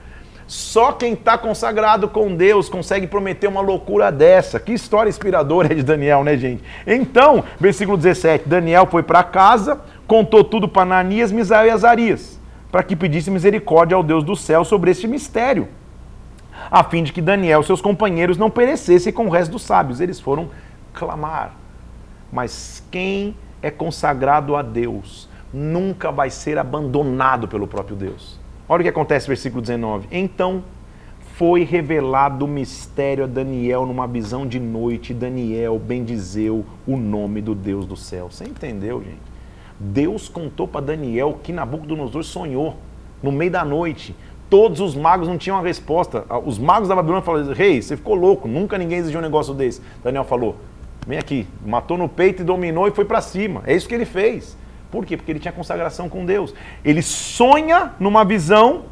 Só 0.46 0.92
quem 0.92 1.14
está 1.14 1.36
consagrado 1.36 2.08
com 2.08 2.34
Deus 2.34 2.68
consegue 2.68 3.08
prometer 3.08 3.48
uma 3.48 3.60
loucura 3.60 4.10
dessa. 4.10 4.60
Que 4.60 4.72
história 4.72 5.10
inspiradora 5.10 5.74
de 5.74 5.82
Daniel, 5.82 6.22
né, 6.22 6.36
gente? 6.36 6.62
Então, 6.86 7.42
versículo 7.58 7.96
17: 7.98 8.48
Daniel 8.48 8.86
foi 8.86 9.02
para 9.02 9.24
casa, 9.24 9.80
contou 10.06 10.44
tudo 10.44 10.68
para 10.68 10.82
Ananias, 10.82 11.32
Misael 11.32 11.66
e 11.66 11.70
Azarias, 11.70 12.40
para 12.70 12.84
que 12.84 12.94
pedisse 12.94 13.32
misericórdia 13.32 13.96
ao 13.96 14.02
Deus 14.02 14.22
do 14.22 14.36
céu 14.36 14.64
sobre 14.64 14.92
este 14.92 15.08
mistério 15.08 15.68
a 16.70 16.84
fim 16.84 17.02
de 17.02 17.12
que 17.12 17.22
Daniel 17.22 17.60
e 17.60 17.64
seus 17.64 17.80
companheiros 17.80 18.36
não 18.36 18.50
perecessem 18.50 19.12
com 19.12 19.26
o 19.26 19.30
resto 19.30 19.52
dos 19.52 19.62
sábios. 19.62 20.00
Eles 20.00 20.20
foram 20.20 20.50
clamar. 20.92 21.54
Mas 22.32 22.82
quem 22.90 23.34
é 23.62 23.70
consagrado 23.70 24.54
a 24.54 24.62
Deus 24.62 25.28
nunca 25.52 26.10
vai 26.10 26.30
ser 26.30 26.58
abandonado 26.58 27.48
pelo 27.48 27.66
próprio 27.66 27.96
Deus. 27.96 28.38
Olha 28.68 28.80
o 28.80 28.82
que 28.82 28.90
acontece 28.90 29.26
no 29.26 29.28
versículo 29.28 29.62
19. 29.62 30.08
Então 30.10 30.62
foi 31.38 31.62
revelado 31.62 32.44
o 32.44 32.48
mistério 32.48 33.24
a 33.24 33.26
Daniel 33.26 33.86
numa 33.86 34.06
visão 34.06 34.46
de 34.46 34.60
noite. 34.60 35.14
Daniel 35.14 35.78
bendizeu 35.78 36.66
o 36.86 36.96
nome 36.96 37.40
do 37.40 37.54
Deus 37.54 37.86
do 37.86 37.96
céu. 37.96 38.28
Você 38.30 38.44
entendeu, 38.44 39.02
gente? 39.02 39.28
Deus 39.78 40.28
contou 40.28 40.66
para 40.66 40.84
Daniel 40.84 41.38
que 41.42 41.52
Nabucodonosor 41.52 42.24
sonhou 42.24 42.76
no 43.22 43.30
meio 43.30 43.50
da 43.50 43.64
noite. 43.64 44.14
Todos 44.50 44.80
os 44.80 44.94
magos 44.94 45.28
não 45.28 45.36
tinham 45.36 45.58
a 45.58 45.62
resposta. 45.62 46.24
Os 46.44 46.58
magos 46.58 46.88
da 46.88 46.96
Babilônia 46.96 47.22
falaram: 47.22 47.52
Rei, 47.52 47.82
você 47.82 47.96
ficou 47.96 48.14
louco, 48.14 48.48
nunca 48.48 48.78
ninguém 48.78 48.98
exigiu 48.98 49.20
um 49.20 49.22
negócio 49.22 49.52
desse. 49.52 49.82
Daniel 50.02 50.24
falou: 50.24 50.56
Vem 51.06 51.18
aqui, 51.18 51.46
matou 51.64 51.96
no 51.96 52.08
peito 52.08 52.42
e 52.42 52.44
dominou 52.44 52.86
e 52.86 52.90
foi 52.90 53.04
para 53.04 53.20
cima. 53.20 53.62
É 53.66 53.74
isso 53.74 53.88
que 53.88 53.94
ele 53.94 54.04
fez. 54.04 54.56
Por 54.90 55.04
quê? 55.04 55.16
Porque 55.16 55.32
ele 55.32 55.38
tinha 55.38 55.52
consagração 55.52 56.08
com 56.08 56.24
Deus. 56.24 56.54
Ele 56.84 57.02
sonha 57.02 57.92
numa 58.00 58.24
visão 58.24 58.84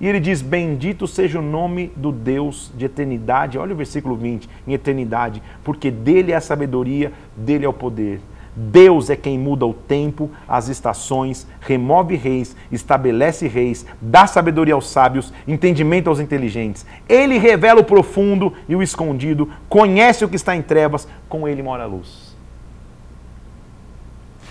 E 0.00 0.06
ele 0.06 0.20
diz: 0.20 0.42
Bendito 0.42 1.06
seja 1.06 1.38
o 1.38 1.42
nome 1.42 1.92
do 1.96 2.12
Deus 2.12 2.72
de 2.76 2.84
eternidade. 2.84 3.58
Olha 3.58 3.72
o 3.72 3.76
versículo 3.76 4.16
20: 4.16 4.48
em 4.66 4.72
eternidade, 4.72 5.42
porque 5.62 5.90
dele 5.90 6.32
é 6.32 6.36
a 6.36 6.40
sabedoria, 6.40 7.12
dele 7.36 7.64
é 7.64 7.68
o 7.68 7.72
poder. 7.72 8.20
Deus 8.56 9.10
é 9.10 9.16
quem 9.16 9.36
muda 9.36 9.66
o 9.66 9.74
tempo, 9.74 10.30
as 10.46 10.68
estações, 10.68 11.46
remove 11.60 12.14
reis, 12.14 12.54
estabelece 12.70 13.48
reis, 13.48 13.84
dá 14.00 14.26
sabedoria 14.26 14.74
aos 14.74 14.88
sábios, 14.88 15.32
entendimento 15.46 16.08
aos 16.08 16.20
inteligentes. 16.20 16.86
Ele 17.08 17.36
revela 17.36 17.80
o 17.80 17.84
profundo 17.84 18.52
e 18.68 18.76
o 18.76 18.82
escondido, 18.82 19.50
conhece 19.68 20.24
o 20.24 20.28
que 20.28 20.36
está 20.36 20.54
em 20.54 20.62
trevas, 20.62 21.08
com 21.28 21.48
ele 21.48 21.62
mora 21.62 21.82
a 21.82 21.86
luz. 21.86 22.36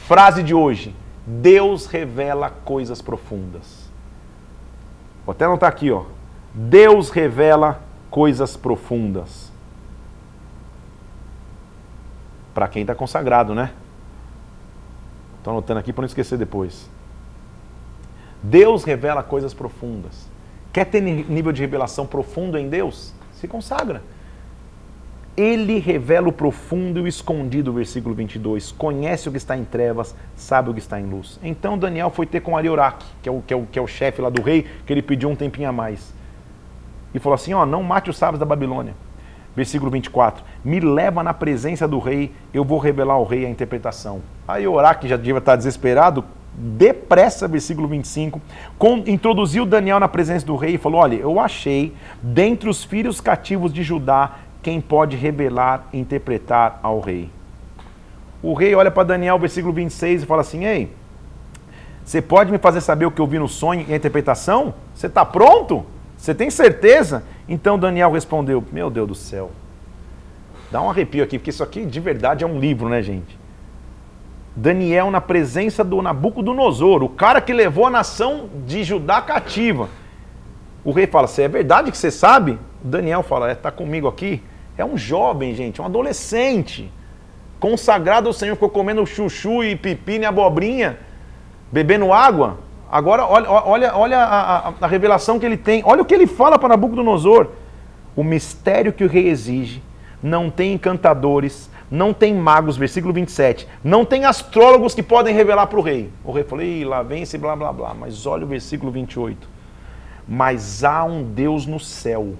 Frase 0.05 0.43
de 0.43 0.53
hoje: 0.53 0.93
Deus 1.25 1.85
revela 1.85 2.49
coisas 2.49 3.01
profundas. 3.01 3.89
Vou 5.25 5.31
até 5.31 5.45
anotar 5.45 5.69
aqui, 5.69 5.89
ó. 5.89 6.03
Deus 6.53 7.09
revela 7.09 7.81
coisas 8.09 8.57
profundas. 8.57 9.51
Para 12.53 12.67
quem 12.67 12.81
está 12.81 12.93
consagrado, 12.93 13.55
né? 13.55 13.71
Estou 15.43 15.51
anotando 15.51 15.81
aqui 15.81 15.91
para 15.91 16.03
não 16.03 16.07
esquecer 16.07 16.37
depois. 16.37 16.89
Deus 18.41 18.85
revela 18.85 19.21
coisas 19.21 19.53
profundas. 19.53 20.29
Quer 20.71 20.85
ter 20.85 21.01
nível 21.01 21.51
de 21.51 21.59
revelação 21.59 22.07
profundo 22.07 22.57
em 22.57 22.69
Deus? 22.69 23.13
Se 23.33 23.45
consagra. 23.45 24.01
Ele 25.35 25.79
revela 25.79 26.29
o 26.29 26.31
profundo 26.31 26.97
e 26.99 27.01
o 27.01 27.07
escondido, 27.07 27.73
versículo 27.73 28.15
22. 28.15 28.71
Conhece 28.71 29.27
o 29.27 29.31
que 29.33 29.37
está 29.37 29.57
em 29.57 29.65
trevas, 29.65 30.15
sabe 30.33 30.69
o 30.69 30.73
que 30.73 30.79
está 30.79 30.97
em 30.97 31.05
luz. 31.05 31.37
Então 31.43 31.77
Daniel 31.77 32.09
foi 32.09 32.25
ter 32.25 32.39
com 32.39 32.55
Arioraque, 32.55 33.05
que 33.21 33.27
é 33.27 33.31
o, 33.31 33.41
que 33.41 33.53
é 33.53 33.57
o, 33.57 33.65
que 33.65 33.77
é 33.77 33.81
o 33.81 33.87
chefe 33.87 34.21
lá 34.21 34.29
do 34.29 34.41
rei, 34.41 34.65
que 34.85 34.93
ele 34.93 35.01
pediu 35.01 35.27
um 35.27 35.35
tempinho 35.35 35.67
a 35.67 35.73
mais. 35.73 36.13
E 37.13 37.19
falou 37.19 37.35
assim: 37.35 37.53
ó, 37.53 37.65
não 37.65 37.83
mate 37.83 38.09
os 38.09 38.15
sábios 38.15 38.39
da 38.39 38.45
Babilônia. 38.45 38.95
Versículo 39.55 39.91
24: 39.91 40.43
Me 40.63 40.79
leva 40.79 41.23
na 41.23 41.33
presença 41.33 41.87
do 41.87 41.99
rei, 41.99 42.31
eu 42.53 42.63
vou 42.63 42.79
revelar 42.79 43.13
ao 43.15 43.23
rei 43.23 43.45
a 43.45 43.49
interpretação. 43.49 44.21
Aí 44.47 44.67
Orá, 44.67 44.95
que 44.95 45.07
já 45.07 45.15
devia 45.15 45.37
estar 45.37 45.55
desesperado, 45.55 46.25
depressa, 46.55 47.47
versículo 47.47 47.87
25, 47.87 48.41
com, 48.77 49.03
introduziu 49.07 49.65
Daniel 49.65 49.99
na 49.99 50.07
presença 50.07 50.45
do 50.45 50.55
rei 50.55 50.75
e 50.75 50.77
falou: 50.77 51.01
Olha, 51.01 51.15
eu 51.15 51.39
achei 51.39 51.93
dentre 52.21 52.69
os 52.69 52.83
filhos 52.83 53.21
cativos 53.21 53.73
de 53.73 53.83
Judá 53.83 54.37
quem 54.61 54.79
pode 54.79 55.17
revelar 55.17 55.87
e 55.91 55.99
interpretar 55.99 56.79
ao 56.81 56.99
rei. 56.99 57.29
O 58.41 58.53
rei 58.53 58.73
olha 58.75 58.91
para 58.91 59.03
Daniel, 59.03 59.37
versículo 59.37 59.73
26, 59.73 60.23
e 60.23 60.25
fala 60.25 60.41
assim: 60.41 60.65
Ei, 60.65 60.91
você 62.03 62.21
pode 62.21 62.51
me 62.51 62.57
fazer 62.57 62.81
saber 62.81 63.05
o 63.05 63.11
que 63.11 63.21
eu 63.21 63.27
vi 63.27 63.39
no 63.39 63.47
sonho 63.47 63.85
e 63.87 63.93
a 63.93 63.95
interpretação? 63.95 64.73
Você 64.93 65.07
está 65.07 65.23
pronto? 65.23 65.85
Você 66.23 66.33
tem 66.33 66.49
certeza? 66.49 67.21
Então 67.49 67.77
Daniel 67.77 68.09
respondeu: 68.09 68.63
Meu 68.71 68.89
Deus 68.89 69.07
do 69.09 69.13
céu. 69.13 69.51
Dá 70.71 70.81
um 70.81 70.89
arrepio 70.89 71.21
aqui, 71.21 71.37
porque 71.37 71.49
isso 71.49 71.61
aqui 71.61 71.85
de 71.85 71.99
verdade 71.99 72.45
é 72.45 72.47
um 72.47 72.61
livro, 72.61 72.87
né, 72.87 73.03
gente? 73.03 73.37
Daniel 74.55 75.11
na 75.11 75.19
presença 75.19 75.83
do 75.83 76.01
Nabucodonosor, 76.01 77.03
o 77.03 77.09
cara 77.09 77.41
que 77.41 77.51
levou 77.51 77.87
a 77.87 77.89
nação 77.89 78.49
de 78.65 78.85
Judá 78.85 79.21
cativa. 79.21 79.89
O 80.85 80.93
rei 80.93 81.07
fala: 81.07 81.27
"Você 81.27 81.41
é 81.41 81.49
verdade 81.49 81.91
que 81.91 81.97
você 81.97 82.09
sabe?" 82.09 82.57
Daniel 82.81 83.21
fala: 83.21 83.51
"É, 83.51 83.55
tá 83.55 83.69
comigo 83.69 84.07
aqui." 84.07 84.41
É 84.77 84.85
um 84.85 84.97
jovem, 84.97 85.53
gente, 85.53 85.81
um 85.81 85.85
adolescente, 85.85 86.89
consagrado 87.59 88.29
ao 88.29 88.33
Senhor, 88.33 88.55
ficou 88.55 88.69
comendo 88.69 89.05
chuchu 89.05 89.61
e 89.61 89.75
pepino 89.75 90.23
e 90.23 90.25
abobrinha, 90.25 90.97
bebendo 91.69 92.13
água. 92.13 92.59
Agora, 92.93 93.25
olha, 93.25 93.49
olha, 93.49 93.95
olha 93.95 94.19
a, 94.19 94.69
a, 94.69 94.73
a 94.81 94.85
revelação 94.85 95.39
que 95.39 95.45
ele 95.47 95.57
tem. 95.57 95.81
Olha 95.83 96.03
o 96.03 96.05
que 96.05 96.13
ele 96.13 96.27
fala 96.27 96.59
para 96.59 96.69
Nabucodonosor. 96.69 97.47
O 98.15 98.23
mistério 98.23 98.93
que 98.93 99.03
o 99.03 99.07
rei 99.07 99.29
exige 99.29 99.81
não 100.21 100.47
tem 100.51 100.73
encantadores, 100.73 101.71
não 101.89 102.13
tem 102.13 102.35
magos, 102.35 102.77
versículo 102.77 103.11
27. 103.11 103.67
Não 103.83 104.05
tem 104.05 104.25
astrólogos 104.25 104.93
que 104.93 105.01
podem 105.01 105.33
revelar 105.33 105.65
para 105.65 105.79
o 105.79 105.81
rei. 105.81 106.11
O 106.23 106.31
rei 106.31 106.43
falou, 106.43 106.63
Ih, 106.63 106.85
lá 106.85 107.01
vem 107.01 107.23
esse 107.23 107.35
blá 107.35 107.55
blá 107.55 107.73
blá. 107.73 107.95
Mas 107.95 108.27
olha 108.27 108.45
o 108.45 108.47
versículo 108.47 108.91
28. 108.91 109.49
Mas 110.27 110.83
há 110.83 111.03
um 111.03 111.23
Deus 111.23 111.65
no 111.65 111.79
céu. 111.79 112.35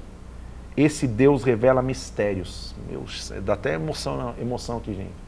Esse 0.78 1.08
Deus 1.08 1.44
revela 1.44 1.82
mistérios. 1.82 2.76
Meu, 2.88 3.04
dá 3.42 3.54
até 3.54 3.74
emoção, 3.74 4.36
emoção 4.40 4.78
aqui, 4.78 4.94
gente. 4.94 5.24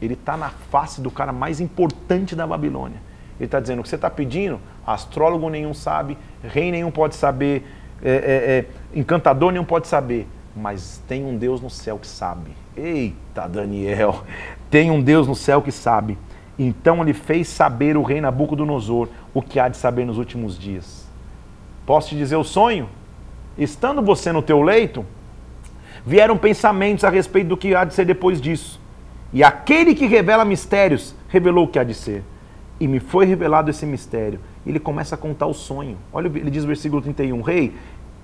Ele 0.00 0.14
está 0.14 0.38
na 0.38 0.48
face 0.48 1.02
do 1.02 1.10
cara 1.10 1.34
mais 1.34 1.60
importante 1.60 2.34
da 2.34 2.46
Babilônia. 2.46 3.04
Ele 3.38 3.46
está 3.46 3.60
dizendo: 3.60 3.80
o 3.80 3.82
que 3.82 3.88
você 3.88 3.96
está 3.96 4.10
pedindo, 4.10 4.60
astrólogo 4.86 5.48
nenhum 5.48 5.74
sabe, 5.74 6.16
rei 6.42 6.70
nenhum 6.70 6.90
pode 6.90 7.14
saber, 7.14 7.66
é, 8.02 8.10
é, 8.10 8.14
é, 8.14 8.64
encantador 8.98 9.52
nenhum 9.52 9.64
pode 9.64 9.86
saber, 9.86 10.26
mas 10.54 11.02
tem 11.06 11.24
um 11.24 11.36
Deus 11.36 11.60
no 11.60 11.70
céu 11.70 11.98
que 11.98 12.06
sabe. 12.06 12.50
Eita, 12.76 13.48
Daniel, 13.48 14.22
tem 14.70 14.90
um 14.90 15.00
Deus 15.00 15.26
no 15.26 15.34
céu 15.34 15.60
que 15.62 15.72
sabe. 15.72 16.18
Então 16.58 17.02
ele 17.02 17.12
fez 17.12 17.48
saber 17.48 17.98
o 17.98 18.02
rei 18.02 18.20
Nabucodonosor 18.20 19.08
o 19.34 19.42
que 19.42 19.60
há 19.60 19.68
de 19.68 19.76
saber 19.76 20.06
nos 20.06 20.16
últimos 20.16 20.58
dias. 20.58 21.06
Posso 21.84 22.08
te 22.08 22.16
dizer 22.16 22.36
o 22.36 22.44
sonho? 22.44 22.88
Estando 23.58 24.00
você 24.00 24.32
no 24.32 24.40
teu 24.40 24.62
leito, 24.62 25.04
vieram 26.04 26.38
pensamentos 26.38 27.04
a 27.04 27.10
respeito 27.10 27.48
do 27.48 27.56
que 27.56 27.74
há 27.74 27.84
de 27.84 27.92
ser 27.92 28.06
depois 28.06 28.40
disso. 28.40 28.80
E 29.32 29.44
aquele 29.44 29.94
que 29.94 30.06
revela 30.06 30.44
mistérios 30.44 31.14
revelou 31.28 31.66
o 31.66 31.68
que 31.68 31.78
há 31.78 31.84
de 31.84 31.92
ser 31.92 32.24
e 32.78 32.86
me 32.86 33.00
foi 33.00 33.24
revelado 33.26 33.70
esse 33.70 33.86
mistério. 33.86 34.40
Ele 34.66 34.78
começa 34.78 35.14
a 35.14 35.18
contar 35.18 35.46
o 35.46 35.54
sonho. 35.54 35.96
Olha, 36.12 36.26
ele 36.26 36.50
diz 36.50 36.62
no 36.62 36.68
versículo 36.68 37.00
31, 37.00 37.40
Rei, 37.40 37.74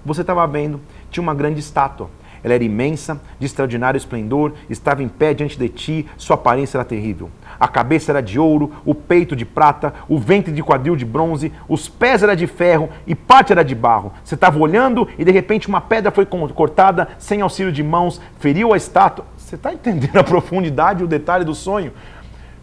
você 0.05 0.23
estava 0.23 0.47
vendo, 0.47 0.81
tinha 1.11 1.23
uma 1.23 1.35
grande 1.35 1.61
estátua. 1.61 2.11
Ela 2.45 2.55
era 2.55 2.65
imensa, 2.65 3.21
de 3.39 3.47
extraordinário 3.47 3.97
esplendor, 3.97 4.53
estava 4.69 5.03
em 5.03 5.09
pé 5.09 5.33
diante 5.33 5.57
de 5.57 5.69
ti, 5.69 6.07
sua 6.17 6.35
aparência 6.35 6.77
era 6.77 6.85
terrível. 6.85 7.31
A 7.59 7.69
cabeça 7.69 8.11
era 8.11 8.21
de 8.21 8.39
ouro, 8.39 8.73
o 8.85 8.95
peito 8.95 9.37
de 9.37 9.45
prata, 9.45 9.95
o 10.09 10.19
ventre 10.19 10.53
de 10.53 10.63
quadril 10.63 10.97
de 10.97 11.05
bronze, 11.05 11.53
os 11.69 11.89
pés 11.89 12.23
era 12.23 12.35
de 12.35 12.49
ferro 12.49 12.89
e 13.07 13.15
parte 13.15 13.53
era 13.53 13.63
de 13.63 13.75
barro. 13.75 14.13
Você 14.25 14.35
estava 14.35 14.59
olhando 14.59 15.07
e 15.17 15.25
de 15.25 15.31
repente 15.31 15.69
uma 15.69 15.81
pedra 15.81 16.11
foi 16.11 16.27
cortada 16.27 17.11
sem 17.17 17.41
auxílio 17.41 17.73
de 17.73 17.83
mãos, 17.83 18.21
feriu 18.41 18.73
a 18.73 18.77
estátua. 18.77 19.25
Você 19.37 19.55
está 19.55 19.73
entendendo 19.73 20.17
a 20.17 20.25
profundidade 20.25 21.03
e 21.03 21.05
o 21.05 21.09
detalhe 21.09 21.45
do 21.45 21.55
sonho? 21.55 21.93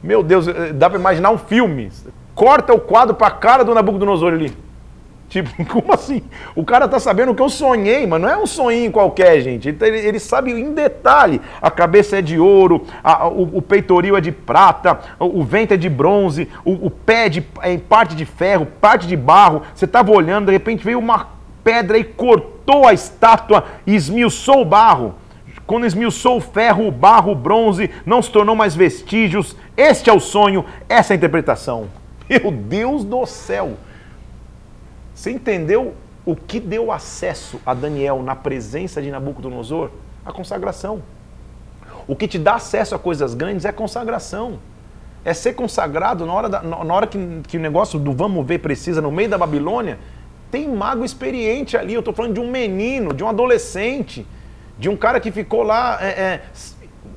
Meu 0.01 0.23
Deus, 0.23 0.47
eh, 0.47 0.73
dá 0.73 0.89
para 0.89 0.99
imaginar 0.99 1.31
um 1.31 1.37
filme. 1.37 1.91
Corta 2.33 2.73
o 2.73 2.79
quadro 2.79 3.15
para 3.15 3.27
a 3.27 3.31
cara 3.31 3.63
do 3.63 3.73
Nabucodonosor 3.73 4.33
ali. 4.33 4.53
Tipo, 5.29 5.49
como 5.69 5.93
assim? 5.93 6.23
O 6.55 6.65
cara 6.65 6.87
tá 6.87 6.99
sabendo 6.99 7.31
o 7.31 7.35
que 7.35 7.41
eu 7.41 7.49
sonhei, 7.49 8.07
mas 8.07 8.19
não 8.19 8.29
é 8.29 8.37
um 8.37 8.47
sonhinho 8.47 8.91
qualquer, 8.91 9.39
gente. 9.41 9.69
Ele, 9.69 9.99
ele 9.99 10.19
sabe 10.19 10.51
em 10.51 10.73
detalhe. 10.73 11.39
A 11.61 11.69
cabeça 11.69 12.17
é 12.17 12.21
de 12.21 12.39
ouro, 12.39 12.85
a, 13.03 13.27
o, 13.27 13.57
o, 13.57 13.61
peitoril 13.61 14.17
é 14.17 14.21
de 14.21 14.31
prata, 14.31 14.99
o, 15.19 15.39
o 15.39 15.43
ventre 15.43 15.75
é 15.75 15.77
de 15.77 15.89
bronze, 15.89 16.49
o, 16.65 16.87
o 16.87 16.89
pé 16.89 17.29
de, 17.29 17.45
é 17.61 17.71
em 17.71 17.79
parte 17.79 18.15
de 18.15 18.25
ferro, 18.25 18.67
parte 18.81 19.07
de 19.07 19.15
barro. 19.15 19.61
Você 19.73 19.85
estava 19.85 20.11
olhando, 20.11 20.47
de 20.47 20.51
repente 20.51 20.83
veio 20.83 20.97
uma 20.97 21.27
pedra 21.63 21.97
e 21.97 22.03
cortou 22.03 22.87
a 22.87 22.93
estátua 22.93 23.65
e 23.85 23.95
esmiuçou 23.95 24.61
o 24.61 24.65
barro. 24.65 25.13
Quando 25.69 25.85
esmiuçou 25.85 26.37
o 26.37 26.41
ferro, 26.41 26.87
o 26.87 26.91
barro, 26.91 27.31
o 27.31 27.35
bronze, 27.35 27.91
não 28.03 28.23
se 28.23 28.31
tornou 28.31 28.55
mais 28.55 28.73
vestígios. 28.73 29.55
Este 29.77 30.09
é 30.09 30.13
o 30.13 30.19
sonho, 30.19 30.65
essa 30.89 31.13
é 31.13 31.15
a 31.15 31.17
interpretação. 31.17 31.89
Meu 32.27 32.51
Deus 32.51 33.03
do 33.03 33.23
céu! 33.27 33.73
Você 35.13 35.29
entendeu 35.29 35.93
o 36.25 36.35
que 36.35 36.59
deu 36.59 36.91
acesso 36.91 37.61
a 37.63 37.75
Daniel 37.75 38.23
na 38.23 38.35
presença 38.35 38.99
de 38.99 39.11
Nabucodonosor? 39.11 39.91
A 40.25 40.31
consagração. 40.31 41.03
O 42.07 42.15
que 42.15 42.27
te 42.27 42.39
dá 42.39 42.55
acesso 42.55 42.95
a 42.95 42.97
coisas 42.97 43.35
grandes 43.35 43.63
é 43.63 43.71
consagração. 43.71 44.57
É 45.23 45.35
ser 45.35 45.53
consagrado 45.53 46.25
na 46.25 46.33
hora, 46.33 46.49
da, 46.49 46.63
na 46.63 46.95
hora 46.95 47.05
que, 47.05 47.41
que 47.47 47.57
o 47.57 47.61
negócio 47.61 47.99
do 47.99 48.11
vamos 48.11 48.43
ver 48.43 48.57
precisa, 48.57 49.01
no 49.03 49.11
meio 49.11 49.29
da 49.29 49.37
Babilônia. 49.37 49.99
Tem 50.49 50.67
mago 50.67 51.05
experiente 51.05 51.77
ali. 51.77 51.93
Eu 51.93 51.99
estou 51.99 52.11
falando 52.11 52.33
de 52.33 52.39
um 52.39 52.49
menino, 52.49 53.13
de 53.13 53.23
um 53.23 53.27
adolescente 53.27 54.25
de 54.79 54.87
um 54.87 54.95
cara 54.95 55.19
que 55.19 55.29
ficou 55.29 55.61
lá, 55.61 55.99
é, 56.01 56.07
é, 56.07 56.41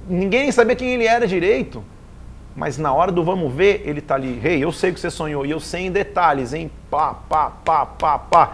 ninguém 0.09 0.51
sabia 0.51 0.75
quem 0.75 0.91
ele 0.91 1.07
era 1.07 1.29
direito. 1.29 1.83
Mas 2.57 2.77
na 2.77 2.93
hora 2.93 3.13
do 3.13 3.23
vamos 3.23 3.55
ver, 3.55 3.83
ele 3.87 4.01
tá 4.01 4.17
ali, 4.17 4.39
rei, 4.39 4.57
hey, 4.57 4.63
eu 4.65 4.73
sei 4.73 4.91
o 4.91 4.95
que 4.95 5.01
você 5.01 5.11
sonhou, 5.11 5.47
e 5.47 5.51
eu 5.53 5.61
sei 5.61 5.87
em 5.87 5.91
detalhes, 5.91 6.53
hein? 6.53 6.71
Pá, 6.91 7.15
pá, 7.15 7.51
pá, 7.65 7.87
pá, 7.87 8.19
pá. 8.19 8.53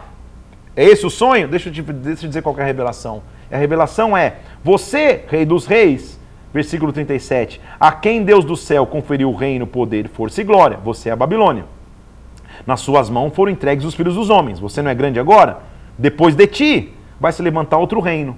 É 0.77 0.85
esse 0.85 1.05
o 1.07 1.11
sonho? 1.11 1.49
Deixa 1.49 1.71
eu, 1.71 1.73
te, 1.73 1.83
deixa 1.83 2.27
eu 2.27 2.29
dizer 2.29 2.43
qual 2.43 2.57
é 2.59 2.63
a 2.63 2.67
revelação. 2.67 3.23
A 3.51 3.57
revelação 3.57 4.17
é: 4.17 4.37
você, 4.63 5.25
rei 5.27 5.45
dos 5.45 5.67
reis, 5.67 6.21
versículo 6.53 6.93
37, 6.93 7.61
a 7.81 7.91
quem 7.91 8.23
Deus 8.23 8.45
do 8.45 8.57
céu 8.57 8.87
conferiu 8.87 9.31
o 9.31 9.35
reino, 9.35 9.67
poder, 9.67 10.07
força 10.09 10.43
e 10.43 10.45
glória, 10.45 10.79
você 10.85 11.09
é 11.09 11.13
a 11.13 11.17
Babilônia. 11.17 11.65
Nas 12.67 12.81
suas 12.81 13.09
mãos 13.09 13.35
foram 13.35 13.51
entregues 13.51 13.85
os 13.85 13.95
filhos 13.95 14.15
dos 14.15 14.29
homens. 14.31 14.61
Você 14.61 14.83
não 14.83 14.91
é 14.91 14.95
grande 14.95 15.19
agora? 15.19 15.61
Depois 15.97 16.37
de 16.37 16.47
ti 16.47 16.95
vai 17.19 17.33
se 17.33 17.43
levantar 17.43 17.79
outro 17.79 18.01
reino 18.01 18.37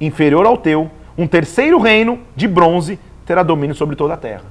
inferior 0.00 0.46
ao 0.46 0.56
teu, 0.56 0.90
um 1.16 1.26
terceiro 1.26 1.78
reino 1.78 2.18
de 2.34 2.48
bronze 2.48 2.98
terá 3.24 3.42
domínio 3.42 3.74
sobre 3.74 3.96
toda 3.96 4.14
a 4.14 4.16
terra. 4.16 4.44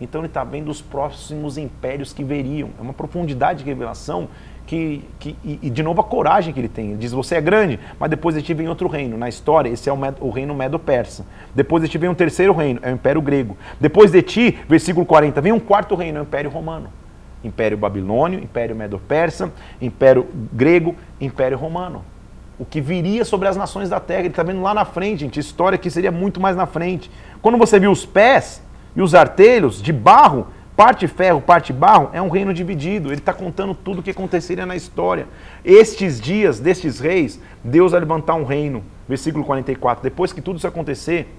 Então 0.00 0.20
ele 0.20 0.28
está 0.28 0.44
vendo 0.44 0.70
os 0.70 0.80
próximos 0.80 1.58
impérios 1.58 2.12
que 2.12 2.22
veriam. 2.22 2.70
É 2.78 2.82
uma 2.82 2.92
profundidade 2.92 3.60
de 3.60 3.64
revelação 3.64 4.28
que, 4.66 5.02
que 5.18 5.34
e, 5.44 5.58
e, 5.62 5.70
de 5.70 5.82
novo 5.82 6.00
a 6.00 6.04
coragem 6.04 6.52
que 6.52 6.60
ele 6.60 6.68
tem. 6.68 6.90
Ele 6.90 6.98
diz: 6.98 7.10
Você 7.12 7.34
é 7.34 7.40
grande, 7.40 7.80
mas 7.98 8.08
depois 8.10 8.34
de 8.34 8.42
ti 8.42 8.54
vem 8.54 8.68
outro 8.68 8.86
reino. 8.86 9.16
Na 9.16 9.28
história, 9.28 9.68
esse 9.70 9.88
é 9.88 9.92
o, 9.92 9.98
o 10.20 10.30
reino 10.30 10.54
medo-persa. 10.54 11.26
Depois 11.54 11.82
de 11.82 11.88
ti 11.88 11.98
vem 11.98 12.08
um 12.08 12.14
terceiro 12.14 12.52
reino, 12.52 12.78
é 12.82 12.90
o 12.90 12.94
Império 12.94 13.20
Grego. 13.20 13.56
Depois 13.80 14.12
de 14.12 14.22
ti, 14.22 14.58
versículo 14.68 15.04
40, 15.04 15.40
vem 15.40 15.52
um 15.52 15.60
quarto 15.60 15.94
reino, 15.94 16.18
é 16.18 16.20
o 16.20 16.24
Império 16.24 16.50
Romano. 16.50 16.90
Império 17.42 17.78
Babilônio, 17.78 18.40
Império 18.40 18.74
Medo-Persa, 18.76 19.52
Império 19.80 20.26
Grego, 20.52 20.94
Império 21.20 21.56
Romano. 21.56 22.04
O 22.58 22.64
que 22.64 22.80
viria 22.80 23.24
sobre 23.24 23.48
as 23.48 23.56
nações 23.56 23.88
da 23.88 24.00
terra. 24.00 24.20
Ele 24.20 24.28
está 24.28 24.42
vendo 24.42 24.62
lá 24.62 24.74
na 24.74 24.84
frente, 24.84 25.20
gente. 25.20 25.38
História 25.38 25.78
que 25.78 25.90
seria 25.90 26.10
muito 26.10 26.40
mais 26.40 26.56
na 26.56 26.66
frente. 26.66 27.10
Quando 27.40 27.56
você 27.56 27.78
viu 27.78 27.90
os 27.90 28.04
pés 28.04 28.62
e 28.96 29.00
os 29.00 29.14
artelhos 29.14 29.80
de 29.80 29.92
barro, 29.92 30.48
parte 30.76 31.06
ferro, 31.06 31.40
parte 31.40 31.72
barro, 31.72 32.10
é 32.12 32.20
um 32.20 32.28
reino 32.28 32.52
dividido. 32.52 33.08
Ele 33.08 33.16
está 33.16 33.32
contando 33.32 33.74
tudo 33.74 34.00
o 34.00 34.02
que 34.02 34.10
aconteceria 34.10 34.66
na 34.66 34.74
história. 34.74 35.26
Estes 35.64 36.20
dias 36.20 36.58
destes 36.58 36.98
reis, 36.98 37.40
Deus 37.62 37.92
vai 37.92 38.00
levantar 38.00 38.34
um 38.34 38.44
reino. 38.44 38.82
Versículo 39.08 39.44
44. 39.44 40.02
Depois 40.02 40.32
que 40.32 40.40
tudo 40.40 40.56
isso 40.56 40.66
acontecer, 40.66 41.32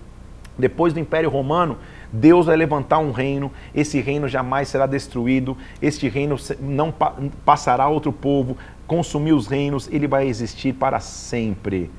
depois 0.60 0.94
do 0.94 1.00
Império 1.00 1.30
Romano, 1.30 1.78
Deus 2.12 2.48
vai 2.48 2.58
levantar 2.58 3.00
um 3.00 3.12
reino, 3.12 3.52
esse 3.74 4.02
reino 4.02 4.28
jamais 4.28 4.68
será 4.68 4.86
destruído, 4.86 5.58
este 5.82 6.10
reino 6.10 6.36
não 6.60 6.92
pa 6.92 7.14
passará 7.46 7.86
a 7.86 7.88
outro 7.88 8.12
povo, 8.12 8.58
consumir 8.90 9.34
os 9.34 9.46
reinos, 9.46 9.88
ele 9.92 10.08
vai 10.08 10.28
existir 10.28 10.74
para 10.74 11.00
sempre. 11.00 11.92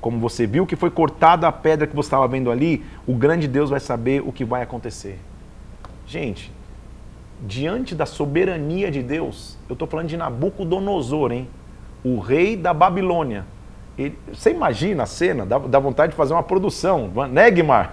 Como 0.00 0.20
você 0.20 0.46
viu 0.46 0.64
que 0.64 0.76
foi 0.76 0.88
cortada 0.88 1.48
a 1.48 1.52
pedra 1.52 1.84
que 1.84 1.96
você 1.96 2.06
estava 2.06 2.28
vendo 2.28 2.48
ali, 2.48 2.84
o 3.04 3.12
grande 3.12 3.48
Deus 3.48 3.68
vai 3.68 3.80
saber 3.80 4.22
o 4.24 4.30
que 4.30 4.44
vai 4.44 4.62
acontecer. 4.62 5.18
Gente, 6.06 6.52
diante 7.44 7.92
da 7.92 8.06
soberania 8.06 8.88
de 8.88 9.02
Deus, 9.02 9.58
eu 9.68 9.72
estou 9.72 9.88
falando 9.88 10.06
de 10.06 10.16
Nabucodonosor, 10.16 11.32
hein? 11.32 11.48
O 12.04 12.20
rei 12.20 12.56
da 12.56 12.72
Babilônia. 12.72 13.44
Ele, 13.98 14.16
você 14.32 14.52
imagina 14.52 15.02
a 15.02 15.06
cena? 15.06 15.44
Dá, 15.44 15.58
dá, 15.58 15.80
vontade 15.80 16.12
de 16.12 16.16
fazer 16.16 16.34
uma 16.34 16.42
produção, 16.44 17.10
né, 17.32 17.50
Guimar? 17.50 17.90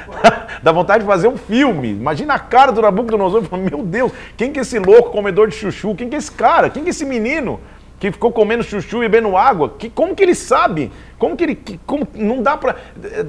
dá 0.62 0.72
vontade 0.72 1.04
de 1.04 1.06
fazer 1.06 1.28
um 1.28 1.36
filme. 1.36 1.90
Imagina 1.90 2.32
a 2.32 2.38
cara 2.38 2.72
do 2.72 2.80
Nabucodonosor. 2.80 3.42
Meu 3.58 3.82
Deus, 3.82 4.10
quem 4.34 4.50
que 4.50 4.58
é 4.58 4.62
esse 4.62 4.78
louco 4.78 5.10
comedor 5.10 5.48
de 5.48 5.54
chuchu? 5.54 5.94
Quem 5.94 6.08
que 6.08 6.14
é 6.14 6.18
esse 6.18 6.32
cara? 6.32 6.70
Quem 6.70 6.82
que 6.82 6.88
é 6.88 6.90
esse 6.90 7.04
menino? 7.04 7.60
Que 8.02 8.10
ficou 8.10 8.32
comendo 8.32 8.64
chuchu 8.64 8.96
e 8.96 9.08
bebendo 9.08 9.36
água, 9.36 9.76
que, 9.78 9.88
como 9.88 10.12
que 10.12 10.24
ele 10.24 10.34
sabe? 10.34 10.90
Como 11.20 11.36
que 11.36 11.44
ele. 11.44 11.54
Que, 11.54 11.78
como, 11.86 12.04
não 12.16 12.42
dá 12.42 12.56
para. 12.56 12.74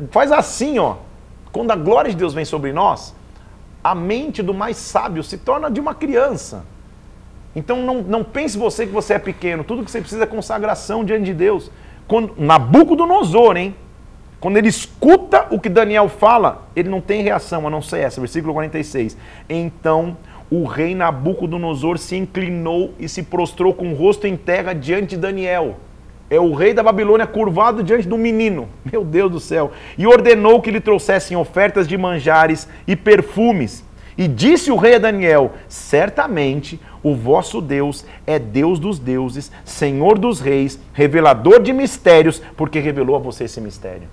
Faz 0.09 0.31
assim, 0.31 0.79
ó. 0.79 0.95
Quando 1.51 1.69
a 1.69 1.75
glória 1.75 2.09
de 2.09 2.17
Deus 2.17 2.33
vem 2.33 2.43
sobre 2.43 2.73
nós, 2.73 3.15
a 3.83 3.93
mente 3.93 4.41
do 4.41 4.51
mais 4.51 4.77
sábio 4.77 5.23
se 5.23 5.37
torna 5.37 5.69
de 5.69 5.79
uma 5.79 5.93
criança. 5.93 6.65
Então 7.55 7.85
não, 7.85 8.01
não 8.01 8.23
pense 8.23 8.57
você 8.57 8.87
que 8.87 8.91
você 8.91 9.13
é 9.13 9.19
pequeno. 9.19 9.63
Tudo 9.63 9.83
que 9.83 9.91
você 9.91 9.99
precisa 9.99 10.23
é 10.23 10.25
consagração 10.25 11.05
diante 11.05 11.25
de 11.25 11.35
Deus. 11.35 11.69
Quando, 12.07 12.33
Nabucodonosor, 12.35 13.57
hein? 13.57 13.75
Quando 14.39 14.57
ele 14.57 14.69
escuta 14.69 15.45
o 15.51 15.59
que 15.59 15.69
Daniel 15.69 16.09
fala, 16.09 16.67
ele 16.75 16.89
não 16.89 16.99
tem 16.99 17.21
reação, 17.21 17.67
a 17.67 17.69
não 17.69 17.83
ser 17.83 17.99
essa. 17.99 18.19
Versículo 18.19 18.53
46. 18.53 19.15
Então 19.47 20.17
o 20.55 20.65
rei 20.65 20.93
Nabucodonosor 20.93 21.97
se 21.97 22.15
inclinou 22.15 22.93
e 22.99 23.09
se 23.09 23.23
prostrou 23.23 23.73
com 23.73 23.91
o 23.91 23.95
rosto 23.95 24.27
em 24.27 24.37
terra 24.37 24.71
diante 24.71 25.15
de 25.15 25.17
Daniel. 25.17 25.77
É 26.29 26.39
o 26.39 26.53
rei 26.53 26.75
da 26.75 26.83
Babilônia 26.83 27.25
curvado 27.25 27.81
diante 27.81 28.07
do 28.07 28.19
menino. 28.19 28.69
Meu 28.91 29.03
Deus 29.03 29.31
do 29.31 29.39
céu. 29.39 29.71
E 29.97 30.05
ordenou 30.05 30.61
que 30.61 30.69
lhe 30.69 30.79
trouxessem 30.79 31.35
ofertas 31.35 31.87
de 31.87 31.97
manjares 31.97 32.69
e 32.85 32.95
perfumes. 32.95 33.83
E 34.15 34.27
disse 34.27 34.71
o 34.71 34.77
rei 34.77 34.93
a 34.93 34.99
Daniel: 34.99 35.53
Certamente 35.67 36.79
o 37.01 37.15
vosso 37.15 37.59
Deus 37.59 38.05
é 38.27 38.37
Deus 38.37 38.77
dos 38.77 38.99
deuses, 38.99 39.51
Senhor 39.65 40.19
dos 40.19 40.39
reis, 40.39 40.79
revelador 40.93 41.63
de 41.63 41.73
mistérios, 41.73 42.43
porque 42.55 42.77
revelou 42.77 43.15
a 43.15 43.19
você 43.19 43.45
esse 43.45 43.59
mistério. 43.59 44.07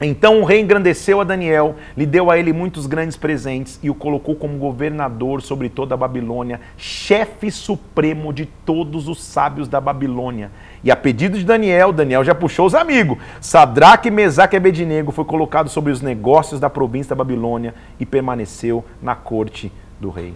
Então 0.00 0.42
o 0.42 0.44
rei 0.44 0.60
engrandeceu 0.60 1.22
a 1.22 1.24
Daniel, 1.24 1.74
lhe 1.96 2.04
deu 2.04 2.30
a 2.30 2.38
ele 2.38 2.52
muitos 2.52 2.86
grandes 2.86 3.16
presentes 3.16 3.80
e 3.82 3.88
o 3.88 3.94
colocou 3.94 4.34
como 4.34 4.58
governador 4.58 5.40
sobre 5.40 5.70
toda 5.70 5.94
a 5.94 5.96
Babilônia, 5.96 6.60
chefe 6.76 7.50
supremo 7.50 8.30
de 8.30 8.44
todos 8.44 9.08
os 9.08 9.22
sábios 9.22 9.68
da 9.68 9.80
Babilônia. 9.80 10.50
E 10.84 10.90
a 10.90 10.96
pedido 10.96 11.38
de 11.38 11.44
Daniel, 11.44 11.94
Daniel 11.94 12.22
já 12.22 12.34
puxou 12.34 12.66
os 12.66 12.74
amigos. 12.74 13.16
Sadraque, 13.40 14.10
Mesaque 14.10 14.54
e 14.54 14.58
Abednego 14.58 15.12
foi 15.12 15.24
colocado 15.24 15.70
sobre 15.70 15.90
os 15.90 16.02
negócios 16.02 16.60
da 16.60 16.68
província 16.68 17.10
da 17.10 17.24
Babilônia 17.24 17.74
e 17.98 18.04
permaneceu 18.04 18.84
na 19.00 19.14
corte 19.14 19.72
do 19.98 20.10
rei. 20.10 20.34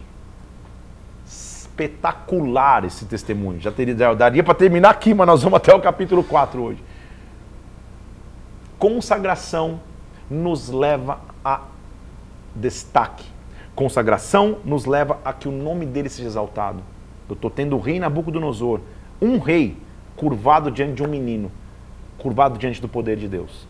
Espetacular 1.27 2.87
esse 2.87 3.05
testemunho. 3.05 3.61
Já, 3.61 3.71
teria, 3.71 3.95
já 3.95 4.15
daria 4.15 4.43
para 4.43 4.55
terminar 4.55 4.89
aqui, 4.89 5.13
mas 5.13 5.27
nós 5.27 5.43
vamos 5.43 5.59
até 5.59 5.75
o 5.75 5.81
capítulo 5.81 6.25
4 6.25 6.63
hoje 6.63 6.90
consagração 8.81 9.79
nos 10.29 10.71
leva 10.71 11.21
a 11.45 11.61
destaque. 12.57 13.25
Consagração 13.75 14.57
nos 14.65 14.87
leva 14.87 15.19
a 15.23 15.33
que 15.35 15.47
o 15.49 15.53
nome 15.53 15.85
dele 15.85 16.09
seja 16.09 16.27
exaltado. 16.27 16.83
Eu 17.29 17.35
estou 17.35 17.51
tendo 17.51 17.77
o 17.77 17.79
rei 17.79 18.01
Nabucodonosor, 18.01 18.81
um 19.21 19.39
rei 19.39 19.77
curvado 20.17 20.71
diante 20.71 20.95
de 20.95 21.03
um 21.03 21.09
menino, 21.09 21.53
curvado 22.19 22.59
diante 22.59 22.81
do 22.81 22.89
poder 22.89 23.17
de 23.17 23.29
Deus. 23.29 23.69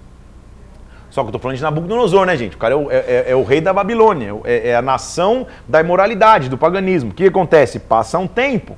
Só 1.10 1.22
que 1.22 1.26
eu 1.26 1.30
estou 1.30 1.40
falando 1.40 1.56
de 1.56 1.62
Nabucodonosor, 1.62 2.24
né, 2.24 2.36
gente? 2.36 2.54
O 2.54 2.58
cara 2.58 2.74
é 2.74 2.76
o, 2.76 2.90
é, 2.90 2.96
é, 2.96 3.24
é 3.30 3.36
o 3.36 3.42
rei 3.42 3.60
da 3.60 3.72
Babilônia, 3.72 4.32
é, 4.44 4.70
é, 4.70 4.76
a 4.76 4.82
nação 4.82 5.46
da 5.68 5.80
imoralidade, 5.80 6.48
do 6.48 6.56
paganismo. 6.56 7.10
O 7.10 7.14
que 7.14 7.24
acontece? 7.26 7.80
Passa 7.80 8.16
um 8.16 8.28
tempo 8.28 8.76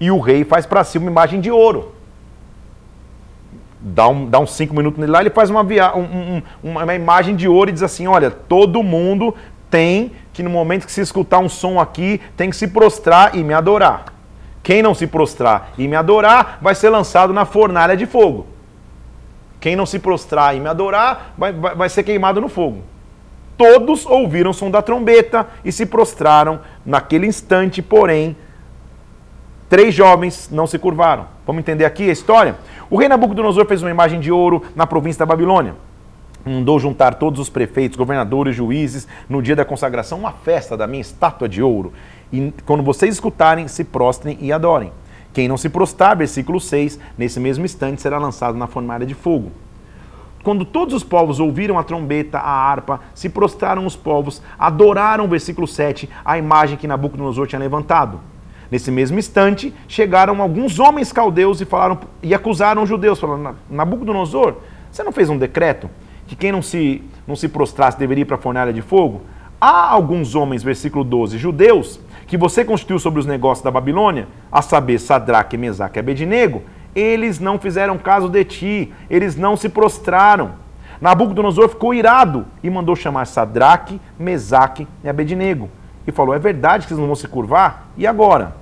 e 0.00 0.10
o 0.10 0.18
rei 0.20 0.42
faz 0.42 0.64
para 0.64 0.82
si 0.84 0.96
uma 0.96 1.10
imagem 1.10 1.38
de 1.38 1.50
ouro 1.50 1.95
dá, 3.86 4.08
um, 4.08 4.26
dá 4.28 4.38
uns 4.40 4.52
cinco 4.52 4.74
minutos 4.74 4.98
nele 4.98 5.12
lá, 5.12 5.20
ele 5.20 5.30
faz 5.30 5.48
uma, 5.48 5.62
via, 5.62 5.94
um, 5.96 6.42
um, 6.64 6.70
uma 6.70 6.94
imagem 6.94 7.36
de 7.36 7.46
ouro 7.46 7.70
e 7.70 7.72
diz 7.72 7.82
assim: 7.82 8.06
olha, 8.06 8.30
todo 8.30 8.82
mundo 8.82 9.34
tem 9.70 10.12
que 10.32 10.42
no 10.42 10.50
momento 10.50 10.86
que 10.86 10.92
se 10.92 11.00
escutar 11.00 11.38
um 11.38 11.48
som 11.48 11.80
aqui, 11.80 12.20
tem 12.36 12.50
que 12.50 12.56
se 12.56 12.68
prostrar 12.68 13.36
e 13.36 13.44
me 13.44 13.54
adorar. 13.54 14.06
Quem 14.62 14.82
não 14.82 14.94
se 14.94 15.06
prostrar 15.06 15.70
e 15.78 15.86
me 15.86 15.94
adorar, 15.94 16.58
vai 16.60 16.74
ser 16.74 16.90
lançado 16.90 17.32
na 17.32 17.44
fornalha 17.44 17.96
de 17.96 18.04
fogo. 18.04 18.46
Quem 19.60 19.76
não 19.76 19.86
se 19.86 19.98
prostrar 19.98 20.56
e 20.56 20.60
me 20.60 20.68
adorar, 20.68 21.32
vai, 21.38 21.52
vai, 21.52 21.74
vai 21.74 21.88
ser 21.88 22.02
queimado 22.02 22.40
no 22.40 22.48
fogo. 22.48 22.82
Todos 23.56 24.04
ouviram 24.04 24.50
o 24.50 24.54
som 24.54 24.70
da 24.70 24.82
trombeta 24.82 25.46
e 25.64 25.72
se 25.72 25.86
prostraram. 25.86 26.60
Naquele 26.84 27.26
instante, 27.26 27.80
porém, 27.80 28.36
três 29.68 29.94
jovens 29.94 30.48
não 30.50 30.66
se 30.66 30.78
curvaram. 30.78 31.26
Vamos 31.46 31.60
entender 31.60 31.84
aqui 31.84 32.08
a 32.08 32.12
história? 32.12 32.56
O 32.88 32.96
rei 32.96 33.08
Nabucodonosor 33.08 33.66
fez 33.66 33.82
uma 33.82 33.90
imagem 33.90 34.20
de 34.20 34.30
ouro 34.30 34.62
na 34.74 34.86
província 34.86 35.20
da 35.20 35.26
Babilônia. 35.26 35.74
Mandou 36.44 36.78
juntar 36.78 37.14
todos 37.14 37.40
os 37.40 37.50
prefeitos, 37.50 37.96
governadores, 37.96 38.54
juízes, 38.54 39.08
no 39.28 39.42
dia 39.42 39.56
da 39.56 39.64
consagração, 39.64 40.18
uma 40.18 40.30
festa 40.30 40.76
da 40.76 40.86
minha 40.86 41.00
estátua 41.00 41.48
de 41.48 41.60
ouro. 41.60 41.92
E 42.32 42.52
quando 42.64 42.82
vocês 42.84 43.14
escutarem, 43.14 43.66
se 43.66 43.82
prostrem 43.82 44.38
e 44.40 44.52
adorem. 44.52 44.92
Quem 45.32 45.48
não 45.48 45.56
se 45.56 45.68
prostrar, 45.68 46.16
versículo 46.16 46.60
6, 46.60 46.98
nesse 47.18 47.40
mesmo 47.40 47.64
instante 47.64 48.00
será 48.00 48.18
lançado 48.18 48.56
na 48.56 48.66
fornalha 48.66 49.04
de 49.04 49.14
fogo. 49.14 49.50
Quando 50.42 50.64
todos 50.64 50.94
os 50.94 51.02
povos 51.02 51.40
ouviram 51.40 51.76
a 51.76 51.82
trombeta, 51.82 52.38
a 52.38 52.48
harpa, 52.48 53.00
se 53.12 53.28
prostraram 53.28 53.84
os 53.84 53.96
povos, 53.96 54.40
adoraram, 54.56 55.26
versículo 55.26 55.66
7, 55.66 56.08
a 56.24 56.38
imagem 56.38 56.78
que 56.78 56.86
Nabucodonosor 56.86 57.48
tinha 57.48 57.58
levantado. 57.58 58.20
Nesse 58.70 58.90
mesmo 58.90 59.18
instante, 59.18 59.72
chegaram 59.86 60.42
alguns 60.42 60.78
homens 60.78 61.12
caldeus 61.12 61.60
e 61.60 61.64
falaram 61.64 61.98
e 62.22 62.34
acusaram 62.34 62.82
os 62.82 62.88
judeus, 62.88 63.20
falando: 63.20 63.56
Nabucodonosor, 63.70 64.56
você 64.90 65.02
não 65.02 65.12
fez 65.12 65.30
um 65.30 65.38
decreto 65.38 65.88
que 66.26 66.34
quem 66.34 66.50
não 66.50 66.62
se, 66.62 67.02
não 67.26 67.36
se 67.36 67.48
prostrasse 67.48 67.98
deveria 67.98 68.22
ir 68.22 68.24
para 68.24 68.36
a 68.36 68.40
fornalha 68.40 68.72
de 68.72 68.82
fogo? 68.82 69.22
Há 69.60 69.90
alguns 69.90 70.34
homens, 70.34 70.62
versículo 70.62 71.04
12, 71.04 71.38
judeus, 71.38 72.00
que 72.26 72.36
você 72.36 72.64
constituiu 72.64 72.98
sobre 72.98 73.20
os 73.20 73.26
negócios 73.26 73.64
da 73.64 73.70
Babilônia, 73.70 74.26
a 74.50 74.60
saber, 74.60 74.98
Sadraque, 74.98 75.56
Mesaque 75.56 75.98
e 75.98 76.00
Abednego, 76.00 76.62
eles 76.94 77.38
não 77.38 77.58
fizeram 77.58 77.96
caso 77.96 78.28
de 78.28 78.44
ti, 78.44 78.92
eles 79.08 79.36
não 79.36 79.56
se 79.56 79.68
prostraram. 79.68 80.52
Nabucodonosor 81.00 81.68
ficou 81.68 81.94
irado 81.94 82.46
e 82.62 82.68
mandou 82.68 82.96
chamar 82.96 83.26
Sadraque, 83.26 84.00
Mesaque 84.18 84.88
e 85.04 85.08
Abednego 85.08 85.70
e 86.06 86.12
falou: 86.12 86.34
É 86.34 86.38
verdade 86.38 86.84
que 86.84 86.88
vocês 86.88 86.98
não 86.98 87.06
vão 87.06 87.16
se 87.16 87.28
curvar? 87.28 87.88
E 87.96 88.06
agora? 88.06 88.54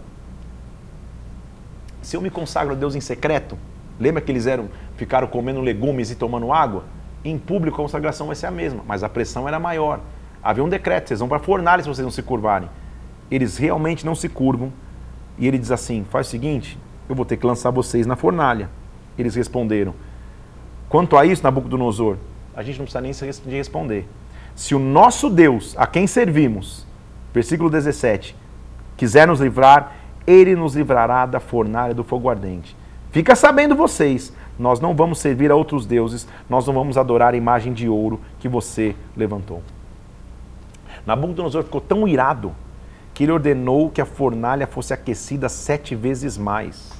Se 2.03 2.17
eu 2.17 2.21
me 2.21 2.31
consagro 2.31 2.75
a 2.75 2.77
Deus 2.77 2.95
em 2.95 3.01
secreto, 3.01 3.57
lembra 3.99 4.21
que 4.21 4.31
eles 4.31 4.47
eram, 4.47 4.69
ficaram 4.97 5.27
comendo 5.27 5.61
legumes 5.61 6.11
e 6.11 6.15
tomando 6.15 6.53
água? 6.53 6.85
Em 7.25 7.39
público 7.39 7.77
a 7.81 7.83
consagração 7.83 8.27
vai 8.27 8.37
ser 8.37 8.47
a 8.47 8.51
mesma, 8.51 8.83
mas 8.87 9.03
a 9.03 9.09
pressão 9.09 9.49
era 9.49 9.59
maior. 9.59 10.01
Havia 10.43 10.63
um 10.63 10.69
decreto: 10.69 11.09
vocês 11.09 11.21
vão 11.21 11.29
para 11.29 11.39
a 11.39 11.41
fornalha 11.41 11.83
se 11.83 11.89
vocês 11.89 12.05
não 12.05 12.13
se 12.13 12.23
curvarem. 12.23 12.69
Eles 13.31 13.57
realmente 13.57 14.05
não 14.05 14.15
se 14.15 14.29
curvam. 14.29 14.73
E 15.39 15.47
ele 15.47 15.59
diz 15.59 15.71
assim: 15.71 16.05
faz 16.11 16.27
o 16.27 16.31
seguinte, 16.31 16.79
eu 17.09 17.15
vou 17.15 17.25
ter 17.25 17.37
que 17.37 17.47
lançar 17.47 17.71
vocês 17.71 18.07
na 18.07 18.17
fornalha. 18.17 18.69
Eles 19.19 19.35
responderam: 19.35 19.95
Quanto 20.89 21.17
a 21.17 21.25
isso, 21.25 21.43
Nabucodonosor, 21.43 22.19
a 22.55 22.63
gente 22.63 22.79
não 22.79 22.85
precisa 22.85 23.01
nem 23.01 23.13
de 23.13 23.57
responder. 23.57 24.07
Se 24.55 24.75
o 24.75 24.79
nosso 24.79 25.29
Deus, 25.29 25.75
a 25.77 25.87
quem 25.87 26.07
servimos, 26.07 26.87
versículo 27.35 27.69
17, 27.69 28.37
quiser 28.97 29.27
nos 29.27 29.41
livrar, 29.41 29.93
ele 30.25 30.55
nos 30.55 30.77
livrará 30.77 31.27
da 31.27 31.41
fornalha 31.41 31.93
do 31.93 32.05
fogo 32.05 32.31
ardente. 32.31 32.77
Fica 33.11 33.35
sabendo 33.35 33.75
vocês, 33.75 34.33
nós 34.59 34.79
não 34.79 34.95
vamos 34.95 35.19
servir 35.19 35.51
a 35.51 35.57
outros 35.57 35.85
deuses, 35.85 36.29
nós 36.49 36.65
não 36.67 36.73
vamos 36.73 36.97
adorar 36.97 37.35
a 37.35 37.37
imagem 37.37 37.73
de 37.73 37.89
ouro 37.89 38.21
que 38.39 38.49
você 38.49 38.95
levantou. 39.17 39.63
Nabucodonosor 41.05 41.65
ficou 41.65 41.81
tão 41.81 42.07
irado 42.07 42.53
que 43.13 43.25
ele 43.25 43.33
ordenou 43.33 43.91
que 43.91 44.01
a 44.01 44.07
fornalha 44.07 44.67
fosse 44.67 44.95
aquecida 44.95 45.49
sete 45.49 45.95
vezes 45.95 46.39
mais. 46.39 46.93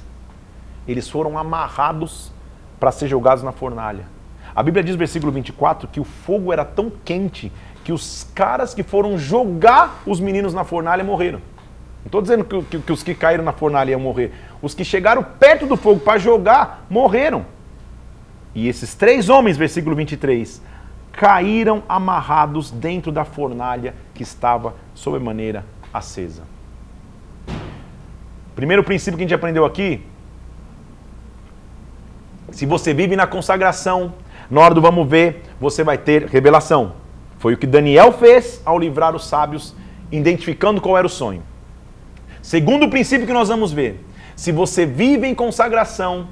Eles 0.87 1.09
foram 1.09 1.37
amarrados 1.37 2.31
para 2.79 2.91
ser 2.91 3.07
jogados 3.07 3.43
na 3.43 3.51
fornalha. 3.51 4.05
A 4.55 4.61
Bíblia 4.61 4.83
diz 4.83 4.95
versículo 4.95 5.31
24 5.31 5.87
que 5.87 5.99
o 5.99 6.03
fogo 6.03 6.53
era 6.53 6.63
tão 6.63 6.89
quente 6.89 7.51
que 7.85 7.93
os 7.93 8.27
caras 8.33 8.73
que 8.73 8.81
foram 8.81 9.15
jogar 9.15 10.01
os 10.07 10.19
meninos 10.19 10.55
na 10.55 10.63
fornalha 10.63 11.03
morreram. 11.03 11.39
Não 11.99 12.07
estou 12.07 12.19
dizendo 12.19 12.43
que, 12.43 12.59
que, 12.63 12.79
que, 12.79 12.91
os 12.91 13.03
que 13.03 13.13
caíram 13.13 13.43
na 13.43 13.53
fornalha 13.53 13.91
iam 13.91 13.99
morrer. 13.99 14.33
Os 14.59 14.73
que 14.73 14.83
chegaram 14.83 15.23
perto 15.23 15.67
do 15.67 15.77
fogo 15.77 15.99
para 15.99 16.17
jogar 16.17 16.83
morreram. 16.89 17.45
E 18.55 18.67
esses 18.67 18.95
três 18.95 19.29
homens, 19.29 19.55
versículo 19.55 19.95
23, 19.95 20.63
caíram 21.11 21.83
amarrados 21.87 22.71
dentro 22.71 23.11
da 23.11 23.23
fornalha 23.23 23.93
que 24.15 24.23
estava 24.23 24.73
sobremaneira 24.95 25.63
acesa. 25.93 26.41
Primeiro 28.55 28.83
princípio 28.83 29.15
que 29.15 29.23
a 29.23 29.27
gente 29.27 29.35
aprendeu 29.35 29.63
aqui: 29.63 30.03
se 32.49 32.65
você 32.65 32.95
vive 32.95 33.15
na 33.15 33.27
consagração, 33.27 34.11
na 34.49 34.59
hora 34.59 34.73
do 34.73 34.81
vamos 34.81 35.07
ver, 35.07 35.43
você 35.61 35.83
vai 35.83 35.99
ter 35.99 36.25
revelação. 36.25 37.04
Foi 37.45 37.53
o 37.53 37.57
que 37.57 37.67
Daniel 37.67 38.11
fez 38.11 38.59
ao 38.65 38.79
livrar 38.79 39.15
os 39.15 39.27
sábios, 39.27 39.75
identificando 40.11 40.81
qual 40.81 40.97
era 40.97 41.05
o 41.05 41.09
sonho. 41.11 41.43
Segundo 42.41 42.89
princípio 42.89 43.27
que 43.27 43.33
nós 43.33 43.49
vamos 43.49 43.71
ver: 43.71 44.03
se 44.35 44.51
você 44.51 44.83
vive 44.83 45.27
em 45.27 45.35
consagração, 45.35 46.27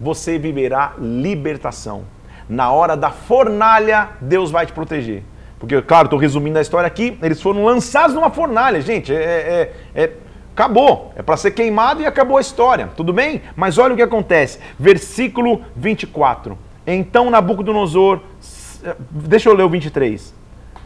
você 0.00 0.36
viverá 0.36 0.94
libertação. 0.98 2.02
Na 2.48 2.72
hora 2.72 2.96
da 2.96 3.12
fornalha, 3.12 4.08
Deus 4.20 4.50
vai 4.50 4.66
te 4.66 4.72
proteger. 4.72 5.22
Porque, 5.60 5.80
claro, 5.80 6.06
estou 6.06 6.18
resumindo 6.18 6.58
a 6.58 6.62
história 6.62 6.88
aqui, 6.88 7.16
eles 7.22 7.40
foram 7.40 7.64
lançados 7.64 8.16
numa 8.16 8.30
fornalha, 8.30 8.80
gente. 8.80 9.14
É, 9.14 9.70
é, 9.94 10.02
é 10.02 10.12
acabou. 10.52 11.12
É 11.14 11.22
para 11.22 11.36
ser 11.36 11.52
queimado 11.52 12.02
e 12.02 12.04
acabou 12.04 12.36
a 12.36 12.40
história. 12.40 12.90
Tudo 12.96 13.12
bem? 13.12 13.42
Mas 13.54 13.78
olha 13.78 13.94
o 13.94 13.96
que 13.96 14.02
acontece. 14.02 14.58
Versículo 14.76 15.62
24. 15.76 16.58
Então 16.84 17.30
Nabucodonosor. 17.30 18.18
Deixa 19.10 19.48
eu 19.48 19.54
ler 19.54 19.64
o 19.64 19.68
23. 19.68 20.34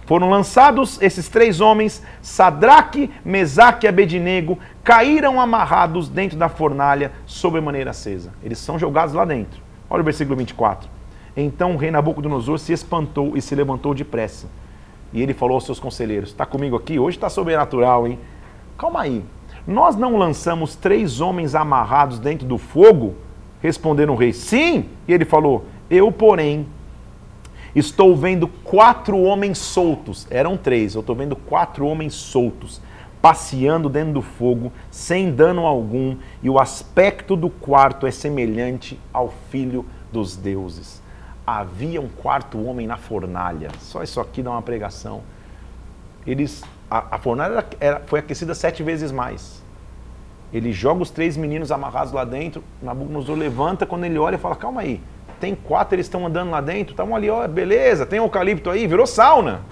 Foram 0.06 0.28
lançados 0.28 1.00
esses 1.00 1.28
três 1.28 1.60
homens, 1.60 2.02
Sadraque, 2.20 3.10
Mesaque 3.24 3.86
e 3.86 3.88
Abednego, 3.88 4.58
caíram 4.82 5.40
amarrados 5.40 6.08
dentro 6.08 6.36
da 6.36 6.48
fornalha, 6.48 7.12
sob 7.26 7.60
maneira 7.60 7.90
acesa. 7.90 8.32
Eles 8.42 8.58
são 8.58 8.76
jogados 8.78 9.14
lá 9.14 9.24
dentro. 9.24 9.62
Olha 9.88 10.00
o 10.00 10.04
versículo 10.04 10.36
24. 10.36 10.90
Então 11.36 11.74
o 11.74 11.76
rei 11.76 11.90
Nabucodonosor 11.92 12.58
se 12.58 12.72
espantou 12.72 13.36
e 13.36 13.42
se 13.42 13.54
levantou 13.54 13.94
depressa. 13.94 14.48
E 15.12 15.22
ele 15.22 15.32
falou 15.32 15.54
aos 15.54 15.64
seus 15.64 15.78
conselheiros: 15.78 16.30
Está 16.30 16.44
comigo 16.44 16.76
aqui? 16.76 16.98
Hoje 16.98 17.16
está 17.16 17.28
sobrenatural, 17.28 18.06
hein? 18.06 18.18
Calma 18.76 19.02
aí. 19.02 19.24
Nós 19.66 19.94
não 19.94 20.16
lançamos 20.16 20.74
três 20.74 21.20
homens 21.20 21.54
amarrados 21.54 22.18
dentro 22.18 22.46
do 22.46 22.58
fogo? 22.58 23.14
Responderam 23.60 24.14
o 24.14 24.16
rei: 24.16 24.32
Sim. 24.32 24.86
E 25.06 25.12
ele 25.12 25.24
falou: 25.24 25.66
Eu, 25.88 26.10
porém, 26.10 26.66
Estou 27.74 28.16
vendo 28.16 28.48
quatro 28.48 29.20
homens 29.20 29.58
soltos. 29.58 30.26
Eram 30.30 30.56
três, 30.56 30.94
eu 30.94 31.00
estou 31.00 31.14
vendo 31.14 31.36
quatro 31.36 31.86
homens 31.86 32.14
soltos, 32.14 32.80
passeando 33.22 33.88
dentro 33.88 34.14
do 34.14 34.22
fogo, 34.22 34.72
sem 34.90 35.30
dano 35.30 35.66
algum, 35.66 36.16
e 36.42 36.50
o 36.50 36.58
aspecto 36.58 37.36
do 37.36 37.48
quarto 37.48 38.06
é 38.06 38.10
semelhante 38.10 38.98
ao 39.12 39.32
filho 39.50 39.86
dos 40.12 40.36
deuses. 40.36 41.00
Havia 41.46 42.00
um 42.00 42.08
quarto 42.08 42.62
homem 42.64 42.86
na 42.86 42.96
fornalha. 42.96 43.70
Só 43.80 44.02
isso 44.02 44.20
aqui 44.20 44.42
dá 44.42 44.50
uma 44.50 44.62
pregação. 44.62 45.22
Eles, 46.26 46.62
a, 46.90 47.16
a 47.16 47.18
fornalha 47.18 47.64
era, 47.78 48.00
foi 48.06 48.18
aquecida 48.20 48.54
sete 48.54 48.82
vezes 48.82 49.10
mais. 49.10 49.62
Ele 50.52 50.72
joga 50.72 51.02
os 51.02 51.10
três 51.10 51.36
meninos 51.36 51.70
amarrados 51.70 52.12
lá 52.12 52.24
dentro. 52.24 52.62
Nabucodonosor 52.82 53.36
levanta, 53.36 53.86
quando 53.86 54.04
ele 54.04 54.18
olha, 54.18 54.38
fala: 54.38 54.56
Calma 54.56 54.80
aí, 54.80 55.00
tem 55.40 55.54
quatro, 55.54 55.96
eles 55.96 56.06
estão 56.06 56.26
andando 56.26 56.50
lá 56.50 56.60
dentro, 56.60 56.92
estavam 56.92 57.16
ali, 57.16 57.30
ó, 57.30 57.48
beleza, 57.48 58.04
tem 58.04 58.18
eucalipto 58.18 58.68
aí, 58.68 58.86
virou 58.86 59.06
sauna. 59.06 59.62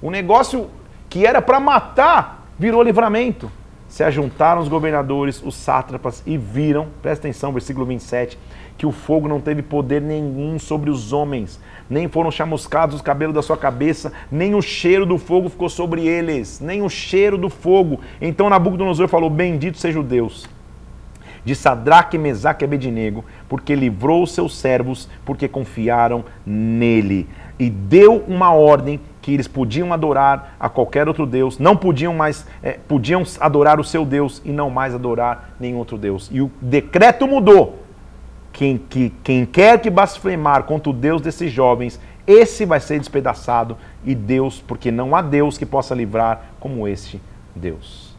O 0.00 0.10
negócio 0.10 0.70
que 1.08 1.26
era 1.26 1.42
para 1.42 1.60
matar 1.60 2.48
virou 2.58 2.82
livramento. 2.82 3.50
Se 3.86 4.02
ajuntaram 4.02 4.62
os 4.62 4.68
governadores, 4.68 5.42
os 5.42 5.54
sátrapas 5.54 6.22
e 6.24 6.38
viram, 6.38 6.88
presta 7.02 7.28
atenção, 7.28 7.52
versículo 7.52 7.84
27, 7.84 8.38
que 8.78 8.86
o 8.86 8.90
fogo 8.90 9.28
não 9.28 9.38
teve 9.38 9.60
poder 9.60 10.00
nenhum 10.00 10.58
sobre 10.58 10.88
os 10.88 11.12
homens, 11.12 11.60
nem 11.90 12.08
foram 12.08 12.30
chamuscados 12.30 12.96
os 12.96 13.02
cabelos 13.02 13.34
da 13.34 13.42
sua 13.42 13.58
cabeça, 13.58 14.10
nem 14.30 14.54
o 14.54 14.62
cheiro 14.62 15.04
do 15.04 15.18
fogo 15.18 15.50
ficou 15.50 15.68
sobre 15.68 16.08
eles, 16.08 16.58
nem 16.58 16.80
o 16.80 16.88
cheiro 16.88 17.36
do 17.36 17.50
fogo. 17.50 18.00
Então 18.18 18.48
Nabucodonosor 18.48 19.08
falou: 19.08 19.28
Bendito 19.28 19.76
seja 19.76 20.00
o 20.00 20.02
Deus 20.02 20.48
de 21.44 21.54
Sadraque, 21.54 22.18
Mesaque 22.18 22.64
e 22.64 22.66
Abednego, 22.66 23.24
porque 23.48 23.74
livrou 23.74 24.22
os 24.22 24.32
seus 24.32 24.56
servos, 24.56 25.08
porque 25.24 25.48
confiaram 25.48 26.24
nele. 26.46 27.28
E 27.58 27.68
deu 27.68 28.24
uma 28.26 28.52
ordem 28.52 29.00
que 29.20 29.32
eles 29.32 29.46
podiam 29.46 29.92
adorar 29.92 30.56
a 30.58 30.68
qualquer 30.68 31.06
outro 31.06 31.26
Deus, 31.26 31.58
não 31.58 31.76
podiam 31.76 32.12
mais, 32.12 32.46
é, 32.62 32.72
podiam 32.72 33.22
adorar 33.40 33.78
o 33.78 33.84
seu 33.84 34.04
Deus 34.04 34.42
e 34.44 34.50
não 34.50 34.68
mais 34.68 34.94
adorar 34.94 35.54
nenhum 35.60 35.78
outro 35.78 35.96
Deus. 35.96 36.28
E 36.32 36.40
o 36.40 36.50
decreto 36.60 37.26
mudou. 37.26 37.78
Quem, 38.52 38.76
que, 38.76 39.10
quem 39.24 39.46
quer 39.46 39.80
que 39.80 39.88
blasfemar 39.88 40.64
contra 40.64 40.90
o 40.90 40.92
Deus 40.92 41.22
desses 41.22 41.50
jovens, 41.50 41.98
esse 42.26 42.66
vai 42.66 42.80
ser 42.80 42.98
despedaçado. 42.98 43.78
E 44.04 44.14
Deus, 44.14 44.62
porque 44.66 44.90
não 44.90 45.16
há 45.16 45.22
Deus 45.22 45.56
que 45.56 45.64
possa 45.64 45.94
livrar 45.94 46.42
como 46.60 46.86
este 46.86 47.20
Deus. 47.54 48.14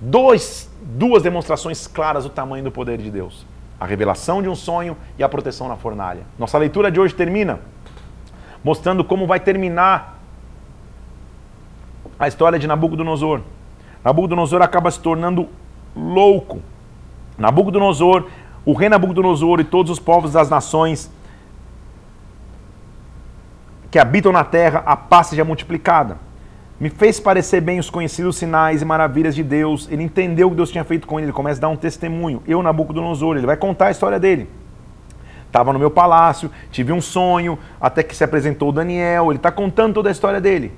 Dois 0.00 0.67
duas 0.82 1.22
demonstrações 1.22 1.86
claras 1.86 2.24
do 2.24 2.30
tamanho 2.30 2.64
do 2.64 2.70
poder 2.70 2.98
de 2.98 3.10
Deus: 3.10 3.46
a 3.78 3.86
revelação 3.86 4.42
de 4.42 4.48
um 4.48 4.54
sonho 4.54 4.96
e 5.18 5.22
a 5.22 5.28
proteção 5.28 5.68
na 5.68 5.76
fornalha. 5.76 6.22
Nossa 6.38 6.58
leitura 6.58 6.90
de 6.90 7.00
hoje 7.00 7.14
termina 7.14 7.60
mostrando 8.62 9.04
como 9.04 9.26
vai 9.26 9.40
terminar 9.40 10.18
a 12.18 12.26
história 12.26 12.58
de 12.58 12.66
Nabucodonosor. 12.66 13.40
Nabucodonosor 14.04 14.62
acaba 14.62 14.90
se 14.90 15.00
tornando 15.00 15.48
louco. 15.94 16.60
Nabucodonosor, 17.36 18.28
o 18.64 18.72
rei 18.72 18.88
Nabucodonosor 18.88 19.60
e 19.60 19.64
todos 19.64 19.92
os 19.92 19.98
povos 19.98 20.32
das 20.32 20.50
nações 20.50 21.10
que 23.90 23.98
habitam 23.98 24.32
na 24.32 24.44
terra, 24.44 24.82
a 24.84 24.96
paz 24.96 25.28
seja 25.28 25.44
multiplicada. 25.44 26.18
Me 26.80 26.90
fez 26.90 27.18
parecer 27.18 27.60
bem 27.60 27.80
os 27.80 27.90
conhecidos 27.90 28.36
sinais 28.36 28.82
e 28.82 28.84
maravilhas 28.84 29.34
de 29.34 29.42
Deus. 29.42 29.88
Ele 29.90 30.04
entendeu 30.04 30.46
o 30.46 30.50
que 30.50 30.56
Deus 30.56 30.70
tinha 30.70 30.84
feito 30.84 31.08
com 31.08 31.18
ele. 31.18 31.26
Ele 31.26 31.32
começa 31.32 31.58
a 31.58 31.62
dar 31.62 31.68
um 31.68 31.76
testemunho. 31.76 32.40
Eu, 32.46 32.62
Nabucodonosor, 32.62 33.36
ele 33.36 33.46
vai 33.46 33.56
contar 33.56 33.86
a 33.86 33.90
história 33.90 34.18
dele. 34.18 34.48
Estava 35.46 35.72
no 35.72 35.78
meu 35.78 35.90
palácio, 35.90 36.50
tive 36.70 36.92
um 36.92 37.00
sonho, 37.00 37.58
até 37.80 38.02
que 38.02 38.14
se 38.14 38.22
apresentou 38.22 38.70
Daniel. 38.70 39.30
Ele 39.30 39.38
está 39.38 39.50
contando 39.50 39.94
toda 39.94 40.08
a 40.08 40.12
história 40.12 40.40
dele. 40.40 40.72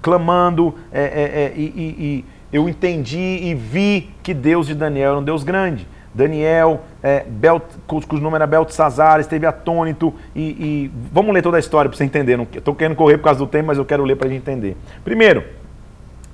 Clamando, 0.00 0.74
é, 0.90 1.02
é, 1.02 1.04
é, 1.04 1.52
e, 1.54 1.64
e, 1.64 2.04
e 2.04 2.24
eu 2.52 2.68
entendi 2.68 3.18
e 3.18 3.54
vi 3.54 4.10
que 4.22 4.32
Deus 4.32 4.66
de 4.66 4.74
Daniel 4.74 5.10
era 5.10 5.18
um 5.18 5.22
Deus 5.22 5.42
grande. 5.44 5.86
Daniel, 6.12 6.82
é, 7.02 7.24
Belt, 7.24 7.62
cujo 7.86 8.22
nome 8.22 8.36
era 8.36 8.46
Beltesazar, 8.46 9.20
esteve 9.20 9.46
atônito 9.46 10.12
e, 10.34 10.40
e, 10.40 10.90
Vamos 11.12 11.32
ler 11.32 11.42
toda 11.42 11.56
a 11.56 11.60
história 11.60 11.88
para 11.88 11.96
você 11.96 12.04
entender. 12.04 12.38
Estou 12.54 12.74
querendo 12.74 12.96
correr 12.96 13.18
por 13.18 13.24
causa 13.24 13.38
do 13.38 13.46
tempo, 13.46 13.68
mas 13.68 13.78
eu 13.78 13.84
quero 13.84 14.04
ler 14.04 14.16
para 14.16 14.26
a 14.26 14.30
gente 14.30 14.42
entender. 14.42 14.76
Primeiro, 15.04 15.44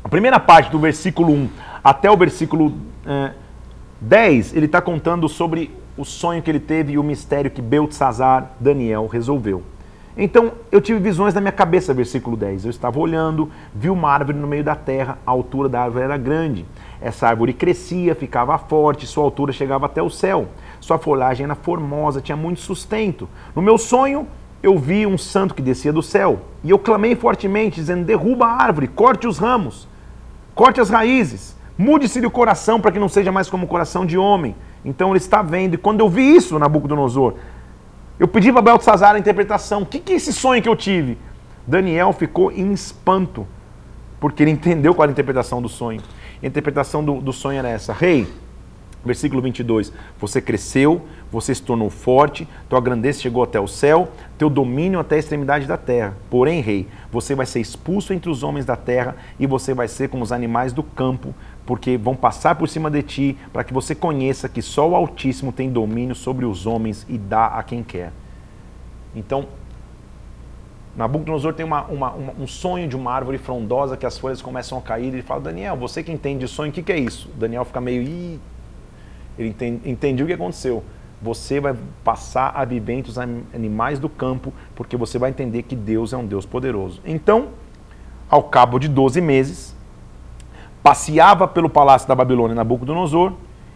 a 0.03 0.09
primeira 0.09 0.41
parte 0.41 0.71
do 0.71 0.79
versículo 0.79 1.33
1 1.33 1.49
até 1.85 2.11
o 2.11 2.17
versículo 2.17 2.73
é, 3.07 3.33
10, 4.01 4.57
ele 4.57 4.67
está 4.67 4.81
contando 4.81 5.29
sobre 5.29 5.71
o 5.97 6.05
sonho 6.05 6.43
que 6.43 6.51
ele 6.51 6.61
teve 6.61 6.93
e 6.93 6.99
o 6.99 7.03
mistério 7.03 7.51
que 7.51 7.63
Beltesazar, 7.63 8.51
Daniel, 8.59 9.07
resolveu. 9.07 9.63
Então 10.17 10.53
eu 10.73 10.81
tive 10.81 10.99
visões 10.99 11.35
na 11.35 11.41
minha 11.41 11.53
cabeça, 11.53 11.93
versículo 11.93 12.37
10. 12.37 12.65
Eu 12.65 12.71
estava 12.71 12.99
olhando, 12.99 13.51
vi 13.75 13.91
uma 13.91 14.11
árvore 14.11 14.39
no 14.39 14.47
meio 14.47 14.65
da 14.65 14.75
terra, 14.75 15.19
a 15.27 15.31
altura 15.31 15.69
da 15.69 15.83
árvore 15.83 16.05
era 16.05 16.17
grande. 16.17 16.65
Essa 17.07 17.29
árvore 17.29 17.53
crescia, 17.53 18.17
ficava 18.17 18.59
forte, 18.59 19.07
sua 19.07 19.23
altura 19.23 19.53
chegava 19.53 19.87
até 19.87 20.03
o 20.03 20.11
céu. 20.11 20.49
Sua 20.81 20.99
folhagem 20.99 21.45
era 21.45 21.55
formosa, 21.55 22.21
tinha 22.21 22.35
muito 22.35 22.61
sustento. 22.61 23.29
No 23.55 23.63
meu 23.63 23.79
sonho, 23.79 24.27
eu 24.61 24.77
vi 24.77 25.07
um 25.07 25.17
santo 25.17 25.55
que 25.55 25.63
descia 25.63 25.93
do 25.93 26.03
céu. 26.03 26.41
E 26.65 26.71
eu 26.71 26.81
clamei 26.81 27.15
fortemente, 27.15 27.77
dizendo: 27.77 28.05
derruba 28.05 28.47
a 28.47 28.61
árvore, 28.61 28.89
corte 28.89 29.25
os 29.25 29.39
ramos, 29.39 29.87
corte 30.53 30.81
as 30.81 30.91
raízes, 30.91 31.57
mude-se-lhe 31.79 32.27
o 32.27 32.31
coração 32.31 32.81
para 32.81 32.91
que 32.91 32.99
não 32.99 33.09
seja 33.09 33.31
mais 33.31 33.49
como 33.49 33.67
o 33.67 33.69
coração 33.69 34.05
de 34.05 34.19
homem. 34.19 34.57
Então 34.85 35.11
ele 35.11 35.19
está 35.19 35.43
vendo. 35.43 35.75
E 35.75 35.79
quando 35.79 36.01
eu 36.01 36.09
vi 36.09 36.35
isso, 36.35 36.59
Nabucodonosor, 36.59 37.35
eu 38.19 38.27
pedi 38.27 38.51
para 38.51 38.63
Beltzazar 38.63 39.15
a 39.15 39.19
interpretação. 39.21 39.83
O 39.83 39.87
que, 39.87 40.01
que 40.01 40.13
é 40.13 40.17
esse 40.17 40.33
sonho 40.33 40.61
que 40.61 40.69
eu 40.69 40.75
tive? 40.75 41.17
Daniel 41.65 42.13
ficou 42.13 42.51
em 42.51 42.73
espanto, 42.73 43.47
porque 44.19 44.43
ele 44.43 44.51
entendeu 44.51 44.93
qual 44.93 45.05
era 45.05 45.13
a 45.13 45.15
interpretação 45.15 45.63
do 45.63 45.69
sonho. 45.69 46.01
A 46.43 46.47
interpretação 46.47 47.05
do, 47.05 47.21
do 47.21 47.33
sonho 47.33 47.59
era 47.59 47.69
essa: 47.69 47.93
Rei, 47.93 48.27
versículo 49.07 49.41
22, 49.41 49.93
você 50.19 50.41
cresceu, 50.41 51.03
você 51.31 51.55
se 51.55 51.63
tornou 51.63 51.89
forte, 51.89 52.47
tua 52.69 52.81
grandeza 52.81 53.21
chegou 53.21 53.43
até 53.43 53.59
o 53.61 53.69
céu, 53.69 54.11
teu 54.37 54.51
domínio 54.51 54.99
até 54.99 55.17
a 55.17 55.19
extremidade 55.19 55.67
da 55.67 55.77
terra. 55.77 56.15
Porém, 56.29 56.61
rei, 56.61 56.87
você 57.11 57.35
vai 57.35 57.47
ser 57.47 57.61
expulso 57.61 58.13
entre 58.13 58.29
os 58.29 58.43
homens 58.43 58.67
da 58.67 58.77
terra 58.77 59.17
e 59.39 59.47
você 59.47 59.73
vai 59.73 59.89
ser 59.89 60.09
como 60.09 60.23
os 60.23 60.33
animais 60.33 60.73
do 60.73 60.83
campo, 60.83 61.35
porque 61.65 61.97
vão 61.97 62.17
passar 62.17 62.57
por 62.57 62.69
cima 62.69 62.91
de 62.91 63.03
ti, 63.03 63.39
para 63.53 63.65
que 63.65 63.73
você 63.73 63.95
conheça 63.95 64.49
que 64.49 64.61
só 64.61 64.89
o 64.89 64.97
Altíssimo 64.97 65.53
tem 65.53 65.71
domínio 65.71 66.15
sobre 66.15 66.45
os 66.45 66.67
homens 66.67 67.07
e 67.09 67.17
dá 67.17 67.47
a 67.47 67.63
quem 67.63 67.83
quer. 67.83 68.13
Então, 69.15 69.47
Nabucodonosor 70.97 71.53
tem 71.53 71.67
uma, 71.67 71.85
uma, 71.85 72.11
uma, 72.13 72.33
um 72.39 72.47
sonho 72.47 72.89
de 72.89 72.97
uma 72.97 73.13
árvore 73.13 73.37
frondosa 73.37 73.97
que 73.97 74.07
as 74.07 74.17
folhas 74.17 74.41
começam 74.41 74.79
a 74.79 74.81
cair. 74.81 75.09
Ele 75.09 75.23
fala, 75.23 75.43
Daniel, 75.43 75.77
você 75.77 76.03
que 76.03 76.11
entende 76.11 76.41
de 76.41 76.49
sonho, 76.49 76.71
o 76.71 76.73
que, 76.73 76.83
que 76.83 76.93
é 76.93 76.99
isso? 76.99 77.29
Daniel 77.37 77.65
fica 77.65 77.81
meio, 77.81 78.03
Ih! 78.03 78.41
ele 79.39 79.51
entende, 79.51 79.91
entendeu 79.91 80.25
o 80.25 80.27
que 80.27 80.33
aconteceu. 80.33 80.83
Você 81.21 81.61
vai 81.61 81.75
passar 82.03 82.53
a 82.55 82.65
viver 82.65 82.95
entre 82.95 83.11
os 83.11 83.19
animais 83.19 83.99
do 83.99 84.09
campo, 84.09 84.53
porque 84.75 84.97
você 84.97 85.19
vai 85.19 85.31
entender 85.31 85.63
que 85.63 85.77
Deus 85.77 86.13
é 86.13 86.17
um 86.17 86.27
Deus 86.27 86.47
poderoso. 86.47 87.01
Então, 87.05 87.49
ao 88.29 88.45
cabo 88.45 88.79
de 88.79 88.89
12 88.89 89.21
meses, 89.21 89.77
passeava 90.83 91.47
pelo 91.47 91.69
palácio 91.69 92.09
da 92.09 92.15
Babilônia 92.15 92.55
Nabucodonosor, 92.55 93.33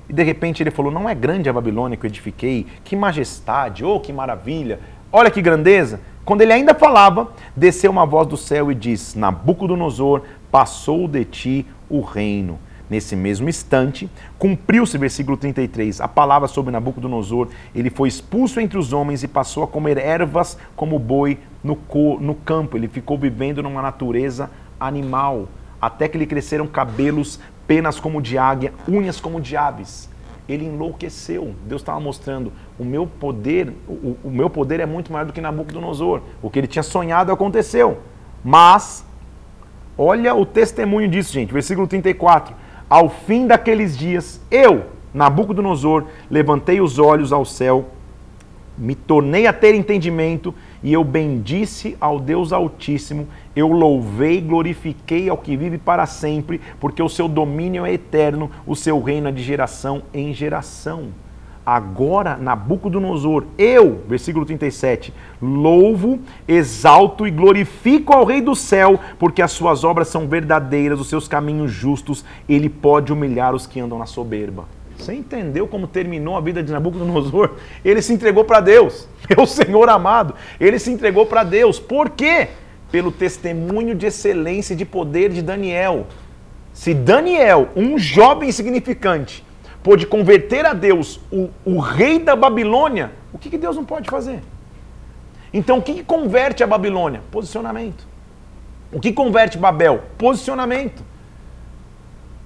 e 0.08 0.12
de 0.12 0.22
repente 0.22 0.62
ele 0.62 0.70
falou: 0.70 0.90
Não 0.90 1.08
é 1.08 1.14
grande 1.14 1.48
a 1.48 1.52
Babilônia 1.52 1.96
que 1.96 2.04
eu 2.04 2.08
edifiquei? 2.08 2.66
Que 2.84 2.96
majestade, 2.96 3.84
oh, 3.84 4.00
que 4.00 4.12
maravilha! 4.12 4.80
Olha 5.12 5.30
que 5.30 5.40
grandeza! 5.40 6.00
Quando 6.30 6.42
ele 6.42 6.52
ainda 6.52 6.76
falava, 6.76 7.32
desceu 7.56 7.90
uma 7.90 8.06
voz 8.06 8.24
do 8.28 8.36
céu 8.36 8.70
e 8.70 8.74
disse: 8.76 9.18
Nabucodonosor, 9.18 10.22
passou 10.48 11.08
de 11.08 11.24
ti 11.24 11.66
o 11.88 12.02
reino. 12.02 12.56
Nesse 12.88 13.16
mesmo 13.16 13.48
instante, 13.48 14.08
cumpriu-se, 14.38 14.96
versículo 14.96 15.36
33, 15.36 16.00
a 16.00 16.06
palavra 16.06 16.46
sobre 16.46 16.70
Nabucodonosor. 16.70 17.48
Ele 17.74 17.90
foi 17.90 18.08
expulso 18.08 18.60
entre 18.60 18.78
os 18.78 18.92
homens 18.92 19.24
e 19.24 19.26
passou 19.26 19.64
a 19.64 19.66
comer 19.66 19.98
ervas 19.98 20.56
como 20.76 21.00
boi 21.00 21.36
no, 21.64 21.76
no 22.20 22.34
campo. 22.36 22.76
Ele 22.76 22.86
ficou 22.86 23.18
vivendo 23.18 23.60
numa 23.60 23.82
natureza 23.82 24.52
animal 24.78 25.48
até 25.82 26.06
que 26.06 26.16
lhe 26.16 26.26
cresceram 26.26 26.68
cabelos, 26.68 27.40
penas 27.66 27.98
como 27.98 28.22
de 28.22 28.38
águia, 28.38 28.72
unhas 28.88 29.20
como 29.20 29.40
de 29.40 29.56
aves. 29.56 30.08
Ele 30.50 30.64
enlouqueceu. 30.64 31.54
Deus 31.66 31.80
estava 31.80 32.00
mostrando 32.00 32.52
o 32.78 32.84
meu 32.84 33.06
poder, 33.06 33.72
o, 33.88 34.16
o, 34.24 34.30
meu 34.30 34.50
poder 34.50 34.80
é 34.80 34.86
muito 34.86 35.12
maior 35.12 35.26
do 35.26 35.32
que 35.32 35.40
Nabucodonosor. 35.40 36.22
O 36.42 36.50
que 36.50 36.58
ele 36.58 36.66
tinha 36.66 36.82
sonhado 36.82 37.30
aconteceu. 37.30 37.98
Mas 38.44 39.04
olha 39.96 40.34
o 40.34 40.44
testemunho 40.44 41.08
disso, 41.08 41.32
gente. 41.32 41.52
Versículo 41.52 41.86
34. 41.86 42.54
Ao 42.88 43.08
fim 43.08 43.46
daqueles 43.46 43.96
dias, 43.96 44.40
eu, 44.50 44.86
Nabucodonosor, 45.14 46.06
levantei 46.28 46.80
os 46.80 46.98
olhos 46.98 47.32
ao 47.32 47.44
céu, 47.44 47.86
me 48.76 48.94
tornei 48.96 49.46
a 49.46 49.52
ter 49.52 49.74
entendimento 49.74 50.54
e 50.82 50.92
eu 50.92 51.04
bendisse 51.04 51.96
ao 52.00 52.18
Deus 52.18 52.52
Altíssimo, 52.52 53.28
eu 53.54 53.68
louvei 53.68 54.38
e 54.38 54.40
glorifiquei 54.40 55.28
ao 55.28 55.36
que 55.36 55.56
vive 55.56 55.78
para 55.78 56.06
sempre, 56.06 56.60
porque 56.78 57.02
o 57.02 57.08
seu 57.08 57.28
domínio 57.28 57.84
é 57.84 57.92
eterno, 57.92 58.50
o 58.66 58.74
seu 58.74 59.00
reino 59.00 59.28
é 59.28 59.32
de 59.32 59.42
geração 59.42 60.02
em 60.12 60.32
geração. 60.32 61.08
Agora, 61.64 62.36
Nabucodonosor, 62.36 63.44
eu, 63.58 64.02
versículo 64.08 64.46
37, 64.46 65.12
louvo, 65.40 66.18
exalto 66.48 67.26
e 67.26 67.30
glorifico 67.30 68.14
ao 68.14 68.24
Rei 68.24 68.40
do 68.40 68.56
céu, 68.56 68.98
porque 69.18 69.42
as 69.42 69.52
suas 69.52 69.84
obras 69.84 70.08
são 70.08 70.26
verdadeiras, 70.26 70.98
os 70.98 71.08
seus 71.08 71.28
caminhos 71.28 71.70
justos, 71.70 72.24
ele 72.48 72.68
pode 72.68 73.12
humilhar 73.12 73.54
os 73.54 73.66
que 73.66 73.78
andam 73.78 73.98
na 73.98 74.06
soberba. 74.06 74.79
Você 75.00 75.14
entendeu 75.14 75.66
como 75.66 75.86
terminou 75.86 76.36
a 76.36 76.40
vida 76.40 76.62
de 76.62 76.70
Nabucodonosor? 76.70 77.56
Ele 77.84 78.02
se 78.02 78.12
entregou 78.12 78.44
para 78.44 78.60
Deus, 78.60 79.08
meu 79.34 79.46
Senhor 79.46 79.88
amado. 79.88 80.34
Ele 80.60 80.78
se 80.78 80.90
entregou 80.90 81.26
para 81.26 81.42
Deus. 81.42 81.80
Por 81.80 82.10
quê? 82.10 82.48
Pelo 82.92 83.10
testemunho 83.10 83.94
de 83.94 84.06
excelência 84.06 84.74
e 84.74 84.76
de 84.76 84.84
poder 84.84 85.30
de 85.30 85.40
Daniel. 85.40 86.06
Se 86.72 86.92
Daniel, 86.92 87.68
um 87.74 87.98
jovem 87.98 88.48
insignificante, 88.48 89.44
pôde 89.82 90.06
converter 90.06 90.66
a 90.66 90.74
Deus 90.74 91.20
o, 91.32 91.48
o 91.64 91.78
rei 91.78 92.18
da 92.18 92.36
Babilônia, 92.36 93.12
o 93.32 93.38
que, 93.38 93.48
que 93.48 93.58
Deus 93.58 93.76
não 93.76 93.84
pode 93.84 94.10
fazer? 94.10 94.40
Então, 95.52 95.78
o 95.78 95.82
que, 95.82 95.94
que 95.94 96.04
converte 96.04 96.62
a 96.62 96.66
Babilônia? 96.66 97.22
Posicionamento. 97.30 98.06
O 98.92 99.00
que 99.00 99.12
converte 99.12 99.56
Babel? 99.56 100.02
Posicionamento 100.18 101.09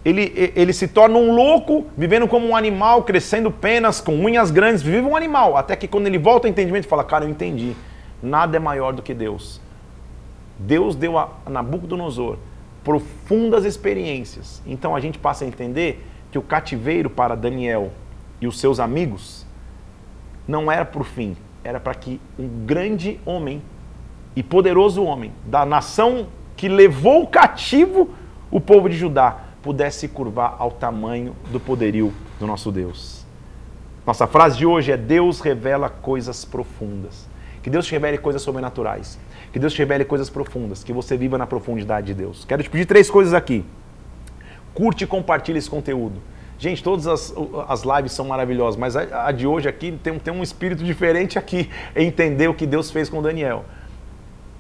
ele, 0.05 0.53
ele 0.55 0.73
se 0.73 0.87
torna 0.87 1.17
um 1.17 1.35
louco, 1.35 1.87
vivendo 1.97 2.29
como 2.29 2.47
um 2.47 2.55
animal, 2.55 3.03
crescendo 3.05 3.51
penas, 3.51 4.01
com 4.01 4.15
unhas 4.15 4.51
grandes, 4.51 4.83
vive 4.83 5.01
um 5.01 5.17
animal. 5.17 5.57
Até 5.57 5.75
que 5.75 5.89
quando 5.89 6.07
ele 6.07 6.19
volta 6.19 6.47
ao 6.47 6.51
entendimento, 6.51 6.87
fala: 6.87 7.03
Cara, 7.03 7.25
eu 7.25 7.31
entendi. 7.31 7.75
Nada 8.23 8.57
é 8.57 8.61
maior 8.61 8.93
do 8.93 9.03
que 9.03 9.15
Deus. 9.15 9.61
Deus 10.59 10.95
deu 10.95 11.19
a 11.19 11.31
Nabucodonosor 11.49 12.37
profundas 12.85 13.65
experiências. 13.65 14.63
Então 14.67 14.95
a 14.95 15.01
gente 15.01 15.19
passa 15.19 15.45
a 15.45 15.49
entender 15.49 16.07
que 16.31 16.39
o 16.39 16.43
cativeiro 16.43 17.09
para 17.09 17.35
Daniel 17.35 17.91
e 18.41 18.47
os 18.47 18.61
seus 18.61 18.79
amigos 18.79 19.47
não 20.47 20.71
era 20.71 20.85
para 20.85 21.01
o 21.01 21.05
fim, 21.05 21.35
era 21.63 21.81
para 21.81 21.95
que 21.95 22.21
um 22.39 22.67
grande 22.67 23.19
homem 23.25 23.63
e 24.37 24.43
poderoso 24.43 25.03
homem 25.03 25.33
da 25.47 25.65
nação 25.65 26.27
que 26.57 26.69
levou 26.69 27.27
cativo 27.27 28.11
o 28.51 28.61
povo 28.61 28.89
de 28.89 28.97
Judá 28.97 29.45
pudesse 29.65 30.07
curvar 30.07 30.57
ao 30.59 30.71
tamanho 30.71 31.35
do 31.51 31.59
poderio 31.59 32.13
do 32.39 32.47
nosso 32.47 32.71
Deus. 32.71 33.25
Nossa 34.07 34.27
frase 34.27 34.59
de 34.59 34.67
hoje 34.67 34.93
é: 34.93 34.97
Deus 34.97 35.41
revela 35.41 35.89
coisas 35.89 36.45
profundas. 36.45 37.27
Que 37.63 37.71
Deus 37.71 37.87
te 37.87 37.93
revele 37.93 38.19
coisas 38.19 38.43
sobrenaturais. 38.43 39.19
Que 39.51 39.59
Deus 39.59 39.73
te 39.73 39.79
revele 39.79 40.05
coisas 40.05 40.29
profundas. 40.29 40.85
Que 40.85 40.93
você 40.93 41.17
viva 41.17 41.39
na 41.39 41.47
profundidade 41.47 42.09
de 42.09 42.15
Deus. 42.15 42.45
Quero 42.45 42.63
te 42.63 42.69
pedir 42.69 42.85
três 42.85 43.11
coisas 43.11 43.33
aqui. 43.33 43.65
Curte 44.75 45.05
e 45.05 45.07
compartilhe 45.07 45.59
esse 45.59 45.71
conteúdo. 45.71 46.21
Gente, 46.59 46.85
todas 46.85 47.07
as, 47.07 47.35
as 47.67 47.83
lives 47.83 48.13
são 48.13 48.27
maravilhosas, 48.27 48.79
mas 48.79 48.95
a, 48.95 49.29
a 49.29 49.33
de 49.33 49.47
hoje 49.47 49.67
aqui 49.67 49.99
tem, 50.03 50.19
tem 50.19 50.35
um 50.35 50.43
espírito 50.43 50.85
diferente 50.85 51.39
aqui. 51.39 51.71
Entender 51.97 52.49
o 52.49 52.55
que 52.55 52.67
Deus 52.67 52.91
fez 52.91 53.09
com 53.09 53.23
Daniel. 53.23 53.65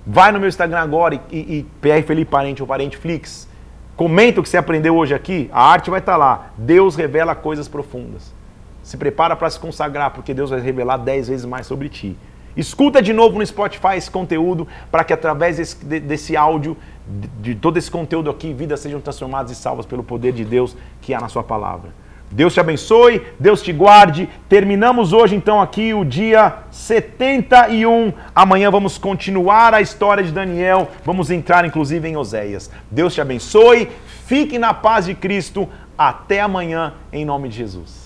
Vai 0.06 0.32
no 0.32 0.40
meu 0.40 0.48
Instagram 0.48 0.80
agora 0.80 1.14
e, 1.14 1.20
e, 1.30 1.58
e 1.58 1.62
PR 1.82 2.02
Felipe 2.06 2.30
Parente 2.30 2.62
ou 2.62 2.66
Parente 2.66 2.96
Flix 2.96 3.52
Comenta 3.96 4.40
o 4.40 4.42
que 4.42 4.48
você 4.48 4.56
aprendeu 4.56 4.96
hoje 4.96 5.14
aqui, 5.14 5.48
a 5.52 5.70
arte 5.70 5.90
vai 5.90 6.00
estar 6.00 6.16
lá. 6.16 6.50
Deus 6.58 6.96
revela 6.96 7.34
coisas 7.34 7.68
profundas. 7.68 8.32
Se 8.82 8.96
prepara 8.96 9.36
para 9.36 9.48
se 9.48 9.58
consagrar, 9.58 10.10
porque 10.10 10.34
Deus 10.34 10.50
vai 10.50 10.60
revelar 10.60 10.96
dez 10.98 11.28
vezes 11.28 11.46
mais 11.46 11.66
sobre 11.66 11.88
ti. 11.88 12.16
Escuta 12.56 13.00
de 13.02 13.12
novo 13.12 13.38
no 13.38 13.46
Spotify 13.46 13.96
esse 13.96 14.10
conteúdo, 14.10 14.66
para 14.90 15.04
que 15.04 15.12
através 15.12 15.56
desse, 15.56 15.84
desse 15.84 16.36
áudio, 16.36 16.76
de, 17.06 17.28
de 17.52 17.54
todo 17.54 17.76
esse 17.76 17.90
conteúdo 17.90 18.30
aqui, 18.30 18.52
vidas 18.52 18.80
sejam 18.80 19.00
transformadas 19.00 19.50
e 19.50 19.54
salvas 19.54 19.86
pelo 19.86 20.04
poder 20.04 20.32
de 20.32 20.44
Deus 20.44 20.76
que 21.00 21.14
há 21.14 21.20
na 21.20 21.28
sua 21.28 21.42
palavra. 21.42 21.90
Deus 22.34 22.52
te 22.52 22.58
abençoe, 22.58 23.22
Deus 23.38 23.62
te 23.62 23.72
guarde. 23.72 24.28
Terminamos 24.48 25.12
hoje 25.12 25.36
então 25.36 25.62
aqui 25.62 25.94
o 25.94 26.04
dia 26.04 26.64
71. 26.68 28.12
Amanhã 28.34 28.72
vamos 28.72 28.98
continuar 28.98 29.72
a 29.72 29.80
história 29.80 30.24
de 30.24 30.32
Daniel. 30.32 30.88
Vamos 31.04 31.30
entrar 31.30 31.64
inclusive 31.64 32.08
em 32.08 32.16
Oséias. 32.16 32.72
Deus 32.90 33.14
te 33.14 33.20
abençoe. 33.20 33.88
Fique 34.26 34.58
na 34.58 34.74
paz 34.74 35.06
de 35.06 35.14
Cristo. 35.14 35.68
Até 35.96 36.40
amanhã, 36.40 36.94
em 37.12 37.24
nome 37.24 37.48
de 37.48 37.58
Jesus. 37.58 38.03